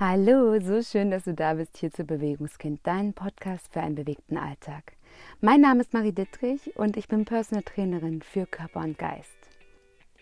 Hallo, 0.00 0.58
so 0.58 0.82
schön, 0.82 1.12
dass 1.12 1.22
du 1.22 1.34
da 1.34 1.54
bist 1.54 1.76
hier 1.76 1.92
zu 1.92 2.02
Bewegungskind, 2.02 2.80
dein 2.82 3.12
Podcast 3.12 3.72
für 3.72 3.80
einen 3.80 3.94
bewegten 3.94 4.36
Alltag. 4.36 4.94
Mein 5.40 5.60
Name 5.60 5.82
ist 5.82 5.92
Marie 5.92 6.10
Dittrich 6.10 6.76
und 6.76 6.96
ich 6.96 7.06
bin 7.06 7.24
Personal 7.24 7.62
Trainerin 7.62 8.20
für 8.20 8.44
Körper 8.44 8.80
und 8.80 8.98
Geist. 8.98 9.30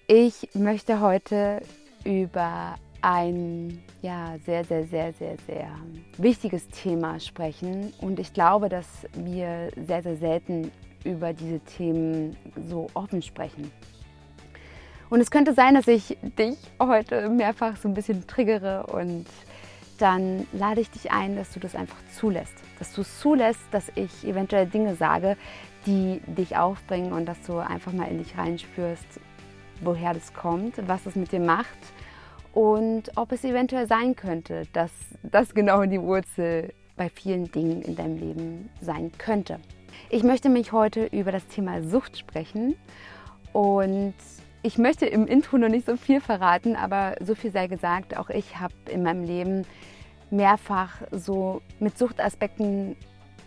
Ich 0.08 0.50
möchte 0.52 1.00
heute 1.00 1.62
über 2.04 2.74
ein 3.00 3.82
ja, 4.02 4.36
sehr, 4.44 4.62
sehr, 4.64 4.84
sehr, 4.84 5.14
sehr, 5.14 5.36
sehr 5.46 5.70
wichtiges 6.18 6.68
Thema 6.68 7.18
sprechen 7.18 7.94
und 8.02 8.20
ich 8.20 8.34
glaube, 8.34 8.68
dass 8.68 9.06
wir 9.14 9.70
sehr, 9.86 10.02
sehr 10.02 10.18
selten 10.18 10.70
über 11.02 11.32
diese 11.32 11.60
Themen 11.60 12.36
so 12.68 12.88
offen 12.92 13.22
sprechen. 13.22 13.72
Und 15.08 15.22
es 15.22 15.30
könnte 15.30 15.54
sein, 15.54 15.74
dass 15.74 15.88
ich 15.88 16.18
dich 16.38 16.58
heute 16.78 17.30
mehrfach 17.30 17.78
so 17.78 17.88
ein 17.88 17.94
bisschen 17.94 18.26
triggere 18.26 18.86
und 18.86 19.24
dann 20.02 20.48
lade 20.52 20.80
ich 20.80 20.90
dich 20.90 21.12
ein, 21.12 21.36
dass 21.36 21.52
du 21.52 21.60
das 21.60 21.76
einfach 21.76 21.98
zulässt. 22.18 22.54
Dass 22.80 22.92
du 22.92 23.02
es 23.02 23.20
zulässt, 23.20 23.60
dass 23.70 23.92
ich 23.94 24.26
eventuell 24.26 24.66
Dinge 24.66 24.96
sage, 24.96 25.36
die 25.86 26.20
dich 26.26 26.56
aufbringen 26.56 27.12
und 27.12 27.26
dass 27.26 27.40
du 27.42 27.58
einfach 27.58 27.92
mal 27.92 28.08
in 28.08 28.18
dich 28.18 28.36
reinspürst, 28.36 29.06
woher 29.80 30.12
das 30.12 30.34
kommt, 30.34 30.74
was 30.88 31.06
es 31.06 31.14
mit 31.14 31.30
dir 31.30 31.40
macht 31.40 31.78
und 32.52 33.12
ob 33.16 33.30
es 33.30 33.44
eventuell 33.44 33.86
sein 33.86 34.16
könnte, 34.16 34.64
dass 34.72 34.90
das 35.22 35.54
genau 35.54 35.84
die 35.84 36.00
Wurzel 36.00 36.74
bei 36.96 37.08
vielen 37.08 37.50
Dingen 37.52 37.82
in 37.82 37.94
deinem 37.94 38.18
Leben 38.18 38.70
sein 38.80 39.12
könnte. 39.18 39.60
Ich 40.10 40.24
möchte 40.24 40.48
mich 40.48 40.72
heute 40.72 41.06
über 41.06 41.30
das 41.30 41.46
Thema 41.46 41.80
Sucht 41.82 42.18
sprechen 42.18 42.74
und 43.52 44.14
ich 44.64 44.78
möchte 44.78 45.06
im 45.06 45.26
Intro 45.26 45.58
noch 45.58 45.68
nicht 45.68 45.86
so 45.86 45.96
viel 45.96 46.20
verraten, 46.20 46.76
aber 46.76 47.16
so 47.20 47.34
viel 47.34 47.52
sei 47.52 47.66
gesagt, 47.66 48.16
auch 48.16 48.30
ich 48.30 48.58
habe 48.58 48.74
in 48.88 49.02
meinem 49.02 49.24
Leben 49.24 49.64
mehrfach 50.32 51.02
so 51.12 51.62
mit 51.78 51.96
Suchtaspekten 51.96 52.96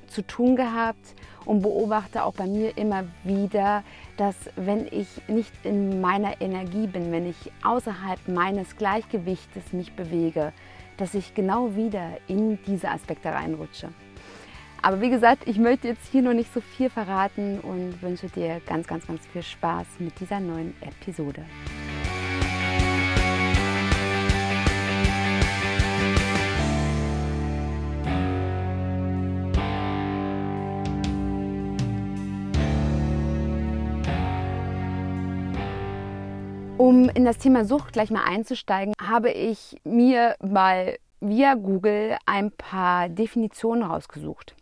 zu 0.08 0.22
tun 0.22 0.56
gehabt 0.56 1.16
und 1.44 1.62
beobachte 1.62 2.24
auch 2.24 2.34
bei 2.34 2.48
mir 2.48 2.78
immer 2.78 3.04
wieder, 3.24 3.84
dass 4.18 4.36
wenn 4.56 4.88
ich 4.88 5.08
nicht 5.28 5.52
in 5.64 6.00
meiner 6.00 6.42
Energie 6.42 6.88
bin, 6.88 7.12
wenn 7.12 7.30
ich 7.30 7.52
außerhalb 7.64 8.28
meines 8.28 8.78
Gleichgewichtes 8.78 9.74
mich 9.74 9.94
bewege, 9.94 10.54
dass 10.98 11.14
ich 11.14 11.34
genau 11.34 11.76
wieder 11.76 12.18
in 12.28 12.60
diese 12.66 12.90
Aspekte 12.90 13.30
reinrutsche. 13.30 13.90
Aber 14.82 15.02
wie 15.02 15.10
gesagt, 15.10 15.48
ich 15.48 15.58
möchte 15.58 15.88
jetzt 15.88 16.08
hier 16.12 16.22
noch 16.22 16.34
nicht 16.34 16.54
so 16.54 16.62
viel 16.62 16.90
verraten 16.90 17.60
und 17.60 18.02
wünsche 18.02 18.28
dir 18.28 18.62
ganz, 18.68 18.88
ganz, 18.88 19.08
ganz 19.08 19.26
viel 19.28 19.42
Spaß 19.42 19.88
mit 20.00 20.20
dieser 20.20 20.40
neuen 20.40 20.76
Episode. 20.82 21.44
Um 36.78 37.08
in 37.08 37.24
das 37.24 37.38
Thema 37.38 37.64
Sucht 37.64 37.94
gleich 37.94 38.12
mal 38.12 38.26
einzusteigen, 38.26 38.94
habe 39.02 39.32
ich 39.32 39.78
mir 39.86 40.36
mal 40.42 40.98
via 41.22 41.54
Google 41.54 42.18
ein 42.26 42.52
paar 42.52 43.08
Definitionen 43.08 43.84
rausgesucht. 43.84 44.56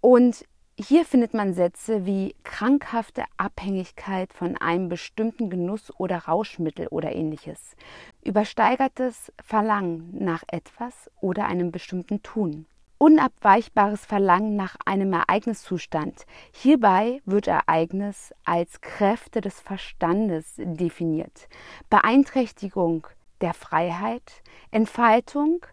Und 0.00 0.46
hier 0.78 1.04
findet 1.04 1.34
man 1.34 1.52
Sätze 1.52 2.06
wie 2.06 2.34
krankhafte 2.44 3.24
Abhängigkeit 3.36 4.32
von 4.32 4.56
einem 4.56 4.88
bestimmten 4.88 5.50
Genuss 5.50 5.92
oder 5.98 6.16
Rauschmittel 6.16 6.88
oder 6.88 7.14
ähnliches, 7.14 7.76
übersteigertes 8.24 9.30
Verlangen 9.42 10.16
nach 10.18 10.44
etwas 10.50 11.10
oder 11.20 11.46
einem 11.46 11.70
bestimmten 11.70 12.22
Tun, 12.22 12.64
unabweichbares 12.98 14.04
Verlangen 14.04 14.56
nach 14.56 14.76
einem 14.84 15.12
Ereigniszustand. 15.12 16.26
Hierbei 16.52 17.20
wird 17.24 17.46
Ereignis 17.46 18.34
als 18.44 18.80
Kräfte 18.80 19.40
des 19.40 19.60
Verstandes 19.60 20.54
definiert. 20.56 21.48
Beeinträchtigung 21.90 23.06
der 23.40 23.54
Freiheit, 23.54 24.42
Entfaltung 24.70 25.66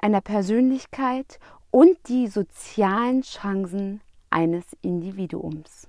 einer 0.00 0.20
Persönlichkeit 0.20 1.38
und 1.70 1.96
die 2.08 2.26
sozialen 2.28 3.22
Chancen 3.22 4.00
eines 4.30 4.64
Individuums. 4.82 5.86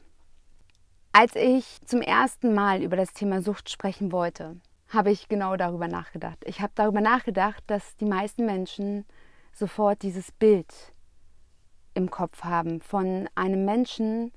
Als 1.12 1.36
ich 1.36 1.80
zum 1.86 2.02
ersten 2.02 2.54
Mal 2.54 2.82
über 2.82 2.96
das 2.96 3.14
Thema 3.14 3.42
Sucht 3.42 3.70
sprechen 3.70 4.12
wollte, 4.12 4.58
habe 4.90 5.12
ich 5.12 5.28
genau 5.28 5.56
darüber 5.56 5.88
nachgedacht. 5.88 6.40
Ich 6.46 6.62
habe 6.62 6.74
darüber 6.76 7.02
nachgedacht, 7.02 7.64
dass 7.68 7.96
die 7.98 8.06
meisten 8.06 8.46
Menschen 8.46 9.06
sofort 9.54 10.02
dieses 10.02 10.32
Bild 10.32 10.74
im 11.94 12.10
Kopf 12.10 12.44
haben 12.44 12.82
von 12.82 13.30
einem 13.36 13.66
Menschen, 13.66 14.32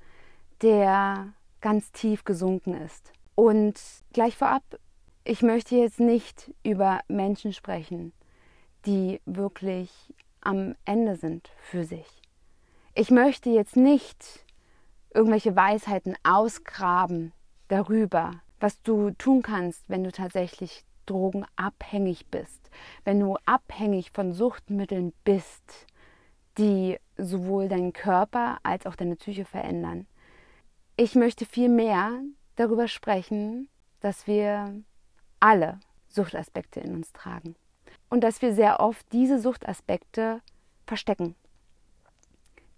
der 0.62 1.32
ganz 1.60 1.92
tief 1.92 2.24
gesunken 2.24 2.74
ist. 2.74 3.12
Und 3.34 3.80
gleich 4.12 4.36
vorab, 4.36 4.62
ich 5.24 5.42
möchte 5.42 5.76
jetzt 5.76 6.00
nicht 6.00 6.54
über 6.62 7.00
Menschen 7.08 7.52
sprechen, 7.52 8.12
die 8.86 9.20
wirklich 9.26 10.14
am 10.40 10.76
Ende 10.84 11.16
sind 11.16 11.50
für 11.58 11.84
sich. 11.84 12.06
Ich 12.94 13.10
möchte 13.10 13.50
jetzt 13.50 13.76
nicht 13.76 14.44
irgendwelche 15.12 15.56
Weisheiten 15.56 16.14
ausgraben 16.22 17.32
darüber, 17.68 18.30
was 18.60 18.80
du 18.82 19.10
tun 19.12 19.42
kannst, 19.42 19.82
wenn 19.88 20.04
du 20.04 20.12
tatsächlich 20.12 20.84
drogenabhängig 21.06 22.26
bist, 22.26 22.70
wenn 23.04 23.20
du 23.20 23.36
abhängig 23.46 24.10
von 24.12 24.32
Suchtmitteln 24.32 25.12
bist, 25.24 25.86
die 26.58 26.98
sowohl 27.16 27.68
deinen 27.68 27.92
Körper 27.92 28.58
als 28.62 28.86
auch 28.86 28.96
deine 28.96 29.16
Psyche 29.16 29.44
verändern. 29.44 30.06
Ich 30.96 31.14
möchte 31.14 31.46
viel 31.46 31.68
mehr 31.68 32.20
darüber 32.56 32.88
sprechen, 32.88 33.68
dass 34.00 34.26
wir 34.26 34.82
alle 35.40 35.80
Suchtaspekte 36.08 36.80
in 36.80 36.94
uns 36.94 37.12
tragen 37.12 37.54
und 38.08 38.22
dass 38.22 38.42
wir 38.42 38.54
sehr 38.54 38.80
oft 38.80 39.06
diese 39.12 39.38
Suchtaspekte 39.38 40.40
verstecken. 40.86 41.34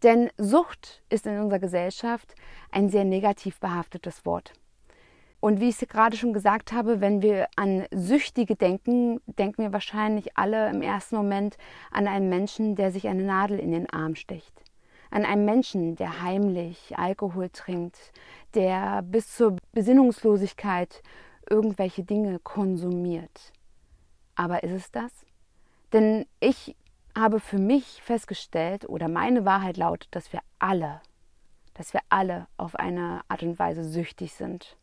Denn 0.03 0.31
Sucht 0.37 1.03
ist 1.09 1.27
in 1.27 1.39
unserer 1.39 1.59
Gesellschaft 1.59 2.35
ein 2.71 2.89
sehr 2.89 3.05
negativ 3.05 3.59
behaftetes 3.59 4.25
Wort. 4.25 4.53
Und 5.41 5.61
wie 5.61 5.69
ich 5.69 5.81
es 5.81 5.89
gerade 5.89 6.17
schon 6.17 6.33
gesagt 6.33 6.73
habe, 6.73 7.01
wenn 7.01 7.23
wir 7.23 7.47
an 7.55 7.87
Süchtige 7.93 8.57
denken, 8.57 9.21
denken 9.27 9.63
wir 9.63 9.73
wahrscheinlich 9.73 10.37
alle 10.37 10.69
im 10.69 10.83
ersten 10.83 11.17
Moment 11.17 11.57
an 11.93 12.09
einen 12.09 12.29
Menschen, 12.29 12.75
der 12.75 12.91
sich 12.91 13.07
eine 13.07 13.23
Nadel 13.23 13.59
in 13.61 13.71
den 13.71 13.89
Arm 13.89 14.17
sticht. 14.17 14.65
An 15.11 15.25
einen 15.25 15.45
Menschen, 15.45 15.95
der 15.95 16.23
heimlich 16.23 16.99
Alkohol 16.99 17.51
trinkt, 17.51 18.13
der 18.55 19.03
bis 19.03 19.37
zur 19.37 19.57
Besinnungslosigkeit 19.73 21.03
irgendwelche 21.49 22.03
Dinge 22.03 22.41
konsumiert. 22.41 23.53
Aber 24.35 24.65
ist 24.65 24.73
es 24.73 24.91
das? 24.91 25.13
Denn 25.93 26.27
ich 26.41 26.77
habe 27.17 27.41
für 27.41 27.59
mich 27.59 28.03
festgestellt, 28.03 28.89
oder 28.89 29.09
meine 29.09 29.45
Wahrheit 29.45 29.77
lautet, 29.77 30.09
dass 30.15 30.33
wir 30.33 30.41
alle, 30.59 31.01
dass 31.75 31.95
wir 31.95 32.01
alle 32.09 32.49
auf 32.57 32.75
eine 32.75 33.23
Art 33.29 33.43
und 33.43 33.59
Weise 33.59 33.85
süchtig 33.85 34.33
sind. 34.33 34.77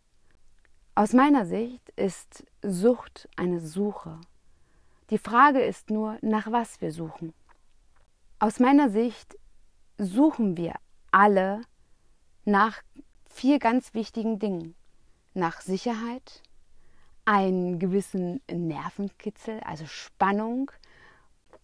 Aus 0.98 1.12
meiner 1.12 1.46
Sicht 1.46 1.90
ist 1.98 2.46
Sucht 2.62 3.28
eine 3.36 3.60
Suche. 3.60 4.22
Die 5.10 5.18
Frage 5.18 5.60
ist 5.60 5.90
nur, 5.90 6.18
nach 6.22 6.50
was 6.54 6.80
wir 6.80 6.94
suchen. 6.94 7.34
Aus 8.40 8.62
meiner 8.62 8.90
Sicht 8.90 9.38
suchen 9.98 10.56
wir 10.56 10.76
alle 11.12 11.64
nach 12.46 12.82
vier 13.30 13.60
ganz 13.60 13.94
wichtigen 13.94 14.40
Dingen. 14.40 14.74
Nach 15.34 15.60
Sicherheit, 15.60 16.42
einen 17.26 17.78
gewissen 17.78 18.40
Nervenkitzel, 18.50 19.60
also 19.66 19.86
Spannung, 19.88 20.72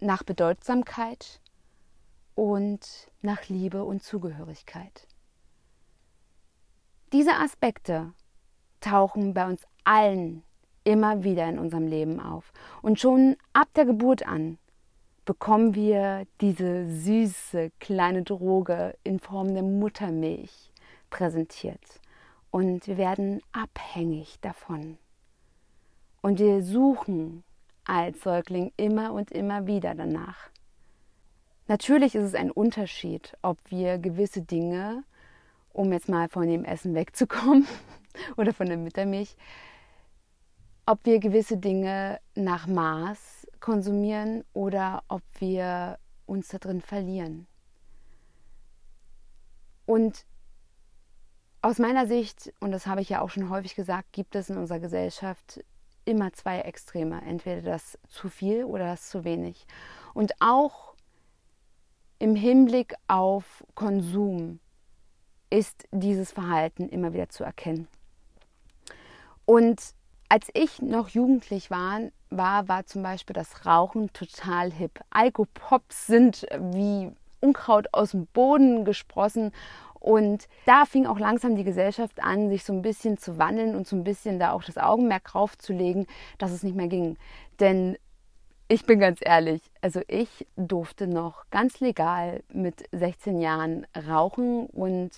nach 0.01 0.23
Bedeutsamkeit 0.23 1.39
und 2.35 3.09
nach 3.21 3.47
Liebe 3.47 3.85
und 3.85 4.03
Zugehörigkeit. 4.03 5.07
Diese 7.13 7.35
Aspekte 7.35 8.11
tauchen 8.81 9.33
bei 9.33 9.47
uns 9.47 9.61
allen 9.83 10.43
immer 10.83 11.23
wieder 11.23 11.47
in 11.47 11.59
unserem 11.59 11.87
Leben 11.87 12.19
auf. 12.19 12.51
Und 12.81 12.99
schon 12.99 13.37
ab 13.53 13.67
der 13.75 13.85
Geburt 13.85 14.27
an 14.27 14.57
bekommen 15.25 15.75
wir 15.75 16.25
diese 16.41 16.89
süße 16.89 17.71
kleine 17.79 18.23
Droge 18.23 18.97
in 19.03 19.19
Form 19.19 19.53
der 19.53 19.63
Muttermilch 19.63 20.71
präsentiert. 21.09 22.01
Und 22.49 22.87
wir 22.87 22.97
werden 22.97 23.41
abhängig 23.51 24.39
davon. 24.41 24.97
Und 26.21 26.39
wir 26.39 26.63
suchen 26.63 27.43
als 27.85 28.21
Säugling 28.21 28.71
immer 28.77 29.13
und 29.13 29.31
immer 29.31 29.67
wieder 29.67 29.95
danach. 29.95 30.49
Natürlich 31.67 32.15
ist 32.15 32.23
es 32.23 32.35
ein 32.35 32.51
Unterschied, 32.51 33.37
ob 33.41 33.57
wir 33.69 33.97
gewisse 33.97 34.41
Dinge, 34.41 35.03
um 35.71 35.93
jetzt 35.93 36.09
mal 36.09 36.27
von 36.27 36.47
dem 36.47 36.65
Essen 36.65 36.93
wegzukommen, 36.95 37.67
oder 38.37 38.53
von 38.53 38.67
der 38.67 38.77
Muttermilch, 38.77 39.35
ob 40.85 41.05
wir 41.05 41.19
gewisse 41.19 41.57
Dinge 41.57 42.19
nach 42.35 42.67
Maß 42.67 43.47
konsumieren 43.59 44.43
oder 44.53 45.03
ob 45.07 45.21
wir 45.39 45.99
uns 46.25 46.49
da 46.49 46.57
drin 46.57 46.81
verlieren. 46.81 47.47
Und 49.85 50.25
aus 51.61 51.77
meiner 51.77 52.07
Sicht, 52.07 52.53
und 52.59 52.71
das 52.71 52.87
habe 52.87 53.01
ich 53.01 53.09
ja 53.09 53.21
auch 53.21 53.29
schon 53.29 53.49
häufig 53.49 53.75
gesagt, 53.75 54.13
gibt 54.13 54.35
es 54.35 54.49
in 54.49 54.57
unserer 54.57 54.79
Gesellschaft 54.79 55.63
immer 56.05 56.33
zwei 56.33 56.61
Extreme. 56.61 57.21
Entweder 57.21 57.61
das 57.61 57.99
zu 58.07 58.29
viel 58.29 58.63
oder 58.63 58.85
das 58.85 59.09
zu 59.09 59.23
wenig. 59.23 59.67
Und 60.13 60.33
auch 60.39 60.95
im 62.19 62.35
Hinblick 62.35 62.95
auf 63.07 63.63
Konsum 63.75 64.59
ist 65.49 65.87
dieses 65.91 66.31
Verhalten 66.31 66.87
immer 66.89 67.13
wieder 67.13 67.29
zu 67.29 67.43
erkennen. 67.43 67.87
Und 69.45 69.81
als 70.29 70.47
ich 70.53 70.81
noch 70.81 71.09
jugendlich 71.09 71.69
war, 71.69 71.99
war, 72.29 72.67
war 72.67 72.85
zum 72.85 73.03
Beispiel 73.03 73.33
das 73.33 73.65
Rauchen 73.65 74.13
total 74.13 74.71
hip. 74.71 74.99
Alkopops 75.09 76.07
sind 76.07 76.45
wie 76.57 77.11
Unkraut 77.41 77.87
aus 77.91 78.11
dem 78.11 78.27
Boden 78.27 78.85
gesprossen. 78.85 79.51
Und 79.99 80.47
da 80.65 80.85
fing 80.85 81.05
auch 81.05 81.19
langsam 81.19 81.55
die 81.55 81.63
Gesellschaft 81.63 82.23
an, 82.23 82.49
sich 82.49 82.63
so 82.63 82.73
ein 82.73 82.81
bisschen 82.81 83.17
zu 83.17 83.37
wandeln 83.37 83.75
und 83.75 83.87
so 83.87 83.95
ein 83.95 84.03
bisschen 84.03 84.39
da 84.39 84.51
auch 84.51 84.63
das 84.63 84.77
Augenmerk 84.77 85.25
drauf 85.25 85.57
zu 85.57 85.73
legen, 85.73 86.07
dass 86.37 86.51
es 86.51 86.63
nicht 86.63 86.75
mehr 86.75 86.87
ging. 86.87 87.17
Denn 87.59 87.97
ich 88.67 88.85
bin 88.85 88.99
ganz 88.99 89.19
ehrlich, 89.21 89.61
also 89.81 89.99
ich 90.07 90.47
durfte 90.55 91.05
noch 91.05 91.43
ganz 91.51 91.81
legal 91.81 92.41
mit 92.53 92.85
16 92.93 93.41
Jahren 93.41 93.85
rauchen 94.07 94.65
und 94.67 95.11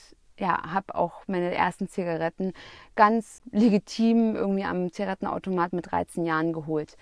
ja, 0.44 0.74
habe 0.74 0.94
auch 0.96 1.24
meine 1.28 1.56
ersten 1.56 1.88
Zigaretten 1.88 2.52
ganz 2.98 3.42
legitim 3.52 4.36
irgendwie 4.36 4.66
am 4.66 4.92
Zigarettenautomat 4.92 5.72
mit 5.72 5.90
13 5.90 6.26
Jahren 6.26 6.52
geholt. 6.52 6.98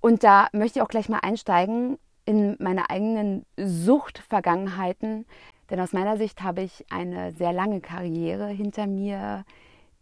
Und 0.00 0.24
da 0.24 0.48
möchte 0.52 0.80
ich 0.80 0.82
auch 0.82 0.88
gleich 0.88 1.08
mal 1.08 1.20
einsteigen 1.20 1.98
in 2.24 2.56
meine 2.58 2.90
eigenen 2.90 3.46
Suchtvergangenheiten, 3.56 5.24
denn 5.70 5.78
aus 5.78 5.92
meiner 5.92 6.16
Sicht 6.16 6.42
habe 6.42 6.62
ich 6.62 6.84
eine 6.90 7.32
sehr 7.34 7.52
lange 7.52 7.80
Karriere 7.80 8.48
hinter 8.48 8.88
mir 8.88 9.44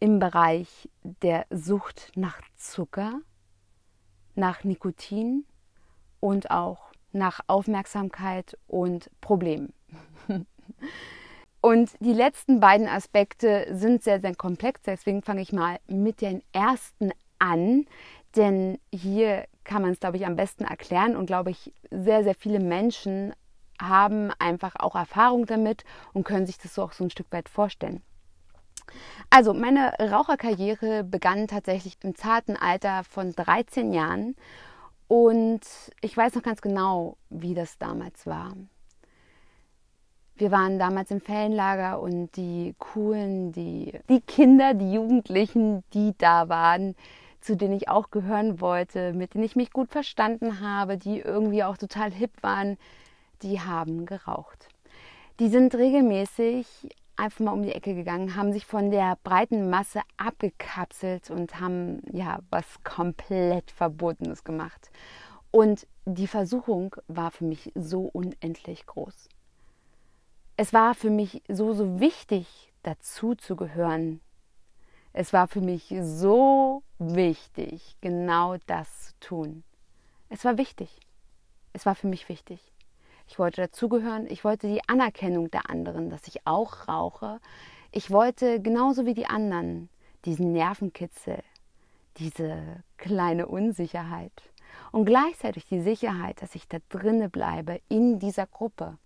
im 0.00 0.18
Bereich 0.18 0.88
der 1.02 1.44
Sucht 1.50 2.12
nach 2.16 2.40
Zucker, 2.56 3.20
nach 4.34 4.64
Nikotin 4.64 5.44
und 6.20 6.50
auch 6.50 6.90
nach 7.12 7.40
Aufmerksamkeit 7.48 8.56
und 8.66 9.10
Problemen. 9.20 9.74
Und 11.64 11.92
die 12.00 12.12
letzten 12.12 12.60
beiden 12.60 12.86
Aspekte 12.86 13.66
sind 13.70 14.02
sehr, 14.02 14.20
sehr 14.20 14.34
komplex. 14.34 14.82
Deswegen 14.82 15.22
fange 15.22 15.40
ich 15.40 15.50
mal 15.50 15.78
mit 15.86 16.20
den 16.20 16.42
ersten 16.52 17.10
an. 17.38 17.86
Denn 18.36 18.78
hier 18.92 19.46
kann 19.64 19.80
man 19.80 19.92
es, 19.92 20.00
glaube 20.00 20.18
ich, 20.18 20.26
am 20.26 20.36
besten 20.36 20.64
erklären. 20.64 21.16
Und 21.16 21.24
glaube 21.24 21.52
ich, 21.52 21.72
sehr, 21.90 22.22
sehr 22.22 22.34
viele 22.34 22.60
Menschen 22.60 23.32
haben 23.80 24.30
einfach 24.38 24.76
auch 24.76 24.94
Erfahrung 24.94 25.46
damit 25.46 25.84
und 26.12 26.24
können 26.24 26.44
sich 26.44 26.58
das 26.58 26.74
so 26.74 26.82
auch 26.82 26.92
so 26.92 27.02
ein 27.02 27.08
Stück 27.08 27.32
weit 27.32 27.48
vorstellen. 27.48 28.02
Also 29.30 29.54
meine 29.54 29.94
Raucherkarriere 29.98 31.02
begann 31.02 31.48
tatsächlich 31.48 31.96
im 32.02 32.14
zarten 32.14 32.58
Alter 32.58 33.04
von 33.04 33.32
13 33.32 33.94
Jahren 33.94 34.36
und 35.08 35.62
ich 36.02 36.14
weiß 36.14 36.34
noch 36.34 36.42
ganz 36.42 36.60
genau, 36.60 37.16
wie 37.30 37.54
das 37.54 37.78
damals 37.78 38.26
war. 38.26 38.52
Wir 40.36 40.50
waren 40.50 40.80
damals 40.80 41.12
im 41.12 41.20
Ferienlager 41.20 42.00
und 42.00 42.34
die 42.36 42.74
coolen, 42.80 43.52
die, 43.52 44.00
die 44.08 44.20
Kinder, 44.20 44.74
die 44.74 44.92
Jugendlichen, 44.92 45.84
die 45.92 46.12
da 46.18 46.48
waren, 46.48 46.96
zu 47.40 47.56
denen 47.56 47.74
ich 47.74 47.88
auch 47.88 48.10
gehören 48.10 48.60
wollte, 48.60 49.12
mit 49.12 49.34
denen 49.34 49.44
ich 49.44 49.54
mich 49.54 49.70
gut 49.70 49.92
verstanden 49.92 50.60
habe, 50.60 50.98
die 50.98 51.20
irgendwie 51.20 51.62
auch 51.62 51.76
total 51.76 52.10
hip 52.10 52.32
waren, 52.40 52.78
die 53.42 53.60
haben 53.60 54.06
geraucht. 54.06 54.68
Die 55.38 55.48
sind 55.48 55.72
regelmäßig 55.76 56.66
einfach 57.14 57.40
mal 57.40 57.52
um 57.52 57.62
die 57.62 57.72
Ecke 57.72 57.94
gegangen, 57.94 58.34
haben 58.34 58.52
sich 58.52 58.66
von 58.66 58.90
der 58.90 59.16
breiten 59.22 59.70
Masse 59.70 60.00
abgekapselt 60.16 61.30
und 61.30 61.60
haben 61.60 62.02
ja 62.10 62.40
was 62.50 62.64
komplett 62.82 63.70
Verbotenes 63.70 64.42
gemacht. 64.42 64.90
Und 65.52 65.86
die 66.06 66.26
Versuchung 66.26 66.96
war 67.06 67.30
für 67.30 67.44
mich 67.44 67.70
so 67.76 68.10
unendlich 68.12 68.86
groß 68.86 69.28
es 70.56 70.72
war 70.72 70.94
für 70.94 71.10
mich 71.10 71.42
so, 71.48 71.72
so 71.72 72.00
wichtig, 72.00 72.72
dazu 72.82 73.34
zu 73.34 73.56
gehören. 73.56 74.20
Es 75.12 75.32
war 75.32 75.48
für 75.48 75.60
mich 75.60 75.94
so 76.02 76.82
wichtig, 76.98 77.96
genau 78.00 78.56
das 78.66 79.06
zu 79.06 79.12
tun. 79.20 79.64
Es 80.28 80.44
war 80.44 80.58
wichtig. 80.58 81.00
Es 81.72 81.86
war 81.86 81.94
für 81.94 82.06
mich 82.06 82.28
wichtig. 82.28 82.60
Ich 83.26 83.38
wollte 83.38 83.62
dazugehören. 83.62 84.26
Ich 84.26 84.44
wollte 84.44 84.68
die 84.68 84.86
Anerkennung 84.88 85.50
der 85.50 85.70
anderen, 85.70 86.10
dass 86.10 86.26
ich 86.28 86.46
auch 86.46 86.88
rauche. 86.88 87.40
Ich 87.90 88.10
wollte 88.10 88.60
genauso 88.60 89.06
wie 89.06 89.14
die 89.14 89.26
anderen 89.26 89.88
diesen 90.24 90.52
Nervenkitzel, 90.52 91.42
diese 92.16 92.82
kleine 92.96 93.46
Unsicherheit 93.46 94.32
und 94.90 95.04
gleichzeitig 95.04 95.66
die 95.66 95.80
Sicherheit, 95.80 96.40
dass 96.42 96.54
ich 96.54 96.68
da 96.68 96.78
drinne 96.88 97.28
bleibe 97.28 97.80
in 97.88 98.18
dieser 98.18 98.46
Gruppe 98.46 98.98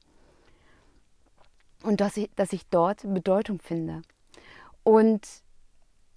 und 1.83 2.01
dass 2.01 2.17
ich, 2.17 2.31
dass 2.35 2.53
ich 2.53 2.67
dort 2.69 3.03
Bedeutung 3.03 3.61
finde. 3.61 4.03
Und 4.83 5.27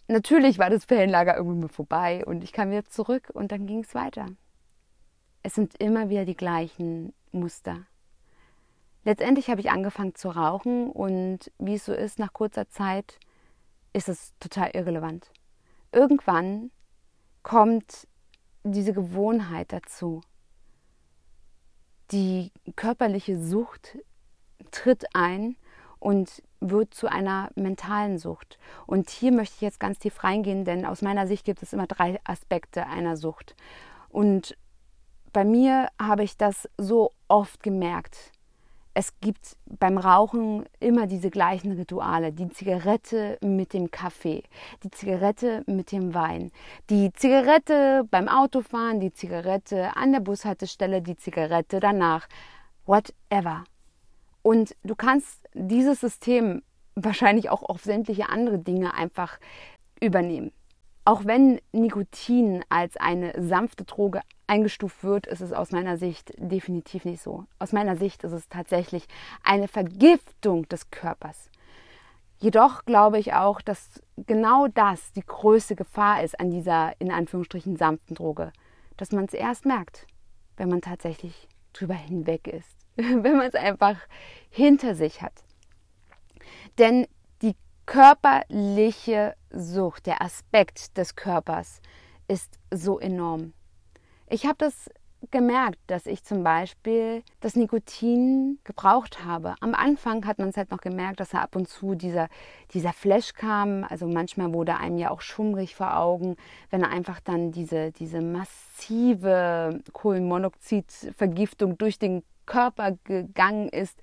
natürlich 0.07 0.59
war 0.59 0.69
das 0.69 0.85
Ferienlager 0.85 1.35
irgendwie 1.35 1.69
vorbei 1.69 2.25
und 2.25 2.43
ich 2.43 2.51
kam 2.51 2.71
wieder 2.71 2.85
zurück 2.85 3.29
und 3.33 3.51
dann 3.51 3.67
ging 3.67 3.83
es 3.83 3.95
weiter. 3.95 4.27
Es 5.43 5.55
sind 5.55 5.75
immer 5.81 6.09
wieder 6.09 6.25
die 6.25 6.37
gleichen 6.37 7.13
Muster. 7.31 7.85
Letztendlich 9.03 9.49
habe 9.49 9.61
ich 9.61 9.71
angefangen 9.71 10.13
zu 10.13 10.29
rauchen 10.29 10.89
und 10.91 11.51
wie 11.57 11.75
es 11.75 11.85
so 11.85 11.93
ist, 11.93 12.19
nach 12.19 12.33
kurzer 12.33 12.69
Zeit 12.69 13.17
ist 13.93 14.09
es 14.09 14.33
total 14.39 14.71
irrelevant. 14.73 15.31
Irgendwann 15.91 16.71
kommt 17.41 18.07
diese 18.63 18.93
Gewohnheit 18.93 19.73
dazu. 19.73 20.21
Die 22.11 22.51
körperliche 22.75 23.39
Sucht 23.39 23.97
tritt 24.71 25.05
ein 25.13 25.55
und 25.99 26.41
wird 26.59 26.93
zu 26.93 27.07
einer 27.07 27.49
mentalen 27.55 28.17
Sucht. 28.17 28.57
Und 28.87 29.09
hier 29.09 29.31
möchte 29.31 29.55
ich 29.55 29.61
jetzt 29.61 29.79
ganz 29.79 29.99
tief 29.99 30.23
reingehen, 30.23 30.65
denn 30.65 30.85
aus 30.85 31.01
meiner 31.01 31.27
Sicht 31.27 31.45
gibt 31.45 31.61
es 31.63 31.73
immer 31.73 31.87
drei 31.87 32.19
Aspekte 32.23 32.87
einer 32.87 33.17
Sucht. 33.17 33.55
Und 34.09 34.57
bei 35.33 35.45
mir 35.45 35.87
habe 35.99 36.23
ich 36.23 36.37
das 36.37 36.67
so 36.77 37.11
oft 37.27 37.63
gemerkt. 37.63 38.31
Es 38.93 39.17
gibt 39.21 39.55
beim 39.67 39.97
Rauchen 39.97 40.65
immer 40.81 41.07
diese 41.07 41.29
gleichen 41.29 41.71
Rituale. 41.71 42.33
Die 42.33 42.49
Zigarette 42.49 43.37
mit 43.41 43.73
dem 43.73 43.89
Kaffee, 43.89 44.43
die 44.83 44.91
Zigarette 44.91 45.63
mit 45.65 45.93
dem 45.93 46.13
Wein, 46.13 46.51
die 46.89 47.13
Zigarette 47.13 48.03
beim 48.11 48.27
Autofahren, 48.27 48.99
die 48.99 49.13
Zigarette 49.13 49.95
an 49.95 50.11
der 50.11 50.19
Bushaltestelle, 50.19 51.01
die 51.01 51.15
Zigarette 51.15 51.79
danach. 51.79 52.27
Whatever. 52.85 53.63
Und 54.41 54.75
du 54.83 54.95
kannst 54.95 55.47
dieses 55.53 55.99
System 55.99 56.63
wahrscheinlich 56.95 57.49
auch 57.49 57.63
auf 57.63 57.83
sämtliche 57.83 58.29
andere 58.29 58.59
Dinge 58.59 58.93
einfach 58.93 59.39
übernehmen. 59.99 60.51
Auch 61.03 61.25
wenn 61.25 61.59
Nikotin 61.71 62.63
als 62.69 62.95
eine 62.97 63.33
sanfte 63.41 63.85
Droge 63.85 64.21
eingestuft 64.45 65.03
wird, 65.03 65.25
ist 65.25 65.41
es 65.41 65.51
aus 65.51 65.71
meiner 65.71 65.97
Sicht 65.97 66.31
definitiv 66.37 67.05
nicht 67.05 67.21
so. 67.21 67.45
Aus 67.57 67.71
meiner 67.71 67.95
Sicht 67.95 68.23
ist 68.23 68.33
es 68.33 68.49
tatsächlich 68.49 69.07
eine 69.43 69.67
Vergiftung 69.67 70.67
des 70.69 70.91
Körpers. 70.91 71.49
Jedoch 72.37 72.85
glaube 72.85 73.19
ich 73.19 73.33
auch, 73.33 73.61
dass 73.61 74.01
genau 74.15 74.67
das 74.67 75.11
die 75.13 75.25
größte 75.25 75.75
Gefahr 75.75 76.23
ist 76.23 76.39
an 76.39 76.51
dieser 76.51 76.99
in 76.99 77.11
Anführungsstrichen 77.11 77.77
sanften 77.77 78.15
Droge, 78.15 78.51
dass 78.97 79.11
man 79.11 79.25
es 79.25 79.33
erst 79.33 79.65
merkt, 79.65 80.05
wenn 80.57 80.69
man 80.69 80.81
tatsächlich 80.81 81.47
drüber 81.73 81.93
hinweg 81.93 82.47
ist. 82.47 82.80
wenn 82.95 83.37
man 83.37 83.47
es 83.47 83.55
einfach 83.55 83.97
hinter 84.49 84.95
sich 84.95 85.21
hat. 85.21 85.43
Denn 86.77 87.07
die 87.41 87.55
körperliche 87.85 89.35
Sucht, 89.49 90.05
der 90.05 90.21
Aspekt 90.21 90.97
des 90.97 91.15
Körpers 91.15 91.81
ist 92.27 92.59
so 92.73 92.99
enorm. 92.99 93.53
Ich 94.29 94.45
habe 94.45 94.55
das 94.57 94.89
gemerkt, 95.29 95.77
dass 95.87 96.07
ich 96.07 96.23
zum 96.23 96.43
Beispiel 96.43 97.23
das 97.41 97.55
Nikotin 97.55 98.59
gebraucht 98.63 99.23
habe. 99.23 99.55
Am 99.59 99.75
Anfang 99.75 100.25
hat 100.25 100.39
man 100.39 100.49
es 100.49 100.57
halt 100.57 100.71
noch 100.71 100.81
gemerkt, 100.81 101.19
dass 101.19 101.29
da 101.29 101.39
ab 101.39 101.55
und 101.55 101.67
zu 101.67 101.93
dieser, 101.93 102.27
dieser 102.73 102.93
Flash 102.93 103.33
kam. 103.33 103.83
Also 103.87 104.07
manchmal 104.07 104.51
wurde 104.53 104.77
einem 104.77 104.97
ja 104.97 105.11
auch 105.11 105.21
schummrig 105.21 105.75
vor 105.75 105.95
Augen, 105.97 106.37
wenn 106.71 106.83
einfach 106.83 107.19
dann 107.19 107.51
diese, 107.51 107.91
diese 107.91 108.21
massive 108.21 109.79
Kohlenmonoxidvergiftung 109.93 111.77
durch 111.77 111.99
den 111.99 112.23
Körper 112.45 112.97
gegangen 113.03 113.69
ist 113.69 113.99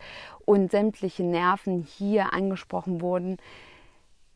und 0.47 0.71
sämtliche 0.71 1.25
Nerven 1.25 1.83
hier 1.83 2.33
angesprochen 2.33 3.00
wurden. 3.00 3.37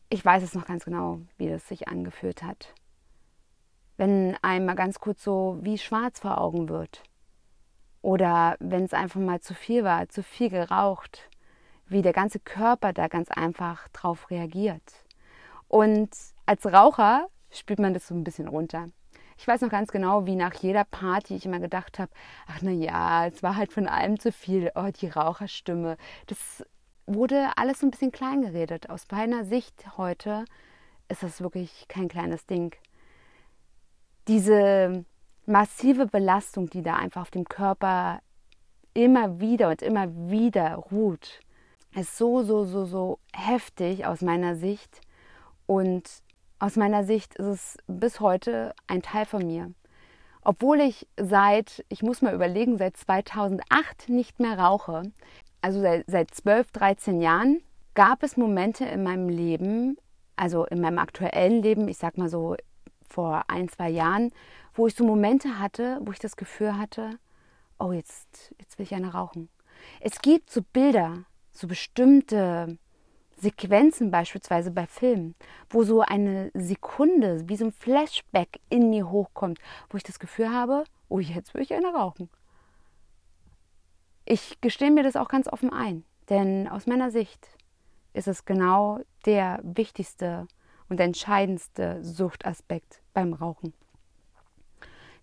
Ich 0.09 0.23
weiß 0.23 0.43
es 0.43 0.53
noch 0.53 0.65
ganz 0.65 0.85
genau, 0.85 1.19
wie 1.37 1.49
das 1.49 1.67
sich 1.67 1.87
angefühlt 1.87 2.43
hat. 2.43 2.73
wenn 3.97 4.37
einem 4.41 4.65
mal 4.65 4.75
ganz 4.75 4.99
kurz 4.99 5.23
so 5.23 5.57
wie 5.61 5.77
schwarz 5.77 6.19
vor 6.19 6.39
Augen 6.39 6.69
wird. 6.69 7.03
Oder 8.01 8.57
wenn 8.59 8.83
es 8.83 8.93
einfach 8.93 9.19
mal 9.19 9.39
zu 9.39 9.53
viel 9.53 9.83
war, 9.83 10.09
zu 10.09 10.23
viel 10.23 10.49
geraucht, 10.49 11.29
wie 11.87 12.01
der 12.01 12.13
ganze 12.13 12.39
Körper 12.39 12.91
da 12.91 13.07
ganz 13.07 13.29
einfach 13.29 13.87
drauf 13.89 14.29
reagiert. 14.29 15.05
Und 15.67 16.09
als 16.45 16.65
Raucher 16.65 17.27
spürt 17.51 17.79
man 17.79 17.93
das 17.93 18.07
so 18.07 18.15
ein 18.15 18.23
bisschen 18.23 18.47
runter. 18.47 18.89
Ich 19.37 19.47
weiß 19.47 19.61
noch 19.61 19.69
ganz 19.69 19.91
genau, 19.91 20.25
wie 20.25 20.35
nach 20.35 20.53
jeder 20.53 20.83
Party 20.83 21.35
ich 21.35 21.45
immer 21.45 21.59
gedacht 21.59 21.99
habe, 21.99 22.11
ach 22.47 22.59
na 22.61 22.71
ja, 22.71 23.27
es 23.27 23.43
war 23.43 23.55
halt 23.55 23.71
von 23.71 23.87
allem 23.87 24.19
zu 24.19 24.31
viel. 24.31 24.71
Oh, 24.75 24.89
die 24.89 25.07
Raucherstimme. 25.07 25.97
Das 26.27 26.63
wurde 27.05 27.51
alles 27.57 27.79
so 27.79 27.87
ein 27.87 27.91
bisschen 27.91 28.11
klein 28.11 28.41
geredet. 28.41 28.89
Aus 28.89 29.05
meiner 29.11 29.45
Sicht 29.45 29.97
heute 29.97 30.45
ist 31.09 31.23
das 31.23 31.41
wirklich 31.41 31.85
kein 31.87 32.07
kleines 32.07 32.45
Ding. 32.45 32.75
Diese 34.27 35.05
massive 35.45 36.05
Belastung, 36.05 36.69
die 36.69 36.81
da 36.81 36.95
einfach 36.95 37.21
auf 37.23 37.31
dem 37.31 37.45
Körper 37.45 38.21
immer 38.93 39.39
wieder 39.39 39.69
und 39.69 39.81
immer 39.81 40.07
wieder 40.29 40.75
ruht, 40.75 41.41
ist 41.95 42.17
so, 42.17 42.43
so, 42.43 42.63
so, 42.63 42.85
so 42.85 43.19
heftig 43.35 44.05
aus 44.05 44.21
meiner 44.21 44.55
Sicht. 44.55 45.01
Und 45.65 46.09
aus 46.63 46.77
meiner 46.77 47.03
Sicht 47.03 47.35
ist 47.35 47.45
es 47.45 47.77
bis 47.87 48.21
heute 48.21 48.73
ein 48.87 49.01
Teil 49.01 49.25
von 49.25 49.45
mir. 49.45 49.73
Obwohl 50.43 50.79
ich 50.79 51.05
seit, 51.17 51.83
ich 51.89 52.03
muss 52.03 52.21
mal 52.21 52.33
überlegen, 52.33 52.77
seit 52.77 52.95
2008 52.95 54.07
nicht 54.07 54.39
mehr 54.39 54.57
rauche, 54.57 55.03
also 55.59 55.81
seit, 55.81 56.05
seit 56.07 56.33
12, 56.33 56.71
13 56.71 57.19
Jahren, 57.19 57.61
gab 57.95 58.23
es 58.23 58.37
Momente 58.37 58.85
in 58.85 59.03
meinem 59.03 59.27
Leben, 59.27 59.97
also 60.37 60.63
in 60.63 60.79
meinem 60.79 60.99
aktuellen 60.99 61.61
Leben, 61.61 61.89
ich 61.89 61.97
sag 61.97 62.17
mal 62.17 62.29
so 62.29 62.55
vor 63.09 63.43
ein, 63.49 63.67
zwei 63.67 63.89
Jahren, 63.89 64.31
wo 64.73 64.87
ich 64.87 64.95
so 64.95 65.03
Momente 65.03 65.59
hatte, 65.59 65.99
wo 66.01 66.13
ich 66.13 66.19
das 66.19 66.37
Gefühl 66.37 66.77
hatte, 66.77 67.19
oh, 67.77 67.91
jetzt, 67.91 68.55
jetzt 68.57 68.79
will 68.79 68.85
ich 68.85 68.95
eine 68.95 69.11
rauchen. 69.11 69.49
Es 69.99 70.21
gibt 70.21 70.49
so 70.49 70.61
Bilder, 70.61 71.25
so 71.51 71.67
bestimmte 71.67 72.77
Sequenzen 73.43 74.09
beispielsweise 74.09 74.71
bei 74.71 74.87
Filmen, 74.87 75.35
wo 75.69 75.83
so 75.83 76.01
eine 76.01 76.49
Sekunde, 76.53 77.47
wie 77.47 77.57
so 77.57 77.65
ein 77.65 77.71
Flashback 77.71 78.59
in 78.69 78.89
mir 78.89 79.11
hochkommt, 79.11 79.59
wo 79.89 79.97
ich 79.97 80.03
das 80.03 80.19
Gefühl 80.19 80.49
habe, 80.49 80.85
oh, 81.09 81.19
jetzt 81.19 81.53
will 81.53 81.61
ich 81.61 81.73
eine 81.73 81.93
rauchen. 81.93 82.29
Ich 84.25 84.61
gestehe 84.61 84.91
mir 84.91 85.03
das 85.03 85.17
auch 85.17 85.27
ganz 85.27 85.47
offen 85.47 85.71
ein, 85.71 86.05
denn 86.29 86.69
aus 86.69 86.87
meiner 86.87 87.11
Sicht 87.11 87.49
ist 88.13 88.29
es 88.29 88.45
genau 88.45 89.01
der 89.25 89.59
wichtigste 89.63 90.47
und 90.87 90.99
entscheidendste 90.99 92.03
Suchtaspekt 92.03 93.01
beim 93.13 93.33
Rauchen. 93.33 93.73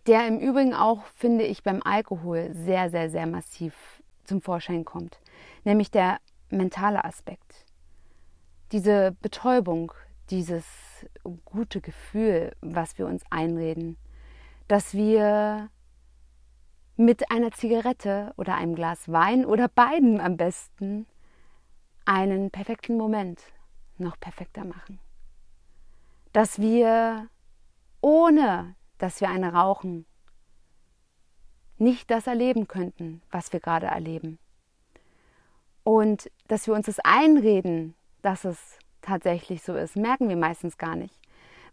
Der 0.07 0.27
im 0.27 0.39
Übrigen 0.39 0.75
auch, 0.75 1.05
finde 1.07 1.45
ich, 1.45 1.63
beim 1.63 1.83
Alkohol 1.83 2.51
sehr, 2.53 2.91
sehr, 2.91 3.09
sehr 3.11 3.27
massiv 3.27 4.03
zum 4.25 4.43
Vorschein 4.43 4.85
kommt, 4.85 5.21
nämlich 5.65 5.91
der 5.91 6.19
mentale 6.51 7.05
Aspekt. 7.05 7.65
Diese 8.73 9.17
Betäubung, 9.21 9.93
dieses 10.31 10.65
gute 11.45 11.81
Gefühl, 11.81 12.55
was 12.61 12.99
wir 12.99 13.07
uns 13.07 13.23
einreden, 13.31 13.97
dass 14.69 14.95
wir 14.95 15.71
mit 16.97 17.31
einer 17.31 17.51
Zigarette 17.51 18.33
oder 18.37 18.55
einem 18.55 18.75
Glas 18.75 19.11
Wein 19.11 19.45
oder 19.45 19.69
beiden 19.69 20.21
am 20.21 20.37
besten 20.37 21.07
einen 22.05 22.51
perfekten 22.51 22.97
Moment 22.97 23.41
noch 23.99 24.19
perfekter 24.21 24.65
machen. 24.65 24.99
Dass 26.33 26.61
wir, 26.61 27.29
ohne 28.01 28.77
dass 28.99 29.21
wir 29.21 29.31
eine 29.31 29.53
rauchen, 29.53 30.07
nicht 31.79 32.11
das 32.11 32.27
erleben 32.27 32.69
könnten, 32.69 33.23
was 33.31 33.53
wir 33.53 33.61
gerade 33.61 33.87
erleben. 33.87 34.39
Und 35.83 36.31
dass 36.47 36.67
wir 36.67 36.75
uns 36.75 36.87
das 36.87 37.01
einreden, 37.01 37.95
dass 38.23 38.45
es 38.45 38.79
tatsächlich 39.03 39.63
so 39.63 39.75
ist, 39.75 39.97
merken 39.97 40.29
wir 40.29 40.37
meistens 40.37 40.79
gar 40.79 40.97
nicht. 40.97 41.15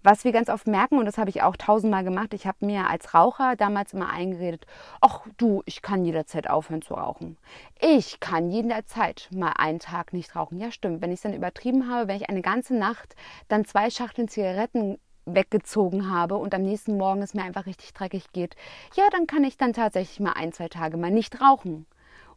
Was 0.03 0.23
wir 0.23 0.31
ganz 0.31 0.49
oft 0.49 0.67
merken, 0.67 0.99
und 0.99 1.05
das 1.05 1.17
habe 1.17 1.29
ich 1.29 1.41
auch 1.41 1.57
tausendmal 1.57 2.03
gemacht, 2.03 2.33
ich 2.33 2.45
habe 2.45 2.65
mir 2.65 2.87
als 2.87 3.13
Raucher 3.13 3.55
damals 3.55 3.93
immer 3.93 4.09
eingeredet, 4.09 4.65
ach 5.01 5.21
du, 5.37 5.63
ich 5.65 5.81
kann 5.81 6.05
jederzeit 6.05 6.49
aufhören 6.49 6.81
zu 6.81 6.93
rauchen. 6.93 7.37
Ich 7.81 8.19
kann 8.19 8.49
jederzeit 8.49 9.27
mal 9.33 9.53
einen 9.57 9.79
Tag 9.79 10.13
nicht 10.13 10.35
rauchen. 10.35 10.59
Ja, 10.59 10.71
stimmt. 10.71 11.01
Wenn 11.01 11.11
ich 11.11 11.17
es 11.17 11.23
dann 11.23 11.33
übertrieben 11.33 11.89
habe, 11.89 12.07
wenn 12.07 12.17
ich 12.17 12.29
eine 12.29 12.41
ganze 12.41 12.75
Nacht 12.75 13.15
dann 13.47 13.65
zwei 13.65 13.89
Schachteln 13.89 14.27
Zigaretten 14.27 14.99
weggezogen 15.25 16.09
habe 16.09 16.37
und 16.37 16.55
am 16.55 16.61
nächsten 16.61 16.97
Morgen 16.97 17.21
es 17.21 17.33
mir 17.33 17.43
einfach 17.43 17.65
richtig 17.65 17.93
dreckig 17.93 18.31
geht, 18.31 18.55
ja, 18.95 19.03
dann 19.11 19.27
kann 19.27 19.43
ich 19.43 19.57
dann 19.57 19.73
tatsächlich 19.73 20.19
mal 20.19 20.33
ein, 20.33 20.53
zwei 20.53 20.69
Tage 20.69 20.95
mal 20.95 21.11
nicht 21.11 21.41
rauchen 21.41 21.85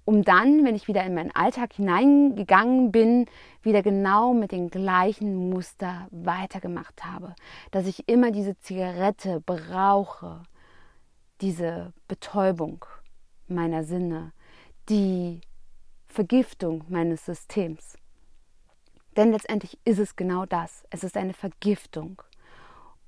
um 0.04 0.22
dann, 0.22 0.64
wenn 0.64 0.74
ich 0.74 0.88
wieder 0.88 1.04
in 1.04 1.14
meinen 1.14 1.34
Alltag 1.34 1.74
hineingegangen 1.74 2.90
bin, 2.90 3.26
wieder 3.62 3.82
genau 3.82 4.32
mit 4.32 4.52
dem 4.52 4.68
gleichen 4.70 5.50
Muster 5.50 6.08
weitergemacht 6.10 7.04
habe. 7.04 7.34
Dass 7.70 7.86
ich 7.86 8.08
immer 8.08 8.30
diese 8.30 8.58
Zigarette 8.58 9.40
brauche, 9.40 10.42
diese 11.40 11.92
Betäubung 12.08 12.84
meiner 13.46 13.84
Sinne, 13.84 14.32
die 14.88 15.40
Vergiftung 16.06 16.84
meines 16.88 17.24
Systems. 17.24 17.96
Denn 19.16 19.32
letztendlich 19.32 19.78
ist 19.84 19.98
es 19.98 20.16
genau 20.16 20.46
das. 20.46 20.84
Es 20.90 21.04
ist 21.04 21.16
eine 21.16 21.34
Vergiftung. 21.34 22.22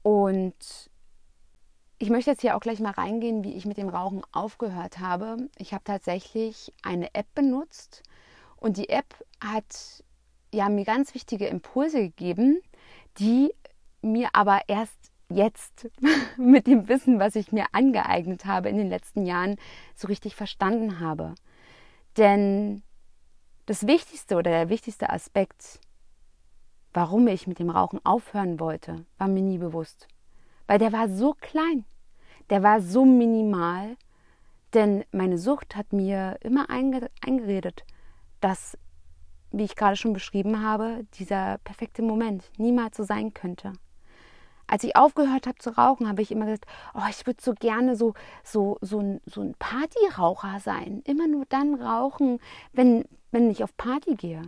Und 0.03 0.91
ich 2.03 2.11
möchte 2.11 2.33
jetzt 2.33 2.41
hier 2.41 2.57
auch 2.57 2.61
gleich 2.61 2.81
mal 2.81 2.91
reingehen, 2.91 3.45
wie 3.45 3.55
ich 3.55 3.65
mit 3.65 3.77
dem 3.77 3.89
Rauchen 3.89 4.23
aufgehört 4.33 4.99
habe. 4.99 5.49
Ich 5.57 5.73
habe 5.73 5.85
tatsächlich 5.85 6.73
eine 6.83 7.15
App 7.15 7.33
benutzt 7.33 8.03
und 8.57 8.77
die 8.77 8.89
App 8.89 9.15
hat 9.41 10.03
ja 10.53 10.69
mir 10.69 10.85
ganz 10.85 11.15
wichtige 11.15 11.47
Impulse 11.47 12.01
gegeben, 12.01 12.61
die 13.19 13.55
mir 14.01 14.31
aber 14.33 14.63
erst 14.67 15.13
jetzt 15.29 15.91
mit 16.37 16.67
dem 16.67 16.89
Wissen, 16.89 17.21
was 17.21 17.37
ich 17.37 17.53
mir 17.53 17.67
angeeignet 17.71 18.47
habe 18.47 18.69
in 18.69 18.79
den 18.79 18.89
letzten 18.89 19.25
Jahren, 19.25 19.55
so 19.95 20.09
richtig 20.09 20.35
verstanden 20.35 20.99
habe. 20.99 21.37
Denn 22.17 22.83
das 23.67 23.87
Wichtigste 23.87 24.35
oder 24.35 24.51
der 24.51 24.69
wichtigste 24.71 25.09
Aspekt, 25.09 25.79
warum 26.93 27.29
ich 27.29 27.47
mit 27.47 27.61
dem 27.61 27.71
Rauchen 27.71 28.05
aufhören 28.05 28.59
wollte, 28.59 29.07
war 29.19 29.29
mir 29.29 29.43
nie 29.43 29.59
bewusst. 29.59 30.09
Weil 30.67 30.81
der 30.81 30.93
war 30.93 31.09
so 31.09 31.35
klein 31.35 31.85
der 32.51 32.63
war 32.63 32.81
so 32.81 33.05
minimal, 33.05 33.97
denn 34.75 35.05
meine 35.13 35.39
Sucht 35.39 35.77
hat 35.77 35.93
mir 35.93 36.39
immer 36.41 36.71
eingeredet, 36.71 37.85
dass, 38.41 38.79
wie 39.51 39.65
ich 39.65 39.77
gerade 39.77 39.97
schon 39.97 40.13
beschrieben 40.13 40.63
habe, 40.63 41.07
dieser 41.15 41.59
perfekte 41.59 42.03
Moment 42.03 42.51
niemals 42.57 42.97
so 42.97 43.05
sein 43.05 43.35
könnte. 43.35 43.73
Als 44.67 44.85
ich 44.85 44.97
aufgehört 44.97 45.47
habe 45.47 45.59
zu 45.59 45.77
rauchen, 45.77 46.09
habe 46.09 46.23
ich 46.23 46.31
immer 46.31 46.47
gesagt, 46.47 46.67
oh, 46.95 47.03
ich 47.11 47.27
würde 47.27 47.43
so 47.43 47.53
gerne 47.53 47.95
so, 47.95 48.15
so, 48.43 48.79
so, 48.81 49.01
ein, 49.01 49.21
so 49.27 49.43
ein 49.43 49.55
Partyraucher 49.59 50.61
sein. 50.61 51.03
Immer 51.05 51.27
nur 51.29 51.45
dann 51.51 51.75
rauchen, 51.75 52.39
wenn, 52.73 53.05
wenn 53.33 53.51
ich 53.51 53.63
auf 53.63 53.77
Party 53.77 54.15
gehe. 54.15 54.41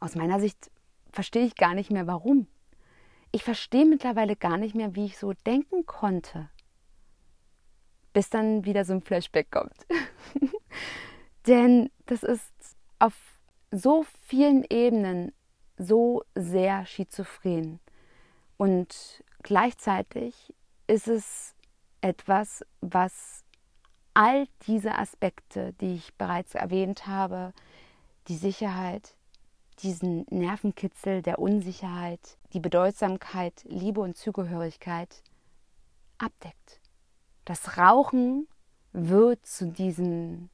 Aus 0.00 0.14
meiner 0.14 0.40
Sicht 0.40 0.70
verstehe 1.10 1.46
ich 1.46 1.56
gar 1.56 1.74
nicht 1.74 1.90
mehr, 1.90 2.06
warum. 2.06 2.48
Ich 3.32 3.44
verstehe 3.44 3.86
mittlerweile 3.86 4.36
gar 4.36 4.58
nicht 4.58 4.74
mehr, 4.74 4.94
wie 4.94 5.06
ich 5.06 5.16
so 5.16 5.32
denken 5.46 5.86
konnte 5.86 6.50
bis 8.18 8.30
dann 8.30 8.64
wieder 8.64 8.84
so 8.84 8.94
ein 8.94 9.00
Flashback 9.00 9.48
kommt. 9.52 9.86
Denn 11.46 11.88
das 12.06 12.24
ist 12.24 12.50
auf 12.98 13.14
so 13.70 14.04
vielen 14.22 14.64
Ebenen 14.68 15.30
so 15.76 16.24
sehr 16.34 16.84
schizophren. 16.84 17.78
Und 18.56 19.22
gleichzeitig 19.44 20.52
ist 20.88 21.06
es 21.06 21.54
etwas, 22.00 22.64
was 22.80 23.44
all 24.14 24.48
diese 24.66 24.96
Aspekte, 24.96 25.74
die 25.74 25.94
ich 25.94 26.12
bereits 26.16 26.56
erwähnt 26.56 27.06
habe, 27.06 27.52
die 28.26 28.36
Sicherheit, 28.36 29.14
diesen 29.84 30.26
Nervenkitzel 30.28 31.22
der 31.22 31.38
Unsicherheit, 31.38 32.36
die 32.52 32.58
Bedeutsamkeit, 32.58 33.62
Liebe 33.68 34.00
und 34.00 34.16
Zugehörigkeit 34.16 35.22
abdeckt. 36.18 36.80
Das 37.48 37.78
Rauchen 37.78 38.46
wird 38.92 39.46
zu 39.46 39.68
diesem 39.68 40.50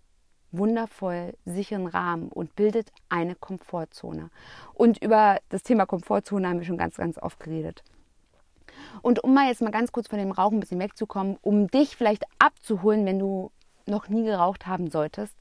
wundervoll 0.52 1.36
sicheren 1.44 1.88
Rahmen 1.88 2.28
und 2.28 2.54
bildet 2.54 2.92
eine 3.08 3.34
Komfortzone. 3.34 4.30
Und 4.74 5.02
über 5.02 5.40
das 5.48 5.64
Thema 5.64 5.86
Komfortzone 5.86 6.48
haben 6.48 6.60
wir 6.60 6.64
schon 6.64 6.78
ganz, 6.78 6.94
ganz 6.94 7.18
oft 7.18 7.40
geredet. 7.40 7.82
Und 9.02 9.24
um 9.24 9.34
mal 9.34 9.48
jetzt 9.48 9.60
mal 9.60 9.72
ganz 9.72 9.90
kurz 9.90 10.06
von 10.06 10.20
dem 10.20 10.30
Rauchen 10.30 10.58
ein 10.58 10.60
bisschen 10.60 10.78
wegzukommen, 10.78 11.36
um 11.42 11.66
dich 11.66 11.96
vielleicht 11.96 12.22
abzuholen, 12.38 13.04
wenn 13.06 13.18
du 13.18 13.50
noch 13.86 14.08
nie 14.08 14.22
geraucht 14.22 14.68
haben 14.68 14.88
solltest. 14.88 15.34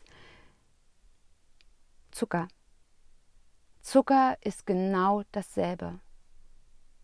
Zucker. 2.09 2.47
Zucker 3.79 4.37
ist 4.41 4.65
genau 4.65 5.21
dasselbe. 5.31 5.99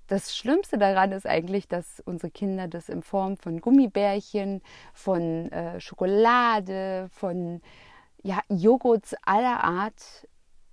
Das 0.09 0.35
Schlimmste 0.35 0.79
daran 0.79 1.11
ist 1.11 1.27
eigentlich, 1.27 1.67
dass 1.67 1.99
unsere 2.01 2.31
Kinder 2.31 2.67
das 2.67 2.89
in 2.89 3.03
Form 3.03 3.37
von 3.37 3.61
Gummibärchen, 3.61 4.61
von 4.91 5.51
äh, 5.51 5.79
Schokolade, 5.79 7.09
von 7.11 7.61
ja, 8.23 8.41
Joghurts 8.49 9.15
aller 9.21 9.63
Art, 9.63 10.27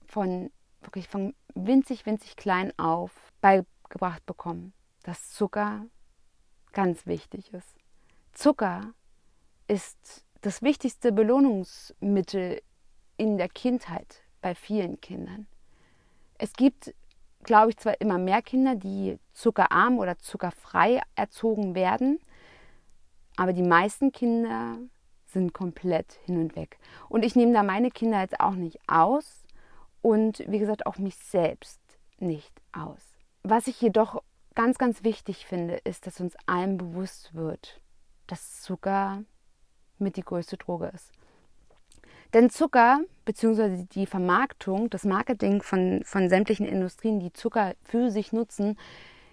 von 0.06 0.50
wirklich 0.80 1.06
von 1.06 1.34
winzig, 1.54 2.06
winzig 2.06 2.36
klein 2.36 2.72
auf 2.78 3.12
beigebracht 3.42 4.24
bekommen, 4.24 4.72
dass 5.02 5.30
Zucker 5.32 5.84
ganz 6.72 7.06
wichtig 7.06 7.52
ist. 7.52 7.76
Zucker 8.32 8.94
ist 9.68 10.24
das 10.40 10.62
wichtigste 10.62 11.12
Belohnungsmittel 11.12 12.62
in 13.18 13.36
der 13.36 13.48
Kindheit 13.48 14.22
bei 14.40 14.54
vielen 14.54 15.00
Kindern. 15.00 15.46
Es 16.38 16.54
gibt, 16.54 16.94
glaube 17.46 17.70
ich, 17.70 17.78
zwar 17.78 18.00
immer 18.00 18.18
mehr 18.18 18.42
Kinder, 18.42 18.74
die 18.74 19.18
zuckerarm 19.32 19.98
oder 19.98 20.18
zuckerfrei 20.18 21.00
erzogen 21.14 21.74
werden, 21.74 22.18
aber 23.36 23.52
die 23.52 23.62
meisten 23.62 24.12
Kinder 24.12 24.78
sind 25.26 25.54
komplett 25.54 26.18
hin 26.24 26.38
und 26.38 26.56
weg. 26.56 26.78
Und 27.08 27.24
ich 27.24 27.36
nehme 27.36 27.52
da 27.52 27.62
meine 27.62 27.90
Kinder 27.90 28.20
jetzt 28.20 28.40
auch 28.40 28.54
nicht 28.54 28.78
aus 28.86 29.44
und 30.02 30.42
wie 30.46 30.58
gesagt 30.58 30.86
auch 30.86 30.98
mich 30.98 31.16
selbst 31.16 31.80
nicht 32.18 32.52
aus. 32.72 33.02
Was 33.42 33.66
ich 33.66 33.80
jedoch 33.80 34.22
ganz, 34.54 34.78
ganz 34.78 35.04
wichtig 35.04 35.46
finde, 35.46 35.76
ist, 35.76 36.06
dass 36.06 36.20
uns 36.20 36.34
allen 36.46 36.78
bewusst 36.78 37.34
wird, 37.34 37.80
dass 38.26 38.62
Zucker 38.62 39.22
mit 39.98 40.16
die 40.16 40.22
größte 40.22 40.56
Droge 40.56 40.90
ist. 40.94 41.12
Denn 42.32 42.50
Zucker 42.50 43.00
bzw. 43.24 43.86
die 43.92 44.06
Vermarktung, 44.06 44.90
das 44.90 45.04
Marketing 45.04 45.62
von, 45.62 46.02
von 46.04 46.28
sämtlichen 46.28 46.66
Industrien, 46.66 47.20
die 47.20 47.32
Zucker 47.32 47.74
für 47.82 48.10
sich 48.10 48.32
nutzen, 48.32 48.78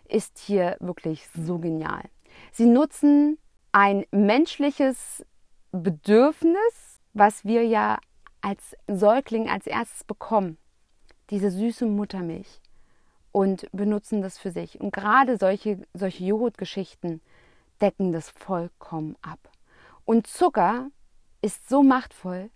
ist 0.08 0.38
hier 0.40 0.78
wirklich 0.80 1.28
so 1.36 1.60
genial. 1.60 2.04
Sie 2.52 2.66
nutzen 2.66 3.38
ein 3.72 4.06
menschliches 4.12 5.26
Bedürfnis, 5.72 7.00
was 7.14 7.46
wir 7.46 7.66
ja 7.66 8.00
als 8.42 8.76
Säugling 8.88 9.50
als 9.50 9.68
erstes 9.68 10.04
bekommen, 10.04 10.58
diese 11.30 11.50
süße 11.50 11.86
Muttermilch, 11.86 12.62
und 13.32 13.68
benutzen 13.72 14.22
das 14.22 14.38
für 14.38 14.52
sich. 14.52 14.80
Und 14.80 14.94
gerade 14.94 15.38
solche, 15.38 15.80
solche 15.94 16.24
Joghurtgeschichten 16.24 17.22
decken 17.82 18.12
das 18.12 18.30
vollkommen 18.30 19.16
ab. 19.22 19.40
Und 20.06 20.28
Zucker 20.28 20.90
ist 21.42 21.68
so 21.68 21.82
machtvoll, 21.82 22.52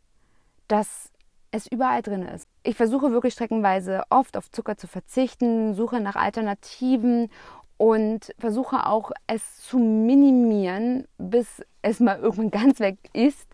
dass 0.67 1.11
es 1.51 1.67
überall 1.67 2.01
drin 2.01 2.23
ist. 2.23 2.47
Ich 2.63 2.75
versuche 2.75 3.11
wirklich 3.11 3.33
streckenweise 3.33 4.03
oft 4.09 4.37
auf 4.37 4.51
Zucker 4.51 4.77
zu 4.77 4.87
verzichten, 4.87 5.73
suche 5.73 5.99
nach 5.99 6.15
Alternativen 6.15 7.29
und 7.77 8.33
versuche 8.37 8.85
auch 8.85 9.11
es 9.27 9.61
zu 9.61 9.77
minimieren, 9.77 11.07
bis 11.17 11.61
es 11.81 11.99
mal 11.99 12.19
irgendwann 12.19 12.51
ganz 12.63 12.79
weg 12.79 12.97
ist. 13.13 13.47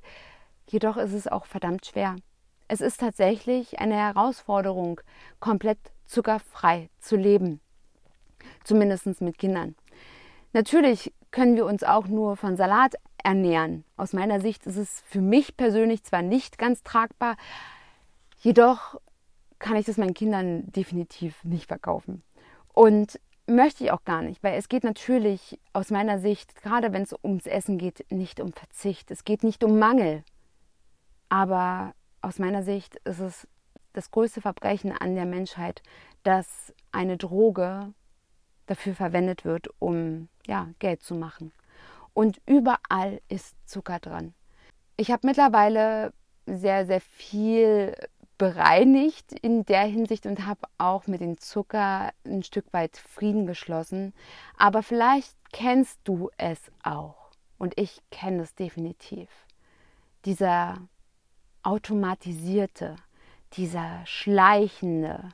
Jedoch 0.68 0.98
ist 0.98 1.14
es 1.14 1.28
auch 1.28 1.46
verdammt 1.46 1.86
schwer. 1.86 2.16
Es 2.68 2.82
ist 2.82 3.00
tatsächlich 3.00 3.80
eine 3.80 3.96
Herausforderung, 3.96 5.02
komplett 5.40 5.78
zuckerfrei 6.06 6.90
zu 7.00 7.16
leben. 7.16 7.60
Zumindest 8.64 9.22
mit 9.22 9.38
Kindern. 9.38 9.76
Natürlich 10.54 11.14
können 11.32 11.56
wir 11.56 11.66
uns 11.66 11.84
auch 11.84 12.08
nur 12.08 12.38
von 12.38 12.56
Salat 12.56 12.96
ernähren. 13.24 13.84
Aus 13.98 14.14
meiner 14.14 14.40
Sicht 14.40 14.66
ist 14.66 14.78
es 14.78 15.02
für 15.08 15.22
mich 15.22 15.58
persönlich 15.58 16.04
zwar 16.04 16.22
nicht 16.22 16.58
ganz 16.58 16.84
tragbar, 16.84 17.38
jedoch 18.40 19.00
kann 19.60 19.78
ich 19.78 19.86
das 19.86 19.98
meinen 19.98 20.14
Kindern 20.14 20.72
definitiv 20.72 21.44
nicht 21.44 21.68
verkaufen. 21.68 22.22
Und 22.74 23.20
möchte 23.48 23.84
ich 23.84 23.92
auch 23.92 24.04
gar 24.04 24.22
nicht, 24.22 24.44
weil 24.44 24.58
es 24.58 24.70
geht 24.70 24.84
natürlich 24.84 25.60
aus 25.74 25.90
meiner 25.90 26.20
Sicht, 26.20 26.62
gerade 26.62 26.94
wenn 26.94 27.04
es 27.04 27.16
ums 27.24 27.46
Essen 27.46 27.78
geht, 27.78 28.06
nicht 28.12 28.40
um 28.40 28.54
Verzicht. 28.54 29.12
Es 29.12 29.24
geht 29.24 29.44
nicht 29.44 29.64
um 29.64 29.80
Mangel. 29.80 30.24
Aber 31.30 31.94
aus 32.22 32.40
meiner 32.40 32.64
Sicht 32.64 32.96
ist 33.06 33.20
es 33.20 33.48
das 33.94 34.12
größte 34.12 34.42
Verbrechen 34.42 34.92
an 34.92 35.16
der 35.16 35.26
Menschheit, 35.26 35.82
dass 36.24 36.74
eine 36.92 37.18
Droge 37.18 37.94
dafür 38.66 38.96
verwendet 38.96 39.46
wird, 39.46 39.70
um 39.80 40.30
ja, 40.48 40.70
Geld 40.80 41.04
zu 41.04 41.16
machen. 41.16 41.52
Und 42.14 42.40
überall 42.46 43.22
ist 43.28 43.56
Zucker 43.66 44.00
dran. 44.00 44.34
Ich 44.98 45.12
habe 45.12 45.26
mittlerweile 45.26 46.14
sehr, 46.46 46.86
sehr 46.86 47.02
viel 47.02 47.96
bereinigt 48.38 49.32
in 49.32 49.66
der 49.66 49.84
Hinsicht 49.84 50.26
und 50.26 50.46
habe 50.46 50.68
auch 50.78 51.08
mit 51.08 51.22
dem 51.22 51.38
Zucker 51.38 52.12
ein 52.26 52.44
Stück 52.44 52.66
weit 52.74 52.98
Frieden 52.98 53.48
geschlossen. 53.48 54.14
Aber 54.58 54.84
vielleicht 54.84 55.34
kennst 55.52 56.00
du 56.04 56.30
es 56.38 56.60
auch. 56.84 57.32
Und 57.58 57.80
ich 57.80 58.02
kenne 58.12 58.44
es 58.44 58.54
definitiv. 58.56 59.30
Dieser 60.26 60.78
automatisierte, 61.64 62.96
dieser 63.54 64.06
schleichende 64.06 65.30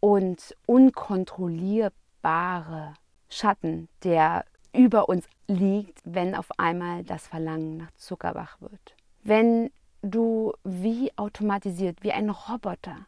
und 0.00 0.56
unkontrollierbare 0.66 2.94
Schatten, 3.28 3.88
der 4.02 4.44
über 4.72 5.08
uns 5.08 5.26
liegt, 5.46 6.00
wenn 6.04 6.34
auf 6.34 6.58
einmal 6.58 7.04
das 7.04 7.26
Verlangen 7.26 7.76
nach 7.76 7.90
Zucker 7.92 8.34
wach 8.34 8.60
wird. 8.60 8.94
Wenn 9.22 9.70
du 10.02 10.52
wie 10.64 11.10
automatisiert, 11.16 12.02
wie 12.02 12.12
ein 12.12 12.30
Roboter 12.30 13.06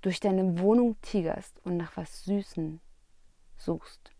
durch 0.00 0.20
deine 0.20 0.58
Wohnung 0.58 0.96
tigerst 1.02 1.60
und 1.64 1.76
nach 1.76 1.96
was 1.96 2.24
Süßen 2.24 2.80
suchst. 3.56 4.10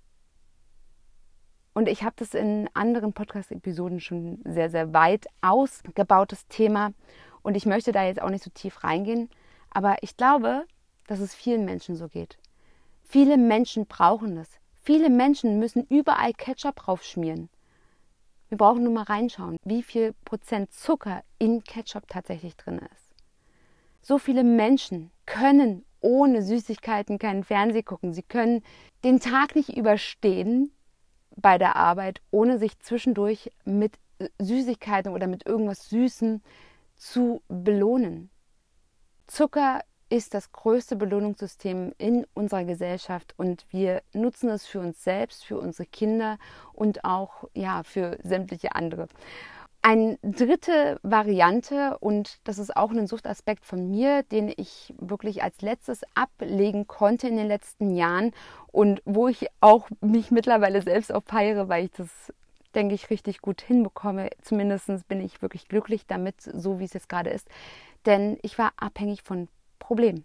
Und 1.72 1.88
ich 1.88 2.02
habe 2.02 2.16
das 2.16 2.34
in 2.34 2.68
anderen 2.74 3.12
Podcast-Episoden 3.12 4.00
schon 4.00 4.40
sehr, 4.44 4.70
sehr 4.70 4.92
weit 4.92 5.26
ausgebautes 5.40 6.46
Thema. 6.48 6.92
Und 7.42 7.56
ich 7.56 7.64
möchte 7.64 7.92
da 7.92 8.04
jetzt 8.04 8.20
auch 8.20 8.28
nicht 8.28 8.44
so 8.44 8.50
tief 8.50 8.84
reingehen. 8.84 9.30
Aber 9.70 9.96
ich 10.02 10.16
glaube, 10.16 10.64
dass 11.06 11.20
es 11.20 11.34
vielen 11.34 11.64
Menschen 11.64 11.96
so 11.96 12.08
geht. 12.08 12.38
Viele 13.04 13.36
Menschen 13.38 13.86
brauchen 13.86 14.36
das. 14.36 14.59
Viele 14.82 15.10
Menschen 15.10 15.58
müssen 15.58 15.84
überall 15.88 16.32
Ketchup 16.32 16.76
draufschmieren. 16.76 17.48
Wir 18.48 18.58
brauchen 18.58 18.82
nur 18.82 18.92
mal 18.92 19.04
reinschauen, 19.04 19.56
wie 19.64 19.82
viel 19.82 20.14
Prozent 20.24 20.72
Zucker 20.72 21.22
in 21.38 21.62
Ketchup 21.62 22.08
tatsächlich 22.08 22.56
drin 22.56 22.78
ist. 22.78 23.10
So 24.02 24.18
viele 24.18 24.42
Menschen 24.42 25.10
können 25.26 25.84
ohne 26.00 26.42
Süßigkeiten 26.42 27.18
keinen 27.18 27.44
Fernseh 27.44 27.82
gucken. 27.82 28.12
Sie 28.12 28.22
können 28.22 28.62
den 29.04 29.20
Tag 29.20 29.54
nicht 29.54 29.76
überstehen 29.76 30.72
bei 31.36 31.58
der 31.58 31.76
Arbeit, 31.76 32.20
ohne 32.30 32.58
sich 32.58 32.78
zwischendurch 32.80 33.50
mit 33.64 33.98
Süßigkeiten 34.38 35.12
oder 35.12 35.26
mit 35.26 35.46
irgendwas 35.46 35.88
Süßem 35.88 36.42
zu 36.96 37.42
belohnen. 37.48 38.30
Zucker 39.26 39.80
ist 40.10 40.34
das 40.34 40.52
größte 40.52 40.96
Belohnungssystem 40.96 41.92
in 41.96 42.26
unserer 42.34 42.64
Gesellschaft 42.64 43.32
und 43.36 43.64
wir 43.70 44.02
nutzen 44.12 44.50
es 44.50 44.66
für 44.66 44.80
uns 44.80 45.02
selbst, 45.02 45.44
für 45.44 45.58
unsere 45.58 45.86
Kinder 45.86 46.38
und 46.72 47.04
auch 47.04 47.44
ja, 47.54 47.82
für 47.84 48.18
sämtliche 48.22 48.74
andere. 48.74 49.06
Eine 49.82 50.18
dritte 50.22 50.98
Variante, 51.02 51.96
und 52.00 52.38
das 52.44 52.58
ist 52.58 52.76
auch 52.76 52.90
ein 52.90 53.06
Suchtaspekt 53.06 53.64
von 53.64 53.90
mir, 53.90 54.24
den 54.24 54.52
ich 54.54 54.92
wirklich 54.98 55.42
als 55.42 55.62
letztes 55.62 56.02
ablegen 56.14 56.86
konnte 56.86 57.28
in 57.28 57.36
den 57.36 57.46
letzten 57.46 57.96
Jahren 57.96 58.32
und 58.72 59.00
wo 59.06 59.28
ich 59.28 59.46
auch 59.60 59.88
mich 60.02 60.30
mittlerweile 60.30 60.82
selbst 60.82 61.14
auch 61.14 61.22
feiere, 61.24 61.70
weil 61.70 61.86
ich 61.86 61.92
das, 61.92 62.08
denke 62.74 62.94
ich, 62.94 63.08
richtig 63.08 63.40
gut 63.40 63.62
hinbekomme. 63.62 64.28
Zumindest 64.42 64.90
bin 65.08 65.22
ich 65.22 65.40
wirklich 65.40 65.66
glücklich 65.66 66.06
damit, 66.06 66.42
so 66.42 66.78
wie 66.78 66.84
es 66.84 66.92
jetzt 66.92 67.08
gerade 67.08 67.30
ist. 67.30 67.48
Denn 68.04 68.38
ich 68.42 68.58
war 68.58 68.72
abhängig 68.76 69.22
von 69.22 69.48
Problem. 69.80 70.24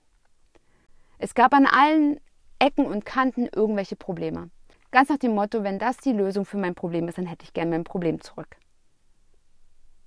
Es 1.17 1.33
gab 1.33 1.55
an 1.55 1.65
allen 1.65 2.19
Ecken 2.59 2.85
und 2.85 3.05
Kanten 3.05 3.47
irgendwelche 3.47 3.95
Probleme. 3.95 4.51
Ganz 4.91 5.09
nach 5.09 5.17
dem 5.17 5.33
Motto, 5.33 5.63
wenn 5.63 5.79
das 5.79 5.97
die 5.97 6.13
Lösung 6.13 6.45
für 6.45 6.57
mein 6.57 6.75
Problem 6.75 7.07
ist, 7.07 7.17
dann 7.17 7.25
hätte 7.25 7.43
ich 7.43 7.53
gerne 7.53 7.71
mein 7.71 7.83
Problem 7.83 8.21
zurück. 8.21 8.55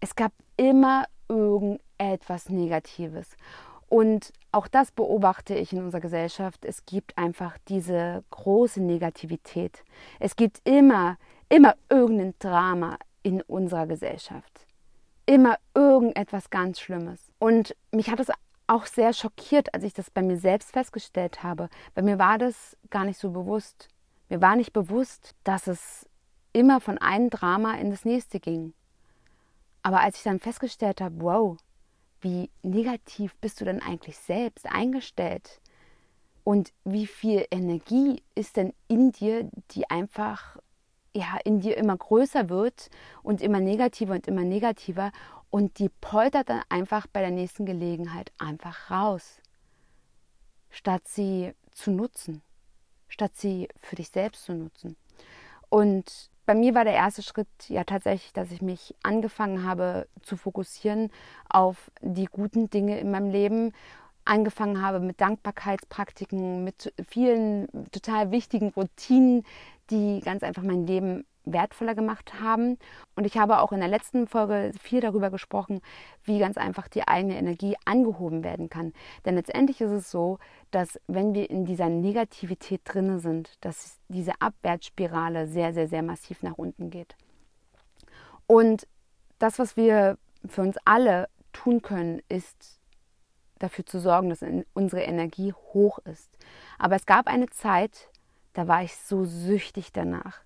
Es 0.01 0.15
gab 0.15 0.33
immer 0.57 1.05
irgendetwas 1.29 2.49
Negatives. 2.49 3.37
Und 3.89 4.33
auch 4.53 4.69
das 4.69 4.93
beobachte 4.93 5.55
ich 5.55 5.73
in 5.73 5.83
unserer 5.83 6.01
Gesellschaft. 6.01 6.65
Es 6.65 6.85
gibt 6.87 7.17
einfach 7.17 7.57
diese 7.69 8.23
große 8.31 8.83
Negativität. 8.83 9.83
Es 10.21 10.37
gibt 10.37 10.61
immer, 10.65 11.17
immer 11.49 11.75
irgendein 11.89 12.35
Drama 12.39 12.99
in 13.23 13.43
unserer 13.43 13.87
Gesellschaft. 13.87 14.67
Immer 15.27 15.57
irgendetwas 15.75 16.51
ganz 16.51 16.81
Schlimmes. 16.81 17.33
Und 17.39 17.75
mich 17.93 18.11
hat 18.11 18.21
es 18.21 18.31
auch 18.69 18.87
sehr 18.87 19.13
schockiert, 19.13 19.75
als 19.75 19.83
ich 19.83 19.95
das 19.95 20.11
bei 20.11 20.23
mir 20.23 20.37
selbst 20.37 20.73
festgestellt 20.73 21.43
habe, 21.43 21.69
weil 21.95 22.05
mir 22.05 22.19
war 22.19 22.39
das 22.39 22.77
gar 22.91 23.05
nicht 23.05 23.19
so 23.19 23.31
bewusst. 23.31 23.89
Mir 24.29 24.41
war 24.41 24.57
nicht 24.57 24.73
bewusst, 24.73 25.35
dass 25.43 25.67
es 25.67 26.07
immer 26.53 26.81
von 26.81 26.99
einem 26.99 27.31
Drama 27.31 27.75
in 27.75 27.91
das 27.91 28.05
nächste 28.05 28.41
ging. 28.41 28.75
Aber 29.83 30.01
als 30.01 30.19
ich 30.19 30.23
dann 30.23 30.39
festgestellt 30.39 31.01
habe, 31.01 31.15
wow, 31.21 31.57
wie 32.21 32.51
negativ 32.63 33.35
bist 33.37 33.61
du 33.61 33.65
denn 33.65 33.81
eigentlich 33.81 34.19
selbst 34.19 34.67
eingestellt? 34.67 35.61
Und 36.45 36.73
wie 36.85 37.07
viel 37.07 37.47
Energie 37.51 38.23
ist 38.35 38.57
denn 38.57 38.73
in 38.87 39.13
dir, 39.13 39.51
die 39.73 39.89
einfach 39.91 40.57
ja 41.15 41.39
in 41.45 41.61
dir 41.61 41.77
immer 41.77 41.97
größer 41.97 42.49
wird 42.49 42.91
und 43.23 43.41
immer 43.41 43.61
negativer 43.61 44.15
und 44.15 44.27
immer 44.27 44.45
negativer 44.45 45.13
und 45.51 45.79
die 45.79 45.89
poltert 45.89 46.49
dann 46.49 46.63
einfach 46.69 47.07
bei 47.07 47.21
der 47.21 47.31
nächsten 47.31 47.67
Gelegenheit 47.67 48.33
einfach 48.39 48.91
raus, 48.91 49.41
statt 50.71 51.03
sie 51.07 51.55
zu 51.73 51.91
nutzen, 51.91 52.43
statt 53.09 53.33
sie 53.35 53.69
für 53.81 53.97
dich 53.97 54.09
selbst 54.09 54.45
zu 54.45 54.53
nutzen. 54.53 54.97
Und 55.71 56.31
bei 56.47 56.55
mir 56.55 56.75
war 56.75 56.85
der 56.85 56.95
erste 56.95 57.23
Schritt 57.23 57.49
ja 57.69 57.85
tatsächlich, 57.85 58.33
dass 58.33 58.51
ich 58.51 58.63
mich 58.63 58.95
angefangen 59.03 59.65
habe 59.65 60.09
zu 60.23 60.37
fokussieren 60.37 61.11
auf 61.49 61.91
die 62.01 62.25
guten 62.25 62.71
Dinge 62.71 62.99
in 62.99 63.11
meinem 63.11 63.31
Leben, 63.31 63.73
angefangen 64.25 64.83
habe 64.83 65.01
mit 65.01 65.21
Dankbarkeitspraktiken, 65.21 66.65
mit 66.65 66.93
vielen 67.07 67.69
total 67.91 68.31
wichtigen 68.31 68.69
Routinen, 68.71 69.45
die 69.91 70.21
ganz 70.21 70.43
einfach 70.43 70.63
mein 70.63 70.87
Leben 70.87 71.27
wertvoller 71.53 71.95
gemacht 71.95 72.41
haben. 72.41 72.79
Und 73.17 73.25
ich 73.25 73.39
habe 73.39 73.61
auch 73.61 73.73
in 73.73 73.81
der 73.81 73.89
letzten 73.89 74.27
Folge 74.27 74.73
viel 74.81 75.01
darüber 75.01 75.31
gesprochen, 75.31 75.81
wie 76.25 76.39
ganz 76.39 76.57
einfach 76.57 76.89
die 76.89 77.07
eigene 77.07 77.37
Energie 77.37 77.77
angehoben 77.85 78.45
werden 78.45 78.69
kann. 78.69 78.93
Denn 79.25 79.35
letztendlich 79.35 79.81
ist 79.81 79.91
es 79.91 80.11
so, 80.11 80.39
dass 80.71 81.01
wenn 81.07 81.35
wir 81.35 81.51
in 81.51 81.65
dieser 81.65 81.89
Negativität 81.89 82.83
drinne 82.85 83.19
sind, 83.19 83.53
dass 83.65 83.99
diese 84.09 84.33
Abwärtsspirale 84.41 85.47
sehr, 85.47 85.73
sehr, 85.73 85.89
sehr 85.89 86.03
massiv 86.03 86.43
nach 86.43 86.59
unten 86.59 86.91
geht. 86.91 87.17
Und 88.47 88.87
das, 89.39 89.59
was 89.59 89.77
wir 89.77 90.19
für 90.47 90.63
uns 90.63 90.77
alle 90.85 91.29
tun 91.53 91.83
können, 91.83 92.21
ist 92.29 92.79
dafür 93.59 93.85
zu 93.85 93.99
sorgen, 93.99 94.31
dass 94.31 94.45
unsere 94.75 95.03
Energie 95.03 95.53
hoch 95.53 95.99
ist. 96.01 96.31
Aber 96.79 96.97
es 96.97 97.07
gab 97.07 97.27
eine 97.27 97.49
Zeit, 97.49 98.11
da 98.53 98.69
war 98.69 98.83
ich 98.83 98.97
so 98.97 99.25
süchtig 99.25 99.93
danach. 99.93 100.41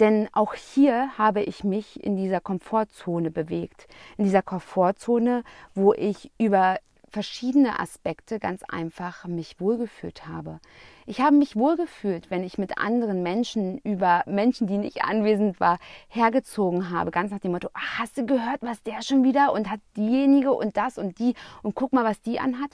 Denn 0.00 0.28
auch 0.32 0.54
hier 0.54 1.18
habe 1.18 1.42
ich 1.42 1.62
mich 1.62 2.02
in 2.02 2.16
dieser 2.16 2.40
Komfortzone 2.40 3.30
bewegt. 3.30 3.86
In 4.16 4.24
dieser 4.24 4.42
Komfortzone, 4.42 5.44
wo 5.74 5.92
ich 5.92 6.32
über 6.38 6.78
verschiedene 7.10 7.78
Aspekte 7.80 8.38
ganz 8.38 8.62
einfach 8.62 9.26
mich 9.26 9.60
wohlgefühlt 9.60 10.26
habe. 10.26 10.60
Ich 11.06 11.20
habe 11.20 11.36
mich 11.36 11.56
wohlgefühlt, 11.56 12.30
wenn 12.30 12.44
ich 12.44 12.56
mit 12.56 12.78
anderen 12.78 13.22
Menschen 13.22 13.78
über 13.78 14.22
Menschen, 14.26 14.68
die 14.68 14.78
nicht 14.78 15.02
anwesend 15.02 15.60
war, 15.60 15.78
hergezogen 16.08 16.90
habe, 16.90 17.10
ganz 17.10 17.32
nach 17.32 17.40
dem 17.40 17.52
Motto, 17.52 17.68
ach, 17.74 17.98
hast 17.98 18.16
du 18.16 18.24
gehört, 18.24 18.62
was 18.62 18.82
der 18.84 19.02
schon 19.02 19.24
wieder 19.24 19.52
und 19.52 19.68
hat 19.68 19.80
diejenige 19.96 20.52
und 20.52 20.76
das 20.76 20.98
und 20.98 21.18
die 21.18 21.34
und 21.62 21.74
guck 21.74 21.92
mal, 21.92 22.04
was 22.04 22.22
die 22.22 22.38
anhat. 22.38 22.70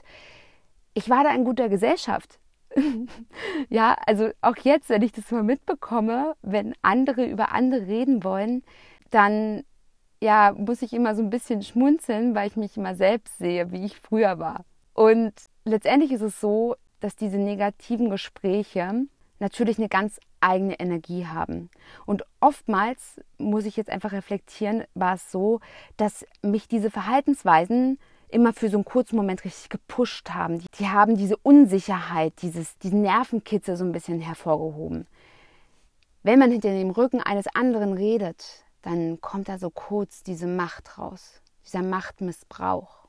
Ich 0.92 1.08
war 1.08 1.24
da 1.24 1.34
in 1.34 1.44
guter 1.44 1.68
Gesellschaft. 1.68 2.38
Ja, 3.68 3.96
also 4.06 4.30
auch 4.40 4.56
jetzt, 4.56 4.88
wenn 4.88 5.02
ich 5.02 5.12
das 5.12 5.30
mal 5.30 5.42
mitbekomme, 5.42 6.34
wenn 6.42 6.74
andere 6.82 7.24
über 7.24 7.52
andere 7.52 7.86
reden 7.86 8.24
wollen, 8.24 8.62
dann 9.10 9.64
ja, 10.20 10.54
muss 10.56 10.82
ich 10.82 10.92
immer 10.92 11.14
so 11.14 11.22
ein 11.22 11.30
bisschen 11.30 11.62
schmunzeln, 11.62 12.34
weil 12.34 12.48
ich 12.48 12.56
mich 12.56 12.76
immer 12.76 12.94
selbst 12.94 13.38
sehe, 13.38 13.70
wie 13.70 13.84
ich 13.84 13.96
früher 13.98 14.38
war. 14.38 14.64
Und 14.94 15.32
letztendlich 15.64 16.12
ist 16.12 16.22
es 16.22 16.40
so, 16.40 16.76
dass 17.00 17.16
diese 17.16 17.36
negativen 17.36 18.08
Gespräche 18.08 19.06
natürlich 19.38 19.78
eine 19.78 19.88
ganz 19.88 20.18
eigene 20.40 20.78
Energie 20.80 21.26
haben. 21.26 21.70
Und 22.06 22.24
oftmals 22.40 23.20
muss 23.38 23.66
ich 23.66 23.76
jetzt 23.76 23.90
einfach 23.90 24.12
reflektieren, 24.12 24.84
war 24.94 25.14
es 25.14 25.30
so, 25.30 25.60
dass 25.96 26.24
mich 26.42 26.68
diese 26.68 26.90
Verhaltensweisen 26.90 27.98
immer 28.28 28.52
für 28.52 28.68
so 28.68 28.76
einen 28.76 28.84
kurzen 28.84 29.16
Moment 29.16 29.44
richtig 29.44 29.68
gepusht 29.68 30.30
haben. 30.30 30.58
Die, 30.58 30.66
die 30.78 30.88
haben 30.88 31.16
diese 31.16 31.36
Unsicherheit, 31.36 32.34
dieses, 32.42 32.76
diesen 32.78 33.02
Nervenkitzel 33.02 33.76
so 33.76 33.84
ein 33.84 33.92
bisschen 33.92 34.20
hervorgehoben. 34.20 35.06
Wenn 36.22 36.38
man 36.38 36.50
hinter 36.50 36.70
dem 36.70 36.90
Rücken 36.90 37.20
eines 37.20 37.46
anderen 37.48 37.92
redet, 37.92 38.64
dann 38.82 39.20
kommt 39.20 39.48
da 39.48 39.58
so 39.58 39.70
kurz 39.70 40.22
diese 40.22 40.46
Macht 40.46 40.98
raus, 40.98 41.40
dieser 41.64 41.82
Machtmissbrauch. 41.82 43.06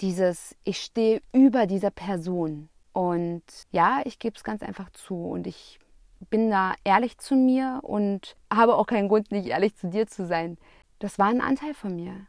Dieses, 0.00 0.54
ich 0.64 0.80
stehe 0.80 1.20
über 1.32 1.66
dieser 1.66 1.90
Person. 1.90 2.68
Und 2.92 3.42
ja, 3.72 4.00
ich 4.04 4.18
gebe 4.18 4.36
es 4.36 4.44
ganz 4.44 4.62
einfach 4.62 4.90
zu 4.90 5.14
und 5.16 5.46
ich 5.46 5.78
bin 6.30 6.50
da 6.50 6.74
ehrlich 6.84 7.18
zu 7.18 7.34
mir 7.34 7.80
und 7.82 8.36
habe 8.52 8.74
auch 8.76 8.86
keinen 8.86 9.08
Grund, 9.08 9.30
nicht 9.30 9.48
ehrlich 9.48 9.76
zu 9.76 9.88
dir 9.88 10.06
zu 10.06 10.26
sein. 10.26 10.56
Das 10.98 11.18
war 11.18 11.26
ein 11.26 11.40
Anteil 11.40 11.74
von 11.74 11.94
mir 11.94 12.26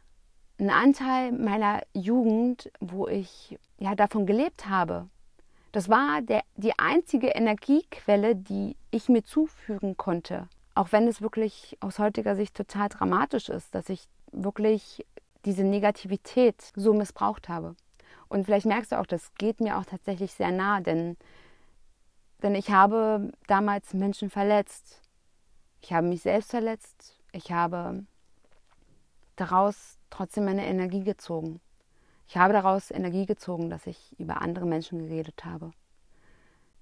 ein 0.60 0.70
Anteil 0.70 1.32
meiner 1.32 1.82
Jugend, 1.94 2.70
wo 2.80 3.08
ich 3.08 3.58
ja 3.78 3.94
davon 3.94 4.26
gelebt 4.26 4.68
habe. 4.68 5.08
Das 5.72 5.88
war 5.88 6.20
der, 6.20 6.42
die 6.56 6.78
einzige 6.78 7.28
Energiequelle, 7.28 8.36
die 8.36 8.76
ich 8.90 9.08
mir 9.08 9.24
zufügen 9.24 9.96
konnte. 9.96 10.48
Auch 10.74 10.92
wenn 10.92 11.08
es 11.08 11.22
wirklich 11.22 11.76
aus 11.80 11.98
heutiger 11.98 12.36
Sicht 12.36 12.54
total 12.54 12.88
dramatisch 12.88 13.48
ist, 13.48 13.74
dass 13.74 13.88
ich 13.88 14.08
wirklich 14.32 15.04
diese 15.44 15.64
Negativität 15.64 16.72
so 16.76 16.92
missbraucht 16.92 17.48
habe. 17.48 17.74
Und 18.28 18.44
vielleicht 18.44 18.66
merkst 18.66 18.92
du 18.92 19.00
auch, 19.00 19.06
das 19.06 19.34
geht 19.34 19.60
mir 19.60 19.78
auch 19.78 19.84
tatsächlich 19.84 20.32
sehr 20.32 20.52
nah, 20.52 20.80
denn, 20.80 21.16
denn 22.42 22.54
ich 22.54 22.70
habe 22.70 23.32
damals 23.46 23.94
Menschen 23.94 24.30
verletzt. 24.30 25.00
Ich 25.80 25.92
habe 25.92 26.06
mich 26.06 26.22
selbst 26.22 26.50
verletzt. 26.50 27.16
Ich 27.32 27.50
habe 27.50 28.04
daraus 29.40 29.98
trotzdem 30.10 30.44
meine 30.44 30.66
Energie 30.66 31.02
gezogen. 31.02 31.60
Ich 32.28 32.36
habe 32.36 32.52
daraus 32.52 32.90
Energie 32.90 33.26
gezogen, 33.26 33.70
dass 33.70 33.86
ich 33.86 34.14
über 34.18 34.40
andere 34.42 34.66
Menschen 34.66 34.98
geredet 34.98 35.44
habe. 35.44 35.72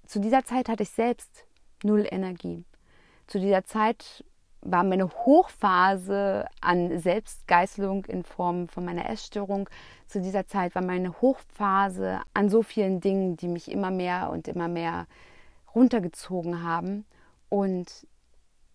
Zu 0.05 0.19
dieser 0.19 0.43
Zeit 0.43 0.69
hatte 0.69 0.83
ich 0.83 0.89
selbst 0.89 1.45
null 1.83 2.05
Energie. 2.09 2.65
Zu 3.27 3.39
dieser 3.39 3.65
Zeit 3.65 4.23
war 4.61 4.83
meine 4.83 5.09
Hochphase 5.09 6.45
an 6.61 6.99
Selbstgeißelung 6.99 8.05
in 8.05 8.23
Form 8.23 8.67
von 8.67 8.83
meiner 8.83 9.09
Essstörung. 9.09 9.69
Zu 10.07 10.21
dieser 10.21 10.45
Zeit 10.47 10.75
war 10.75 10.81
meine 10.81 11.21
Hochphase 11.21 12.19
an 12.33 12.49
so 12.49 12.61
vielen 12.61 12.99
Dingen, 12.99 13.37
die 13.37 13.47
mich 13.47 13.71
immer 13.71 13.91
mehr 13.91 14.29
und 14.31 14.47
immer 14.47 14.67
mehr 14.67 15.07
runtergezogen 15.73 16.63
haben. 16.63 17.05
Und 17.47 18.07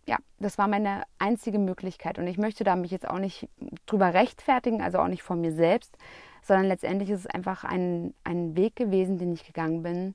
ja, 0.07 0.19
das 0.38 0.59
war 0.59 0.69
meine 0.69 1.05
einzige 1.19 1.59
Möglichkeit. 1.59 2.19
Und 2.19 2.27
ich 2.27 2.38
möchte 2.38 2.64
da 2.64 2.77
mich 2.77 2.90
jetzt 2.90 3.09
auch 3.09 3.19
nicht 3.19 3.49
drüber 3.87 4.14
rechtfertigen, 4.14 4.83
also 4.83 4.99
auch 4.99 5.09
nicht 5.09 5.23
von 5.23 5.40
mir 5.40 5.53
selbst, 5.53 5.97
sondern 6.43 6.67
letztendlich 6.67 7.11
ist 7.11 7.21
es 7.21 7.27
einfach 7.27 7.64
ein, 7.64 8.14
ein 8.25 8.57
Weg 8.57 8.77
gewesen, 8.77 9.19
den 9.19 9.33
ich 9.33 9.47
gegangen 9.47 9.83
bin, 9.83 10.14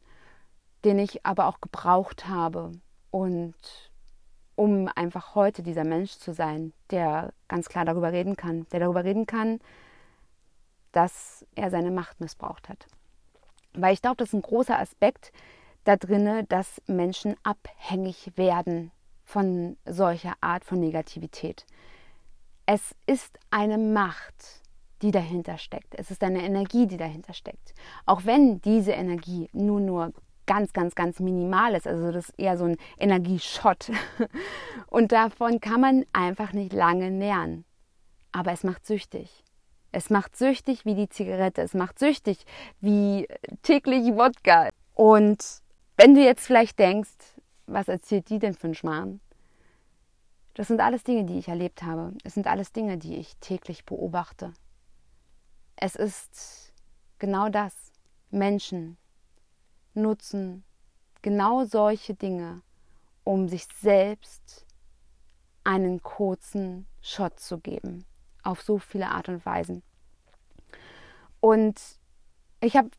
den 0.86 1.00
ich 1.00 1.26
aber 1.26 1.48
auch 1.48 1.60
gebraucht 1.60 2.28
habe. 2.28 2.72
Und 3.12 3.56
um 4.56 4.90
einfach 4.96 5.36
heute 5.36 5.64
dieser 5.64 5.86
Mensch 5.86 6.18
zu 6.18 6.34
sein, 6.34 6.74
der 6.92 7.34
ganz 7.48 7.70
klar 7.70 7.86
darüber 7.86 8.12
reden 8.12 8.36
kann, 8.36 8.68
der 8.72 8.82
darüber 8.82 9.04
reden 9.04 9.26
kann, 9.26 9.60
dass 10.92 11.46
er 11.56 11.72
seine 11.72 11.92
Macht 11.92 12.20
missbraucht 12.20 12.70
hat. 12.70 12.88
Weil 13.74 13.94
ich 13.94 14.02
glaube, 14.02 14.18
das 14.18 14.30
ist 14.30 14.34
ein 14.34 14.42
großer 14.42 14.78
Aspekt 14.78 15.32
da 15.84 15.96
drinne, 15.96 16.44
dass 16.44 16.82
Menschen 16.88 17.36
abhängig 17.44 18.34
werden 18.36 18.92
von 19.30 19.78
solcher 19.86 20.34
Art 20.42 20.66
von 20.66 20.80
Negativität. 20.80 21.68
Es 22.66 22.96
ist 23.06 23.38
eine 23.52 23.78
Macht, 23.78 24.64
die 25.04 25.12
dahinter 25.12 25.60
steckt. 25.60 25.94
Es 25.94 26.10
ist 26.10 26.24
eine 26.24 26.42
Energie, 26.42 26.88
die 26.88 26.98
dahinter 26.98 27.34
steckt. 27.34 27.76
Auch 28.08 28.26
wenn 28.26 28.60
diese 28.62 28.94
Energie 28.94 29.48
nur 29.54 29.82
nur 29.82 30.14
ganz, 30.48 30.74
ganz, 30.74 30.96
ganz 30.96 31.20
minimal 31.20 31.76
ist. 31.76 31.86
Also 31.86 32.12
das 32.12 32.30
ist 32.30 32.40
eher 32.40 32.58
so 32.58 32.66
ein 32.66 32.78
Energieschott. 32.98 33.92
Und 34.88 35.12
davon 35.12 35.60
kann 35.60 35.80
man 35.80 36.06
einfach 36.12 36.52
nicht 36.54 36.74
lange 36.74 37.12
nähern. 37.12 37.66
Aber 38.32 38.52
es 38.52 38.64
macht 38.64 38.88
süchtig. 38.88 39.44
Es 39.92 40.10
macht 40.10 40.36
süchtig 40.36 40.86
wie 40.86 40.96
die 40.96 41.10
Zigarette. 41.10 41.62
Es 41.62 41.76
macht 41.76 42.00
süchtig 42.00 42.46
wie 42.82 43.28
täglich 43.62 44.08
Wodka. 44.16 44.70
Und 44.96 45.62
wenn 45.98 46.16
du 46.16 46.24
jetzt 46.24 46.48
vielleicht 46.48 46.80
denkst, 46.80 47.39
was 47.72 47.88
erzählt 47.88 48.30
die 48.30 48.40
denn 48.40 48.54
für 48.54 48.66
einen 48.66 48.76
Schmarrn? 48.76 49.20
Das 50.54 50.68
sind 50.68 50.82
alles 50.82 51.04
Dinge, 51.04 51.26
die 51.26 51.40
ich 51.40 51.48
erlebt 51.48 51.84
habe. 51.84 52.14
Es 52.24 52.34
sind 52.34 52.48
alles 52.48 52.72
Dinge, 52.72 52.98
die 52.98 53.16
ich 53.16 53.38
täglich 53.38 53.86
beobachte. 53.86 54.54
Es 55.76 55.96
ist 55.96 56.74
genau 57.18 57.50
das. 57.50 57.74
Menschen 58.32 58.98
nutzen 59.94 60.64
genau 61.22 61.66
solche 61.66 62.14
Dinge, 62.14 62.62
um 63.24 63.48
sich 63.48 63.68
selbst 63.82 64.66
einen 65.64 66.02
kurzen 66.02 66.88
Shot 67.02 67.40
zu 67.40 67.60
geben. 67.60 68.06
Auf 68.44 68.62
so 68.62 68.78
viele 68.78 69.10
Art 69.10 69.30
und 69.30 69.46
Weisen. 69.46 69.84
Und 71.40 71.80
ich 72.62 72.76
habe 72.76 72.90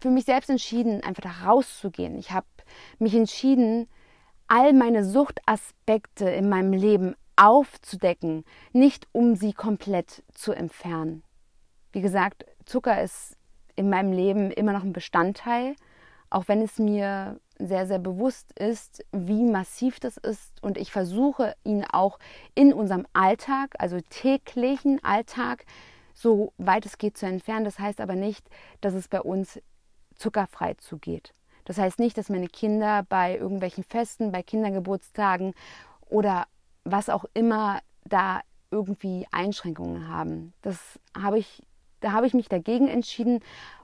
für 0.00 0.10
mich 0.10 0.24
selbst 0.24 0.48
entschieden, 0.48 1.02
einfach 1.02 1.22
da 1.22 1.46
rauszugehen. 1.46 2.18
Ich 2.18 2.30
habe 2.30 2.46
mich 2.98 3.14
entschieden, 3.14 3.88
all 4.50 4.72
meine 4.72 5.04
Suchtaspekte 5.04 6.28
in 6.28 6.48
meinem 6.48 6.72
Leben 6.72 7.14
aufzudecken, 7.36 8.44
nicht 8.72 9.06
um 9.12 9.36
sie 9.36 9.52
komplett 9.52 10.24
zu 10.34 10.52
entfernen. 10.52 11.22
Wie 11.92 12.00
gesagt, 12.00 12.44
Zucker 12.66 13.00
ist 13.00 13.36
in 13.76 13.88
meinem 13.88 14.12
Leben 14.12 14.50
immer 14.50 14.72
noch 14.72 14.82
ein 14.82 14.92
Bestandteil, 14.92 15.76
auch 16.30 16.48
wenn 16.48 16.62
es 16.62 16.78
mir 16.78 17.40
sehr, 17.58 17.86
sehr 17.86 18.00
bewusst 18.00 18.52
ist, 18.58 19.04
wie 19.12 19.44
massiv 19.44 20.00
das 20.00 20.16
ist. 20.16 20.62
Und 20.62 20.78
ich 20.78 20.90
versuche 20.90 21.54
ihn 21.62 21.84
auch 21.84 22.18
in 22.54 22.72
unserem 22.72 23.06
Alltag, 23.12 23.74
also 23.78 23.98
täglichen 24.10 25.02
Alltag, 25.04 25.64
so 26.12 26.52
weit 26.58 26.86
es 26.86 26.98
geht 26.98 27.16
zu 27.16 27.26
entfernen. 27.26 27.64
Das 27.64 27.78
heißt 27.78 28.00
aber 28.00 28.16
nicht, 28.16 28.48
dass 28.80 28.94
es 28.94 29.06
bei 29.06 29.20
uns 29.20 29.60
zuckerfrei 30.16 30.74
zugeht. 30.74 31.34
Das 31.70 31.78
heißt 31.78 32.00
nicht, 32.00 32.18
dass 32.18 32.28
meine 32.28 32.48
Kinder 32.48 33.04
bei 33.08 33.38
irgendwelchen 33.38 33.84
Festen, 33.84 34.32
bei 34.32 34.42
Kindergeburtstagen 34.42 35.54
oder 36.00 36.48
was 36.82 37.08
auch 37.08 37.24
immer 37.32 37.78
da 38.04 38.40
irgendwie 38.72 39.28
Einschränkungen 39.30 40.08
haben. 40.08 40.52
Das 40.62 40.98
habe 41.16 41.38
ich, 41.38 41.62
da 42.00 42.10
habe 42.10 42.26
ich 42.26 42.34
mich 42.34 42.48
dagegen 42.48 42.88
entschieden 42.88 43.38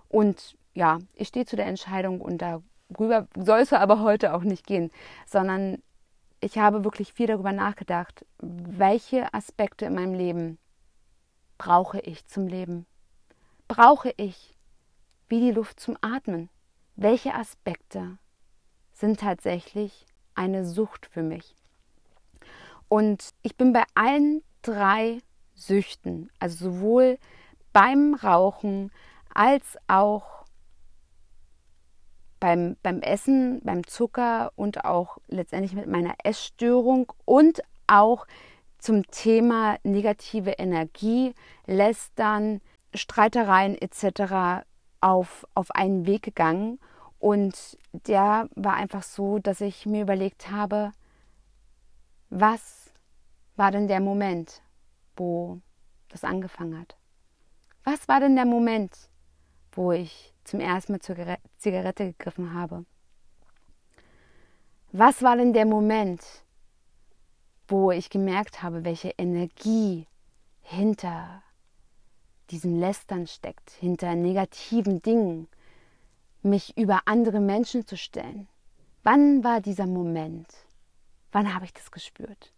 und 0.08 0.56
ja, 0.74 0.98
ich 1.14 1.28
stehe 1.28 1.46
zu 1.46 1.54
der 1.54 1.66
Entscheidung 1.66 2.20
und 2.20 2.42
darüber 2.42 3.28
soll 3.36 3.60
es 3.60 3.72
aber 3.72 4.00
heute 4.00 4.34
auch 4.34 4.42
nicht 4.42 4.66
gehen, 4.66 4.90
sondern 5.24 5.80
ich 6.40 6.58
habe 6.58 6.82
wirklich 6.82 7.12
viel 7.12 7.28
darüber 7.28 7.52
nachgedacht, 7.52 8.26
welche 8.40 9.32
Aspekte 9.32 9.84
in 9.84 9.94
meinem 9.94 10.14
Leben 10.14 10.58
brauche 11.56 12.00
ich 12.00 12.26
zum 12.26 12.48
Leben? 12.48 12.84
Brauche 13.68 14.12
ich 14.16 14.56
wie 15.28 15.38
die 15.38 15.52
Luft 15.52 15.78
zum 15.78 15.96
Atmen? 16.00 16.48
Welche 16.98 17.34
Aspekte 17.34 18.16
sind 18.94 19.20
tatsächlich 19.20 20.06
eine 20.34 20.64
Sucht 20.64 21.04
für 21.04 21.22
mich? 21.22 21.54
Und 22.88 23.34
ich 23.42 23.54
bin 23.56 23.74
bei 23.74 23.84
allen 23.94 24.42
drei 24.62 25.18
Süchten, 25.54 26.30
also 26.38 26.70
sowohl 26.70 27.18
beim 27.74 28.14
Rauchen 28.14 28.90
als 29.34 29.76
auch 29.88 30.46
beim, 32.40 32.78
beim 32.82 33.02
Essen, 33.02 33.60
beim 33.62 33.86
Zucker 33.86 34.52
und 34.56 34.86
auch 34.86 35.18
letztendlich 35.28 35.74
mit 35.74 35.88
meiner 35.88 36.14
Essstörung 36.24 37.12
und 37.26 37.60
auch 37.86 38.26
zum 38.78 39.06
Thema 39.10 39.76
negative 39.82 40.52
Energie, 40.52 41.34
Lästern, 41.66 42.62
Streitereien 42.94 43.76
etc. 43.76 44.64
auf, 45.00 45.46
auf 45.54 45.70
einen 45.72 46.06
Weg 46.06 46.22
gegangen. 46.22 46.78
Und 47.18 47.78
der 47.92 48.48
war 48.54 48.74
einfach 48.74 49.02
so, 49.02 49.38
dass 49.38 49.60
ich 49.60 49.86
mir 49.86 50.02
überlegt 50.02 50.50
habe, 50.50 50.92
was 52.30 52.92
war 53.56 53.70
denn 53.70 53.88
der 53.88 54.00
Moment, 54.00 54.62
wo 55.16 55.60
das 56.08 56.24
angefangen 56.24 56.78
hat? 56.78 56.96
Was 57.84 58.08
war 58.08 58.20
denn 58.20 58.36
der 58.36 58.46
Moment, 58.46 59.08
wo 59.72 59.92
ich 59.92 60.34
zum 60.44 60.60
ersten 60.60 60.92
Mal 60.92 61.00
zur 61.00 61.16
Zigarette 61.58 62.06
gegriffen 62.06 62.54
habe? 62.54 62.84
Was 64.92 65.22
war 65.22 65.36
denn 65.36 65.52
der 65.52 65.66
Moment, 65.66 66.22
wo 67.68 67.90
ich 67.90 68.10
gemerkt 68.10 68.62
habe, 68.62 68.84
welche 68.84 69.10
Energie 69.18 70.06
hinter 70.62 71.42
diesem 72.50 72.78
Lästern 72.78 73.26
steckt, 73.26 73.70
hinter 73.70 74.14
negativen 74.14 75.02
Dingen, 75.02 75.48
mich 76.42 76.76
über 76.76 77.00
andere 77.06 77.40
Menschen 77.40 77.86
zu 77.86 77.96
stellen? 77.96 78.48
Wann 79.02 79.44
war 79.44 79.60
dieser 79.60 79.86
Moment? 79.86 80.48
Wann 81.32 81.54
habe 81.54 81.64
ich 81.64 81.72
das 81.72 81.90
gespürt? 81.90 82.52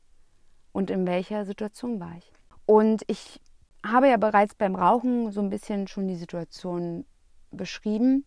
Und 0.73 0.91
in 0.91 1.07
welcher 1.07 1.45
Situation 1.45 2.01
war 2.01 2.15
ich? 2.17 2.33
Und 2.67 3.03
ich 3.07 3.41
habe 3.85 4.09
ja 4.09 4.17
bereits 4.17 4.55
beim 4.55 4.75
Rauchen 4.75 5.31
so 5.31 5.41
ein 5.41 5.51
bisschen 5.51 5.89
schon 5.89 6.09
die 6.09 6.17
Situation 6.17 7.05
beschrieben. 7.51 8.25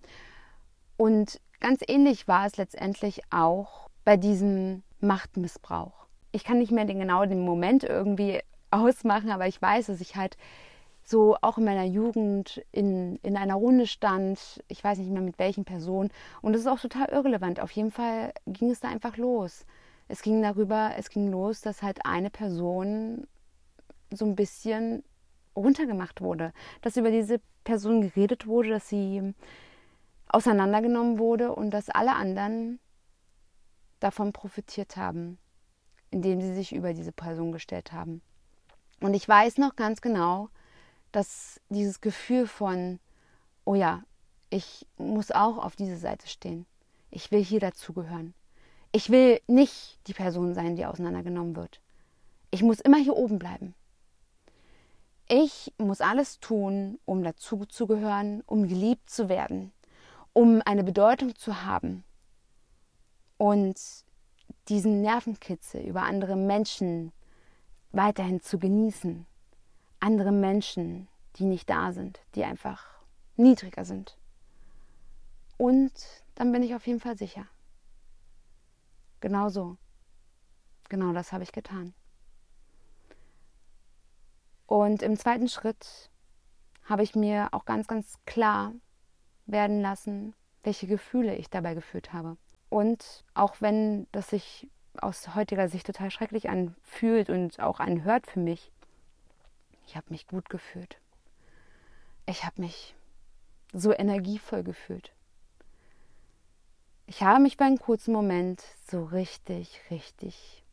Und 0.97 1.39
ganz 1.60 1.82
ähnlich 1.88 2.28
war 2.28 2.45
es 2.45 2.58
letztendlich 2.58 3.21
auch 3.32 3.89
bei 4.04 4.17
diesem 4.17 4.84
Machtmissbrauch. 5.00 6.08
Ich 6.32 6.43
kann 6.43 6.60
nicht 6.60 6.71
mehr 6.71 6.86
den 6.86 7.00
genau 7.00 7.26
den 7.26 7.45
Moment 7.45 7.84
irgendwie 7.84 8.39
ausmachen, 8.71 9.32
aber 9.32 9.47
ich 9.47 9.62
weiß, 9.62 9.88
dass 9.88 10.02
ich 10.02 10.15
halt 10.15 10.38
so 11.04 11.36
auch 11.42 11.58
in 11.58 11.66
meiner 11.66 11.84
Jugend 11.84 12.64
in, 12.72 13.18
in 13.18 13.36
einer 13.38 13.56
Runde 13.56 13.88
stand, 13.88 14.64
ich 14.68 14.84
weiß 14.84 14.98
nicht 15.00 15.12
mehr 15.12 15.22
mit 15.22 15.40
welchen 15.40 15.66
Personen. 15.66 16.10
Und 16.42 16.54
das 16.54 16.62
ist 16.62 16.68
auch 16.68 16.80
total 16.80 17.10
irrelevant. 17.10 17.60
Auf 17.60 17.72
jeden 17.72 17.92
Fall 17.92 18.34
ging 18.46 18.70
es 18.70 18.80
da 18.80 18.90
einfach 18.90 19.18
los. 19.18 19.66
Es 20.08 20.22
ging 20.22 20.42
darüber, 20.42 20.92
es 20.98 21.10
ging 21.10 21.32
los, 21.32 21.62
dass 21.62 21.82
halt 21.82 22.06
eine 22.06 22.30
Person 22.30 23.28
so 24.12 24.26
ein 24.26 24.36
bisschen 24.36 25.04
runtergemacht 25.56 26.22
wurde, 26.22 26.54
dass 26.82 26.98
über 26.98 27.12
diese 27.12 27.42
Person 27.64 28.02
geredet 28.02 28.48
wurde, 28.48 28.70
dass 28.70 28.90
sie 28.90 29.34
auseinandergenommen 30.28 31.20
wurde 31.20 31.54
und 31.54 31.72
dass 31.72 31.90
alle 31.90 32.16
anderen 32.16 32.80
davon 34.00 34.34
profitiert 34.34 34.98
haben, 34.98 35.38
indem 36.10 36.42
sie 36.42 36.54
sich 36.54 36.74
über 36.74 36.94
diese 36.94 37.12
Person 37.12 37.52
gestellt 37.52 37.92
haben. 37.92 38.22
Und 39.00 39.14
ich 39.14 39.28
weiß 39.28 39.58
noch 39.58 39.76
ganz 39.76 40.02
genau, 40.02 40.50
dass 41.12 41.60
dieses 41.69 42.02
Gefühl 42.02 42.47
von, 42.47 43.00
oh 43.65 43.76
ja, 43.76 44.04
ich 44.50 44.86
muss 44.97 45.32
auch 45.32 45.58
auf 45.58 45.76
diese 45.76 45.97
Seite 45.97 46.28
stehen. 46.28 46.65
Ich 47.10 47.32
will 47.32 47.43
hier 47.43 47.60
dazugehören. 47.60 48.34
Ich 48.91 49.10
will 49.10 49.39
nicht 49.47 50.00
die 50.08 50.13
Person 50.13 50.54
sein, 50.54 50.76
die 50.76 50.86
auseinandergenommen 50.86 51.56
wird. 51.56 51.82
Ich 52.52 52.62
muss 52.62 52.82
immer 52.82 52.97
hier 52.97 53.15
oben 53.15 53.39
bleiben. 53.39 53.74
Ich 55.30 55.74
muss 55.78 56.02
alles 56.02 56.39
tun, 56.41 57.00
um 57.06 57.24
dazu 57.24 57.65
zu 57.65 57.88
gehören, 57.88 58.41
um 58.45 58.67
geliebt 58.67 59.10
zu 59.10 59.30
werden, 59.30 59.71
um 60.34 60.62
eine 60.65 60.84
Bedeutung 60.84 61.36
zu 61.36 61.63
haben 61.63 62.04
und 63.38 63.80
diesen 64.67 65.02
Nervenkitzel 65.02 65.82
über 65.82 66.04
andere 66.04 66.36
Menschen 66.36 67.13
weiterhin 67.93 68.41
zu 68.41 68.60
genießen. 68.60 69.26
Andere 70.02 70.32
Menschen, 70.32 71.08
die 71.38 71.46
nicht 71.46 71.70
da 71.70 71.94
sind, 71.94 72.20
die 72.36 72.44
einfach 72.44 72.86
niedriger 73.38 73.86
sind. 73.86 74.18
Und 75.58 75.94
dann 76.36 76.52
bin 76.52 76.64
ich 76.64 76.76
auf 76.76 76.88
jeden 76.88 77.00
Fall 77.00 77.18
sicher. 77.18 77.46
Genau 79.20 79.50
so. 79.50 79.78
Genau 80.90 81.14
das 81.14 81.32
habe 81.32 81.44
ich 81.44 81.52
getan. 81.52 81.94
Und 84.66 85.04
im 85.04 85.18
zweiten 85.18 85.48
Schritt 85.48 86.10
habe 86.84 87.04
ich 87.04 87.16
mir 87.16 87.50
auch 87.52 87.66
ganz, 87.66 87.88
ganz 87.88 88.18
klar 88.26 88.74
werden 89.46 89.82
lassen, 89.82 90.34
welche 90.64 90.88
Gefühle 90.88 91.36
ich 91.36 91.50
dabei 91.50 91.76
geführt 91.76 92.12
habe. 92.12 92.38
Und 92.70 93.24
auch 93.34 93.56
wenn 93.60 94.08
das 94.12 94.30
sich 94.30 94.68
aus 95.00 95.36
heutiger 95.36 95.70
Sicht 95.70 95.86
total 95.86 96.10
schrecklich 96.10 96.50
anfühlt 96.50 97.30
und 97.30 97.60
auch 97.60 97.80
anhört 97.80 98.28
für 98.28 98.40
mich, 98.40 98.72
ich 99.91 99.97
habe 99.97 100.08
mich 100.10 100.25
gut 100.25 100.49
gefühlt. 100.49 101.01
Ich 102.25 102.45
habe 102.45 102.62
mich 102.62 102.95
so 103.73 103.91
energievoll 103.91 104.63
gefühlt. 104.63 105.12
Ich 107.08 107.23
habe 107.23 107.41
mich 107.41 107.58
bei 107.58 107.65
einem 107.65 107.77
kurzen 107.77 108.13
Moment 108.13 108.63
so 108.89 109.04
richtig, 109.04 109.82
richtig, 109.91 110.63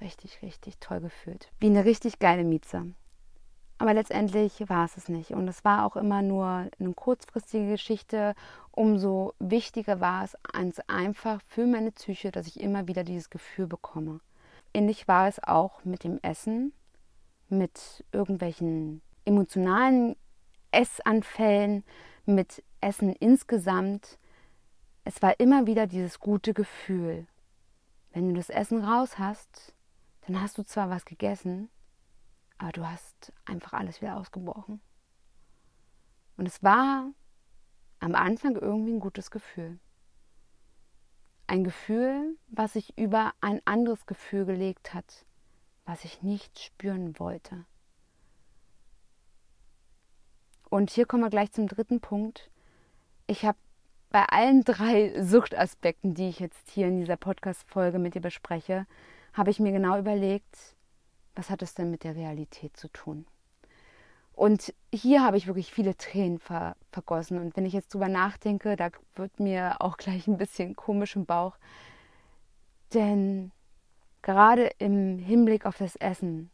richtig, 0.00 0.40
richtig 0.40 0.78
toll 0.80 1.00
gefühlt. 1.00 1.50
Wie 1.60 1.66
eine 1.66 1.84
richtig 1.84 2.18
geile 2.18 2.44
Mieze. 2.44 2.94
Aber 3.76 3.92
letztendlich 3.92 4.66
war 4.70 4.86
es 4.86 4.96
es 4.96 5.10
nicht. 5.10 5.32
Und 5.32 5.46
es 5.48 5.62
war 5.62 5.84
auch 5.84 5.96
immer 5.96 6.22
nur 6.22 6.70
eine 6.80 6.94
kurzfristige 6.94 7.72
Geschichte. 7.72 8.34
Umso 8.70 9.34
wichtiger 9.38 10.00
war 10.00 10.24
es 10.24 10.34
einfach 10.88 11.42
für 11.46 11.66
meine 11.66 11.92
Psyche, 11.92 12.30
dass 12.30 12.46
ich 12.46 12.58
immer 12.58 12.88
wieder 12.88 13.04
dieses 13.04 13.28
Gefühl 13.28 13.66
bekomme. 13.66 14.20
Ähnlich 14.72 15.08
war 15.08 15.28
es 15.28 15.44
auch 15.44 15.84
mit 15.84 16.04
dem 16.04 16.20
Essen, 16.22 16.72
mit 17.48 18.04
irgendwelchen 18.12 19.02
emotionalen 19.24 20.16
Essanfällen, 20.70 21.84
mit 22.24 22.62
Essen 22.80 23.12
insgesamt. 23.12 24.18
Es 25.04 25.22
war 25.22 25.38
immer 25.40 25.66
wieder 25.66 25.86
dieses 25.86 26.18
gute 26.18 26.54
Gefühl. 26.54 27.26
Wenn 28.12 28.28
du 28.28 28.34
das 28.34 28.50
Essen 28.50 28.82
raus 28.84 29.18
hast, 29.18 29.74
dann 30.26 30.40
hast 30.40 30.58
du 30.58 30.64
zwar 30.64 30.90
was 30.90 31.04
gegessen, 31.04 31.68
aber 32.58 32.72
du 32.72 32.86
hast 32.86 33.32
einfach 33.44 33.74
alles 33.74 34.00
wieder 34.00 34.16
ausgebrochen. 34.16 34.80
Und 36.36 36.46
es 36.46 36.62
war 36.62 37.12
am 38.00 38.14
Anfang 38.14 38.56
irgendwie 38.56 38.92
ein 38.92 39.00
gutes 39.00 39.30
Gefühl. 39.30 39.78
Ein 41.46 41.64
Gefühl, 41.64 42.36
was 42.48 42.72
sich 42.72 42.98
über 42.98 43.32
ein 43.40 43.60
anderes 43.64 44.06
Gefühl 44.06 44.44
gelegt 44.44 44.94
hat, 44.94 45.24
was 45.86 46.04
ich 46.04 46.22
nicht 46.22 46.58
spüren 46.58 47.18
wollte. 47.18 47.64
Und 50.68 50.90
hier 50.90 51.06
kommen 51.06 51.22
wir 51.22 51.30
gleich 51.30 51.52
zum 51.52 51.68
dritten 51.68 52.00
Punkt. 52.00 52.50
Ich 53.26 53.44
habe 53.44 53.56
bei 54.10 54.24
allen 54.24 54.64
drei 54.64 55.22
Suchtaspekten, 55.22 56.14
die 56.14 56.28
ich 56.28 56.40
jetzt 56.40 56.68
hier 56.70 56.88
in 56.88 56.98
dieser 56.98 57.16
Podcast-Folge 57.16 57.98
mit 57.98 58.14
dir 58.14 58.20
bespreche, 58.20 58.86
habe 59.32 59.50
ich 59.50 59.60
mir 59.60 59.72
genau 59.72 59.98
überlegt, 59.98 60.74
was 61.34 61.50
hat 61.50 61.62
es 61.62 61.74
denn 61.74 61.90
mit 61.90 62.04
der 62.04 62.16
Realität 62.16 62.76
zu 62.76 62.88
tun? 62.88 63.26
Und 64.32 64.74
hier 64.92 65.22
habe 65.22 65.38
ich 65.38 65.46
wirklich 65.46 65.72
viele 65.72 65.96
Tränen 65.96 66.38
ver 66.38 66.76
vergossen. 66.92 67.38
Und 67.38 67.56
wenn 67.56 67.64
ich 67.64 67.72
jetzt 67.72 67.94
drüber 67.94 68.08
nachdenke, 68.08 68.76
da 68.76 68.90
wird 69.14 69.40
mir 69.40 69.80
auch 69.80 69.96
gleich 69.96 70.26
ein 70.26 70.36
bisschen 70.36 70.76
komisch 70.76 71.16
im 71.16 71.24
Bauch. 71.24 71.56
Denn 72.92 73.50
gerade 74.26 74.72
im 74.78 75.20
Hinblick 75.20 75.66
auf 75.66 75.78
das 75.78 75.94
Essen 75.94 76.50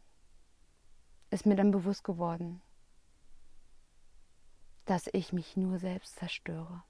ist 1.31 1.47
mir 1.47 1.55
dann 1.55 1.71
bewusst 1.71 2.03
geworden, 2.03 2.61
dass 4.85 5.09
ich 5.11 5.33
mich 5.33 5.57
nur 5.57 5.79
selbst 5.79 6.17
zerstöre. 6.17 6.83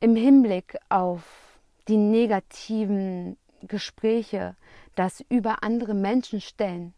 Im 0.00 0.14
Hinblick 0.14 0.76
auf 0.90 1.58
die 1.88 1.96
negativen 1.96 3.38
Gespräche, 3.62 4.56
das 4.94 5.24
über 5.30 5.62
andere 5.62 5.94
Menschen 5.94 6.42
stellen, 6.42 6.92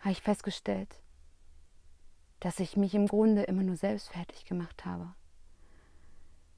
habe 0.00 0.10
ich 0.10 0.22
festgestellt, 0.22 1.00
dass 2.40 2.58
ich 2.58 2.76
mich 2.76 2.96
im 2.96 3.06
Grunde 3.06 3.44
immer 3.44 3.62
nur 3.62 3.76
selbst 3.76 4.08
fertig 4.08 4.44
gemacht 4.44 4.84
habe. 4.84 5.14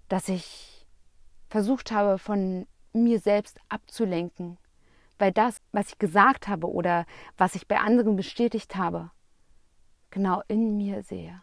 Dass 0.09 0.31
ich 0.31 0.87
versucht 1.51 1.93
habe, 1.93 2.19
von 2.19 2.67
mir 3.03 3.21
selbst 3.21 3.61
abzulenken, 3.69 4.59
weil 5.19 5.33
das, 5.33 5.61
was 5.73 5.89
ich 5.89 5.99
gesagt 5.99 6.49
habe 6.49 6.71
oder 6.71 7.07
was 7.37 7.55
ich 7.55 7.67
bei 7.67 7.79
anderen 7.79 8.17
bestätigt 8.17 8.77
habe, 8.77 9.11
genau 10.11 10.43
in 10.49 10.77
mir 10.77 11.03
sehe. 11.03 11.43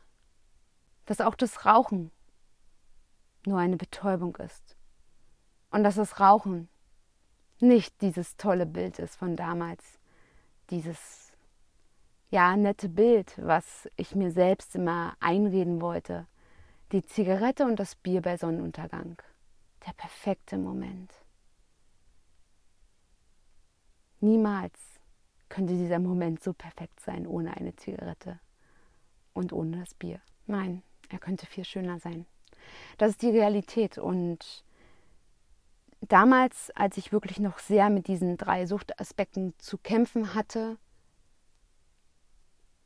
Dass 1.05 1.21
auch 1.21 1.35
das 1.35 1.65
Rauchen 1.65 2.11
nur 3.45 3.59
eine 3.59 3.77
Betäubung 3.77 4.35
ist. 4.37 4.75
Und 5.69 5.83
dass 5.83 5.95
das 5.95 6.19
Rauchen 6.19 6.69
nicht 7.59 8.01
dieses 8.01 8.37
tolle 8.37 8.65
Bild 8.65 8.99
ist 8.99 9.15
von 9.15 9.35
damals, 9.35 9.99
dieses 10.69 11.31
ja, 12.29 12.55
nette 12.57 12.89
Bild, 12.89 13.35
was 13.37 13.87
ich 13.95 14.15
mir 14.15 14.31
selbst 14.31 14.75
immer 14.75 15.15
einreden 15.19 15.81
wollte. 15.81 16.27
Die 16.91 17.03
Zigarette 17.03 17.65
und 17.65 17.79
das 17.79 17.95
Bier 17.95 18.21
bei 18.21 18.37
Sonnenuntergang. 18.37 19.21
Der 19.85 19.93
perfekte 19.93 20.57
Moment. 20.57 21.11
Niemals 24.23 24.79
könnte 25.49 25.73
dieser 25.73 25.99
Moment 25.99 26.41
so 26.41 26.53
perfekt 26.53 26.97
sein 27.01 27.27
ohne 27.27 27.57
eine 27.57 27.75
Zigarette 27.75 28.39
und 29.33 29.51
ohne 29.51 29.81
das 29.81 29.93
Bier. 29.95 30.21
Nein, 30.47 30.81
er 31.09 31.19
könnte 31.19 31.45
viel 31.45 31.65
schöner 31.65 31.99
sein. 31.99 32.25
Das 32.97 33.11
ist 33.11 33.21
die 33.21 33.31
Realität 33.31 33.97
und 33.97 34.63
damals, 35.99 36.71
als 36.71 36.95
ich 36.95 37.11
wirklich 37.11 37.41
noch 37.41 37.59
sehr 37.59 37.89
mit 37.89 38.07
diesen 38.07 38.37
drei 38.37 38.65
Suchtaspekten 38.65 39.53
zu 39.57 39.77
kämpfen 39.77 40.33
hatte, 40.33 40.77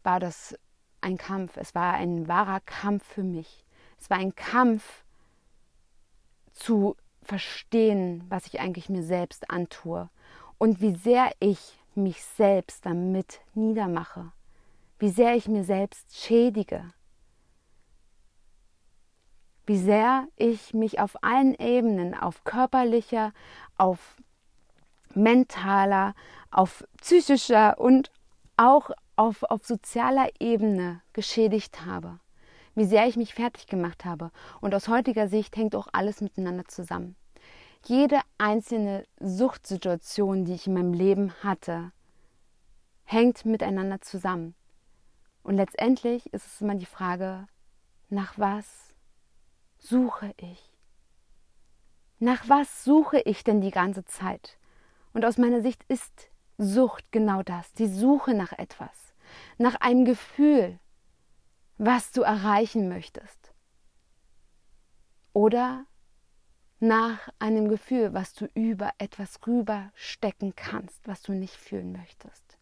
war 0.02 0.20
das 0.20 0.58
ein 1.02 1.18
Kampf. 1.18 1.56
Es 1.58 1.76
war 1.76 1.94
ein 1.94 2.28
wahrer 2.28 2.62
Kampf 2.62 3.06
für 3.06 3.24
mich. 3.24 3.64
Es 4.00 4.10
war 4.10 4.18
ein 4.18 4.34
Kampf 4.34 5.06
zu 6.54 6.98
verstehen, 7.22 8.24
was 8.28 8.48
ich 8.48 8.60
eigentlich 8.60 8.90
mir 8.90 9.04
selbst 9.04 9.52
antue 9.52 10.10
und 10.58 10.82
wie 10.82 10.96
sehr 10.96 11.32
ich 11.40 11.80
mich 11.96 12.24
selbst 12.24 12.86
damit 12.86 13.42
niedermache, 13.54 14.32
wie 15.00 15.10
sehr 15.10 15.36
ich 15.36 15.48
mir 15.48 15.64
selbst 15.64 16.18
schädige, 16.18 16.94
wie 19.66 19.78
sehr 19.78 20.28
ich 20.36 20.74
mich 20.74 21.00
auf 21.00 21.22
allen 21.24 21.54
Ebenen, 21.56 22.16
auf 22.16 22.44
körperlicher, 22.44 23.34
auf 23.78 24.16
mentaler, 25.14 26.16
auf 26.52 26.86
psychischer 27.02 27.78
und 27.80 28.12
auch 28.56 28.92
auf, 29.16 29.44
auf 29.44 29.66
sozialer 29.66 30.30
Ebene 30.40 31.02
geschädigt 31.14 31.86
habe, 31.86 32.20
wie 32.76 32.86
sehr 32.86 33.08
ich 33.08 33.18
mich 33.18 33.34
fertig 33.34 33.68
gemacht 33.68 34.06
habe. 34.06 34.32
Und 34.62 34.74
aus 34.74 34.88
heutiger 34.88 35.28
Sicht 35.28 35.58
hängt 35.58 35.76
auch 35.76 35.88
alles 35.92 36.22
miteinander 36.22 36.66
zusammen. 36.66 37.16
Jede 37.86 38.20
einzelne 38.38 39.06
Suchtsituation, 39.20 40.46
die 40.46 40.54
ich 40.54 40.68
in 40.68 40.74
meinem 40.74 40.94
Leben 40.94 41.34
hatte, 41.44 41.92
hängt 43.04 43.46
miteinander 43.46 44.02
zusammen. 44.02 44.56
Und 45.44 45.56
letztendlich 45.56 46.32
ist 46.34 46.46
es 46.46 46.62
immer 46.62 46.76
die 46.76 46.86
Frage, 46.86 47.48
nach 48.10 48.38
was 48.38 48.94
suche 49.78 50.34
ich? 50.38 50.74
Nach 52.20 52.50
was 52.50 52.84
suche 52.84 53.20
ich 53.20 53.44
denn 53.44 53.62
die 53.62 53.72
ganze 53.72 54.04
Zeit? 54.04 54.58
Und 55.14 55.24
aus 55.24 55.38
meiner 55.38 55.62
Sicht 55.62 55.84
ist 55.88 56.30
Sucht 56.58 57.12
genau 57.12 57.44
das, 57.44 57.72
die 57.74 57.88
Suche 57.88 58.34
nach 58.34 58.52
etwas 58.52 59.08
nach 59.58 59.76
einem 59.76 60.06
Gefühl, 60.06 60.80
was 61.78 62.12
du 62.12 62.22
erreichen 62.22 62.90
möchtest. 62.90 63.54
Oder 65.34 65.86
nach 66.80 67.30
einem 67.40 67.70
Gefühl, 67.70 68.14
was 68.14 68.34
du 68.34 68.48
über 68.54 68.92
etwas 68.98 69.40
rüberstecken 69.46 70.54
kannst, 70.56 71.08
was 71.08 71.22
du 71.22 71.34
nicht 71.34 71.56
fühlen 71.56 71.92
möchtest. 71.92 72.58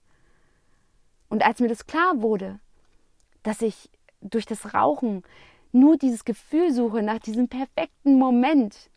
Und 1.28 1.46
als 1.46 1.60
mir 1.60 1.68
das 1.68 1.86
klar 1.86 2.22
wurde, 2.22 2.60
dass 3.44 3.62
ich 3.62 3.90
durch 4.22 4.46
das 4.46 4.74
Rauchen 4.74 5.24
nur 5.72 5.98
dieses 5.98 6.24
Gefühl 6.24 6.72
suche 6.72 7.02
nach 7.02 7.20
diesem 7.20 7.50
perfekten 7.50 8.18
Moment, 8.18 8.90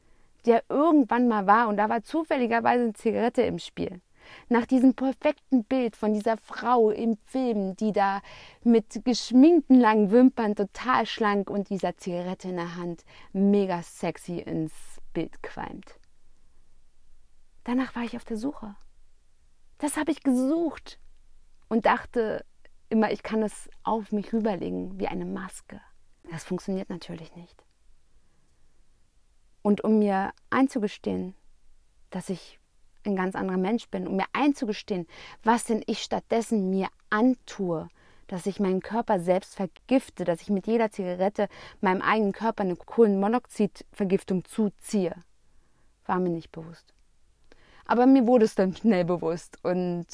der 0.47 0.63
irgendwann 0.69 1.27
mal 1.27 1.47
war, 1.47 1.69
und 1.69 1.77
da 1.77 1.89
war 1.89 2.03
zufälligerweise 2.03 2.85
eine 2.85 2.93
Zigarette 2.93 3.43
im 3.43 3.59
Spiel 3.59 4.01
nach 4.49 4.67
diesem 4.67 4.95
perfekten 4.95 5.65
Bild 5.65 5.97
von 5.97 6.13
dieser 6.13 6.37
Frau 6.37 6.91
im 6.91 7.17
Film, 7.27 7.77
die 7.77 7.93
da 7.93 8.21
mit 8.65 9.05
geschminkten 9.05 9.81
langen 9.81 10.11
Wimpern 10.11 10.55
total 10.55 11.07
schlank 11.07 11.51
und 11.51 11.71
dieser 11.71 11.97
Zigarette 11.97 12.49
in 12.49 12.57
der 12.57 12.77
Hand 12.77 13.05
mega 13.33 13.83
sexy 13.83 14.39
ins 14.39 14.73
Bild 15.19 15.43
qualmt. 15.43 15.99
Danach 17.65 17.97
war 17.97 18.05
ich 18.05 18.17
auf 18.17 18.25
der 18.25 18.37
Suche. 18.37 18.77
Das 19.79 19.97
habe 19.97 20.13
ich 20.13 20.23
gesucht 20.23 21.01
und 21.69 21.87
dachte 21.87 22.45
immer, 22.89 23.11
ich 23.11 23.25
kann 23.25 23.43
es 23.43 23.69
auf 23.83 24.13
mich 24.13 24.33
rüberlegen 24.33 25.01
wie 25.01 25.09
eine 25.09 25.25
Maske. 25.25 25.81
Das 26.31 26.45
funktioniert 26.45 26.89
natürlich 26.89 27.35
nicht. 27.35 27.65
Und 29.63 29.83
um 29.83 29.99
mir 29.99 30.33
einzugestehen, 30.51 31.35
dass 32.11 32.29
ich 32.29 32.61
ein 33.03 33.17
ganz 33.17 33.35
anderer 33.35 33.59
Mensch 33.59 33.89
bin, 33.89 34.07
um 34.07 34.15
mir 34.15 34.27
einzugestehen, 34.33 35.09
was 35.43 35.65
denn 35.65 35.83
ich 35.87 36.05
stattdessen 36.05 36.71
mir 36.71 36.91
antue, 37.11 37.89
dass 38.29 38.47
ich 38.47 38.61
meinen 38.61 38.81
Körper 38.81 39.19
selbst 39.19 39.57
vergifte, 39.57 40.25
dass 40.25 40.41
ich 40.41 40.51
mit 40.51 40.67
jeder 40.67 40.91
Zigarette 40.91 41.49
meinem 41.81 42.03
eigenen 42.03 42.33
Körper 42.33 42.63
eine 42.63 42.77
Kohlenmonoxidvergiftung 42.77 44.45
zuziehe, 44.45 45.15
war 46.07 46.21
mir 46.21 46.31
nicht 46.31 46.53
bewusst. 46.53 46.95
Aber 47.87 48.07
mir 48.07 48.27
wurde 48.27 48.45
es 48.45 48.55
dann 48.55 48.77
schnell 48.77 49.05
bewusst 49.05 49.59
und 49.65 50.07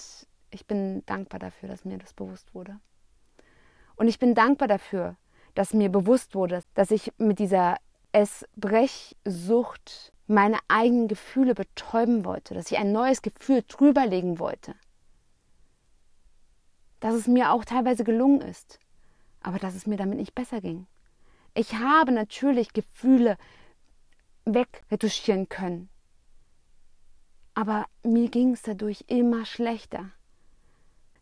ich 0.50 0.66
bin 0.66 1.04
dankbar 1.06 1.40
dafür, 1.40 1.68
dass 1.68 1.84
mir 1.84 1.98
das 1.98 2.14
bewusst 2.14 2.54
wurde. 2.54 2.78
Und 3.96 4.08
ich 4.08 4.18
bin 4.18 4.34
dankbar 4.34 4.68
dafür, 4.68 5.16
dass 5.54 5.74
mir 5.74 5.90
bewusst 5.90 6.34
wurde, 6.34 6.62
dass 6.74 6.90
ich 6.90 7.12
mit 7.18 7.38
dieser 7.38 7.76
Essbrechsucht 8.12 10.12
meine 10.26 10.58
eigenen 10.68 11.08
Gefühle 11.08 11.54
betäuben 11.54 12.24
wollte, 12.24 12.54
dass 12.54 12.70
ich 12.70 12.78
ein 12.78 12.92
neues 12.92 13.22
Gefühl 13.22 13.62
drüberlegen 13.66 14.38
wollte. 14.38 14.74
Dass 17.04 17.14
es 17.14 17.26
mir 17.26 17.52
auch 17.52 17.66
teilweise 17.66 18.02
gelungen 18.02 18.40
ist, 18.40 18.78
aber 19.42 19.58
dass 19.58 19.74
es 19.74 19.86
mir 19.86 19.98
damit 19.98 20.16
nicht 20.16 20.34
besser 20.34 20.62
ging. 20.62 20.86
Ich 21.52 21.74
habe 21.74 22.12
natürlich 22.12 22.72
Gefühle 22.72 23.36
wegretuschieren 24.46 25.50
können, 25.50 25.90
aber 27.52 27.84
mir 28.02 28.30
ging 28.30 28.54
es 28.54 28.62
dadurch 28.62 29.04
immer 29.06 29.44
schlechter. 29.44 30.12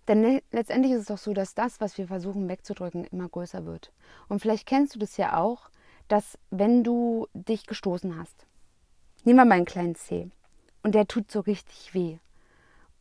Denn 0.06 0.40
letztendlich 0.52 0.92
ist 0.92 1.00
es 1.00 1.06
doch 1.06 1.18
so, 1.18 1.32
dass 1.32 1.56
das, 1.56 1.80
was 1.80 1.98
wir 1.98 2.06
versuchen 2.06 2.48
wegzudrücken, 2.48 3.04
immer 3.06 3.28
größer 3.28 3.66
wird. 3.66 3.90
Und 4.28 4.38
vielleicht 4.38 4.68
kennst 4.68 4.94
du 4.94 5.00
das 5.00 5.16
ja 5.16 5.36
auch, 5.36 5.68
dass 6.06 6.38
wenn 6.50 6.84
du 6.84 7.26
dich 7.34 7.66
gestoßen 7.66 8.16
hast, 8.16 8.46
Nehmen 9.24 9.38
wir 9.38 9.44
mal 9.44 9.54
einen 9.54 9.64
kleinen 9.64 9.94
Zeh. 9.94 10.30
Und 10.82 10.94
der 10.94 11.06
tut 11.06 11.30
so 11.30 11.40
richtig 11.40 11.94
weh. 11.94 12.18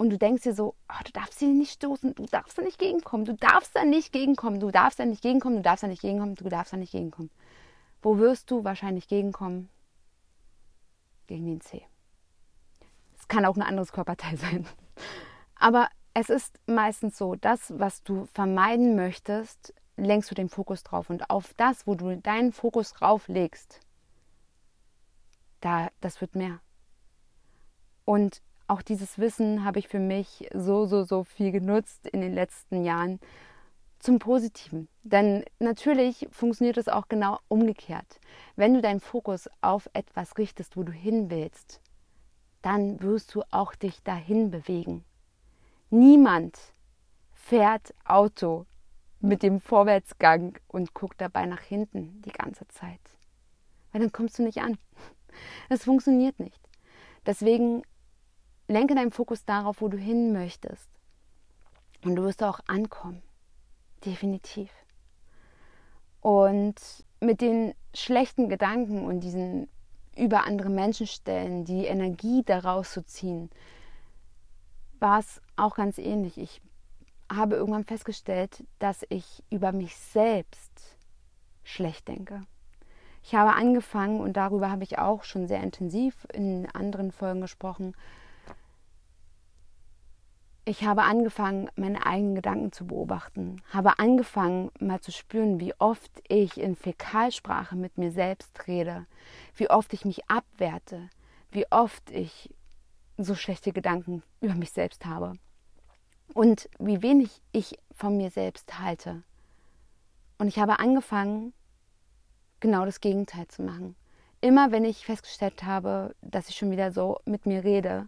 Und 0.02 0.10
du 0.10 0.18
denkst 0.18 0.41
dir 0.41 0.56
so, 0.56 0.74
oh, 0.89 1.04
du 1.06 1.12
darfst 1.12 1.39
ihn 1.43 1.60
nicht 1.60 1.74
stoßen, 1.74 2.16
du 2.16 2.26
darfst 2.26 2.58
da 2.58 2.64
nicht 2.64 2.80
gegenkommen, 2.80 3.24
du 3.24 3.36
darfst 3.36 3.76
da 3.76 3.86
nicht 3.86 4.12
gegenkommen, 4.12 4.60
du 4.60 4.72
darfst 4.72 4.99
da 4.99 5.06
nicht 5.06 5.22
gegenkommen, 5.22 5.58
du 5.58 5.62
darfst 5.62 5.84
da 5.84 5.88
nicht 5.88 6.02
gegenkommen, 6.02 6.34
du 6.34 6.49
darfst 6.49 6.74
da 6.74 6.78
nicht 6.78 6.91
gegenkommen. 6.91 7.30
Wo 8.02 8.18
wirst 8.18 8.49
du 8.49 8.64
wahrscheinlich 8.64 9.08
gegenkommen? 9.08 9.70
Gegen 11.28 11.45
den 11.45 11.62
Zeh. 11.62 11.84
Es 13.20 13.28
kann 13.28 13.45
auch 13.45 13.56
ein 13.56 13.62
anderes 13.62 13.91
Körperteil 13.91 14.38
sein. 14.39 14.66
Aber 15.54 15.88
es 16.16 16.32
ist 16.32 16.60
meistens 16.66 17.16
so, 17.16 17.36
das, 17.36 17.72
was 17.78 18.02
du 18.02 18.26
vermeiden 18.34 18.95
möchtest, 18.95 19.72
lenkst 19.97 20.32
du 20.32 20.34
den 20.34 20.49
Fokus 20.49 20.82
drauf. 20.82 21.12
Und 21.12 21.30
auf 21.30 21.54
das, 21.58 21.86
wo 21.86 21.93
du 21.93 22.18
deinen 22.18 22.54
Fokus 22.54 22.93
drauf 22.93 23.28
legst, 23.28 23.80
da, 25.60 25.89
das 25.99 26.22
wird 26.22 26.34
mehr. 26.34 26.60
Und 28.04 28.41
auch 28.72 28.82
dieses 28.82 29.20
Wissen 29.20 29.66
habe 29.66 29.80
ich 29.80 29.90
für 29.90 30.00
mich 30.00 30.50
so, 30.54 30.86
so, 30.86 31.04
so 31.04 31.26
viel 31.26 31.52
genutzt 31.52 32.08
in 32.08 32.22
den 32.22 32.34
letzten 32.34 32.86
Jahren, 32.86 33.20
zum 34.00 34.18
Positiven. 34.18 34.88
Denn 35.04 35.44
natürlich 35.60 36.28
funktioniert 36.32 36.78
es 36.78 36.88
auch 36.88 37.10
genau 37.10 37.40
umgekehrt. 37.50 38.20
Wenn 38.56 38.74
du 38.74 38.82
deinen 38.82 39.02
Fokus 39.02 39.50
auf 39.60 39.90
etwas 39.92 40.38
richtest, 40.38 40.78
wo 40.78 40.84
du 40.84 40.94
hin 40.94 41.30
willst, 41.30 41.82
dann 42.62 43.02
wirst 43.02 43.36
du 43.36 43.44
auch 43.52 43.76
dich 43.76 44.04
dahin 44.04 44.52
bewegen. 44.52 45.04
Niemand 45.90 46.58
fährt 47.34 47.94
Auto 48.06 48.66
mit 49.20 49.44
dem 49.44 49.60
Vorwärtsgang 49.60 50.58
und 50.70 50.94
guckt 50.94 51.20
dabei 51.20 51.46
nach 51.46 51.62
hinten 51.62 52.22
die 52.22 52.32
ganze 52.32 52.68
Zeit. 52.70 53.02
Weil 53.92 54.02
dann 54.02 54.14
kommst 54.14 54.40
du 54.40 54.44
nicht 54.44 54.60
an. 54.60 54.78
Es 55.70 55.86
funktioniert 55.86 56.40
nicht. 56.40 56.60
Deswegen 57.26 57.84
lenke 58.72 58.96
deinen 58.96 59.12
Fokus 59.12 59.46
darauf, 59.46 59.82
wo 59.82 59.88
du 59.88 59.98
hin 59.98 60.34
möchtest. 60.34 60.90
Und 62.04 62.16
du 62.16 62.24
wirst 62.24 62.44
auch 62.44 62.60
ankommen. 62.68 63.22
Definitiv. 64.06 64.72
Und 66.22 66.76
mit 67.20 67.42
den 67.42 67.74
schlechten 67.94 68.50
Gedanken 68.50 69.06
und 69.06 69.22
diesen 69.22 69.68
über 70.18 70.46
andere 70.46 70.70
Menschen 70.70 71.08
stellen, 71.08 71.66
die 71.66 71.86
Energie 71.86 72.44
daraus 72.44 72.92
zu 72.92 73.06
ziehen, 73.06 73.50
war 75.00 75.20
es 75.20 75.42
auch 75.56 75.76
ganz 75.76 75.98
ähnlich. 75.98 76.38
Ich 76.38 76.62
habe 77.32 77.56
irgendwann 77.56 77.86
festgestellt, 77.86 78.64
dass 78.80 79.06
ich 79.10 79.44
über 79.50 79.72
mich 79.72 79.96
selbst 79.96 80.98
schlecht 81.64 82.08
denke. 82.08 82.44
Ich 83.24 83.36
habe 83.36 83.54
angefangen, 83.54 84.20
und 84.20 84.34
darüber 84.34 84.70
habe 84.70 84.84
ich 84.84 84.98
auch 84.98 85.24
schon 85.24 85.48
sehr 85.48 85.62
intensiv 85.62 86.28
in 86.34 86.68
anderen 86.72 87.12
Folgen 87.12 87.42
gesprochen, 87.42 87.96
ich 90.64 90.84
habe 90.84 91.03
angefangen, 91.03 91.70
meine 91.76 92.05
eigenen 92.05 92.36
Gedanken 92.36 92.72
zu 92.72 92.86
beobachten, 92.86 93.62
habe 93.72 93.97
angefangen, 93.99 94.72
mal 94.80 95.01
zu 95.01 95.12
spüren, 95.12 95.59
wie 95.59 95.74
oft 95.80 96.12
ich 96.28 96.59
in 96.59 96.76
Fäkalsprache 96.76 97.76
mit 97.76 97.97
mir 97.97 98.12
selbst 98.12 98.68
rede, 98.68 99.07
wie 99.55 99.70
oft 99.70 99.93
ich 99.93 100.05
mich 100.05 100.30
abwerte, 100.30 101.09
wie 101.51 101.66
oft 101.72 102.12
ich 102.12 102.53
so 103.18 103.36
schlechte 103.36 103.72
Gedanken 103.72 104.24
über 104.39 104.53
mich 104.53 104.72
selbst 104.72 105.05
habe 105.05 105.34
und 106.34 106.70
wie 106.80 107.01
wenig 107.01 107.41
ich 107.51 107.78
von 107.91 108.18
mir 108.18 108.30
selbst 108.30 108.80
halte. 108.80 109.24
Und 110.38 110.47
ich 110.47 110.59
habe 110.59 110.80
angefangen, 110.80 111.53
genau 112.59 112.86
das 112.86 113.01
Gegenteil 113.01 113.47
zu 113.47 113.64
machen. 113.64 113.95
Immer 114.41 114.72
wenn 114.72 114.86
ich 114.86 115.05
festgestellt 115.05 115.64
habe, 115.64 116.16
dass 116.22 116.49
ich 116.49 116.55
schon 116.55 116.72
wieder 116.72 116.91
so 116.91 117.20
mit 117.26 117.45
mir 117.45 117.64
rede, 117.64 118.07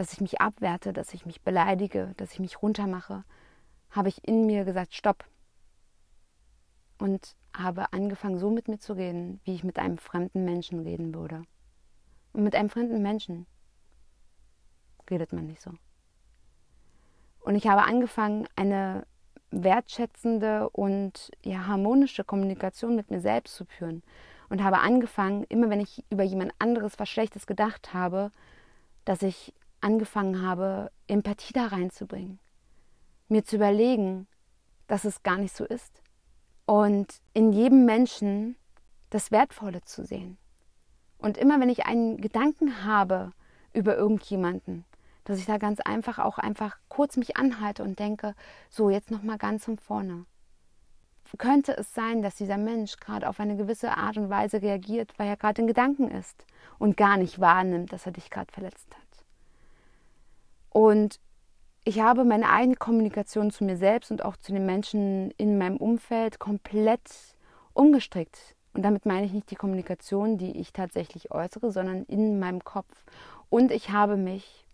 dass 0.00 0.14
ich 0.14 0.22
mich 0.22 0.40
abwerte, 0.40 0.94
dass 0.94 1.12
ich 1.12 1.26
mich 1.26 1.42
beleidige, 1.42 2.14
dass 2.16 2.32
ich 2.32 2.40
mich 2.40 2.62
runtermache, 2.62 3.22
habe 3.90 4.08
ich 4.08 4.26
in 4.26 4.46
mir 4.46 4.64
gesagt, 4.64 4.94
stopp. 4.94 5.26
Und 6.96 7.36
habe 7.54 7.92
angefangen, 7.92 8.38
so 8.38 8.50
mit 8.50 8.66
mir 8.66 8.78
zu 8.78 8.94
reden, 8.94 9.42
wie 9.44 9.54
ich 9.54 9.62
mit 9.62 9.78
einem 9.78 9.98
fremden 9.98 10.46
Menschen 10.46 10.80
reden 10.80 11.14
würde. 11.14 11.42
Und 12.32 12.44
mit 12.44 12.54
einem 12.54 12.70
fremden 12.70 13.02
Menschen 13.02 13.46
redet 15.10 15.34
man 15.34 15.46
nicht 15.46 15.60
so. 15.60 15.72
Und 17.40 17.54
ich 17.54 17.66
habe 17.66 17.82
angefangen, 17.82 18.48
eine 18.56 19.06
wertschätzende 19.50 20.70
und 20.70 21.30
ja, 21.44 21.66
harmonische 21.66 22.24
Kommunikation 22.24 22.96
mit 22.96 23.10
mir 23.10 23.20
selbst 23.20 23.54
zu 23.54 23.66
führen. 23.66 24.02
Und 24.48 24.64
habe 24.64 24.78
angefangen, 24.78 25.44
immer 25.50 25.68
wenn 25.68 25.80
ich 25.80 26.06
über 26.08 26.22
jemand 26.22 26.54
anderes 26.58 26.98
was 26.98 27.10
Schlechtes 27.10 27.46
gedacht 27.46 27.92
habe, 27.92 28.32
dass 29.04 29.20
ich 29.20 29.52
angefangen 29.80 30.42
habe, 30.42 30.90
Empathie 31.06 31.52
da 31.52 31.66
reinzubringen. 31.66 32.38
Mir 33.28 33.44
zu 33.44 33.56
überlegen, 33.56 34.26
dass 34.86 35.04
es 35.04 35.22
gar 35.22 35.38
nicht 35.38 35.54
so 35.54 35.64
ist. 35.64 36.02
Und 36.66 37.20
in 37.32 37.52
jedem 37.52 37.84
Menschen 37.84 38.56
das 39.10 39.30
Wertvolle 39.30 39.82
zu 39.82 40.04
sehen. 40.04 40.38
Und 41.18 41.36
immer 41.36 41.60
wenn 41.60 41.68
ich 41.68 41.86
einen 41.86 42.20
Gedanken 42.20 42.84
habe 42.84 43.32
über 43.72 43.96
irgendjemanden, 43.96 44.84
dass 45.24 45.38
ich 45.38 45.46
da 45.46 45.58
ganz 45.58 45.80
einfach 45.80 46.18
auch 46.18 46.38
einfach 46.38 46.78
kurz 46.88 47.16
mich 47.16 47.36
anhalte 47.36 47.82
und 47.82 47.98
denke, 47.98 48.34
so 48.68 48.90
jetzt 48.90 49.10
noch 49.10 49.22
mal 49.22 49.38
ganz 49.38 49.64
von 49.64 49.78
vorne. 49.78 50.26
Könnte 51.38 51.76
es 51.76 51.94
sein, 51.94 52.22
dass 52.22 52.34
dieser 52.34 52.56
Mensch 52.56 52.96
gerade 52.96 53.28
auf 53.28 53.38
eine 53.38 53.56
gewisse 53.56 53.96
Art 53.96 54.16
und 54.16 54.30
Weise 54.30 54.62
reagiert, 54.62 55.12
weil 55.16 55.28
er 55.28 55.36
gerade 55.36 55.62
in 55.62 55.68
Gedanken 55.68 56.10
ist 56.10 56.44
und 56.78 56.96
gar 56.96 57.16
nicht 57.16 57.38
wahrnimmt, 57.38 57.92
dass 57.92 58.06
er 58.06 58.12
dich 58.12 58.30
gerade 58.30 58.52
verletzt 58.52 58.88
hat? 58.96 59.09
Und 60.70 61.20
ich 61.84 62.00
habe 62.00 62.24
meine 62.24 62.48
eigene 62.50 62.76
Kommunikation 62.76 63.50
zu 63.50 63.64
mir 63.64 63.76
selbst 63.76 64.10
und 64.10 64.24
auch 64.24 64.36
zu 64.36 64.52
den 64.52 64.66
Menschen 64.66 65.30
in 65.32 65.58
meinem 65.58 65.76
Umfeld 65.76 66.38
komplett 66.38 67.36
umgestrickt. 67.72 68.54
Und 68.72 68.82
damit 68.82 69.06
meine 69.06 69.26
ich 69.26 69.32
nicht 69.32 69.50
die 69.50 69.56
Kommunikation, 69.56 70.38
die 70.38 70.58
ich 70.58 70.72
tatsächlich 70.72 71.32
äußere, 71.32 71.72
sondern 71.72 72.04
in 72.04 72.38
meinem 72.38 72.62
Kopf. 72.62 73.04
Und 73.48 73.72
ich 73.72 73.90
habe 73.90 74.16
mich 74.16 74.66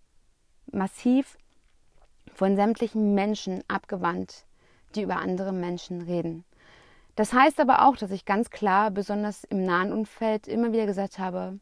massiv 0.71 1.39
von 2.35 2.57
sämtlichen 2.57 3.15
Menschen 3.15 3.63
abgewandt, 3.69 4.45
die 4.95 5.03
über 5.03 5.17
andere 5.17 5.53
Menschen 5.53 6.03
reden. 6.03 6.45
Das 7.15 7.33
heißt 7.33 7.61
aber 7.61 7.87
auch, 7.87 7.97
dass 7.97 8.11
ich 8.11 8.27
ganz 8.27 8.51
klar, 8.51 8.91
besonders 8.91 9.45
im 9.45 9.65
nahen 9.65 9.93
Umfeld, 9.93 10.47
immer 10.47 10.73
wieder 10.73 10.85
gesagt 10.85 11.19
habe, 11.19 11.59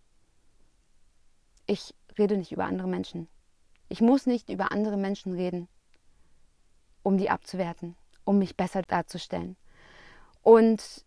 ich 1.66 1.94
rede 2.18 2.36
nicht 2.36 2.50
über 2.50 2.64
andere 2.64 2.88
Menschen. 2.88 3.28
Ich 3.88 4.00
muss 4.00 4.26
nicht 4.26 4.48
über 4.48 4.72
andere 4.72 4.96
Menschen 4.96 5.34
reden, 5.34 5.68
um 7.02 7.18
die 7.18 7.30
abzuwerten, 7.30 7.96
um 8.24 8.38
mich 8.38 8.56
besser 8.56 8.82
darzustellen. 8.82 9.56
Und 10.42 11.04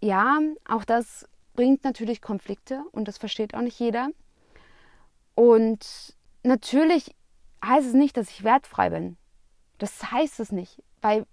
ja, 0.00 0.38
auch 0.68 0.84
das 0.84 1.28
bringt 1.54 1.84
natürlich 1.84 2.20
Konflikte 2.20 2.84
und 2.92 3.08
das 3.08 3.18
versteht 3.18 3.54
auch 3.54 3.62
nicht 3.62 3.78
jeder. 3.78 4.10
Und 5.34 6.14
natürlich 6.42 7.14
heißt 7.64 7.86
es 7.86 7.94
nicht, 7.94 8.16
dass 8.16 8.30
ich 8.30 8.44
wertfrei 8.44 8.90
bin. 8.90 9.16
Das 9.78 10.10
heißt 10.10 10.40
es 10.40 10.52
nicht, 10.52 10.82
weil 11.00 11.26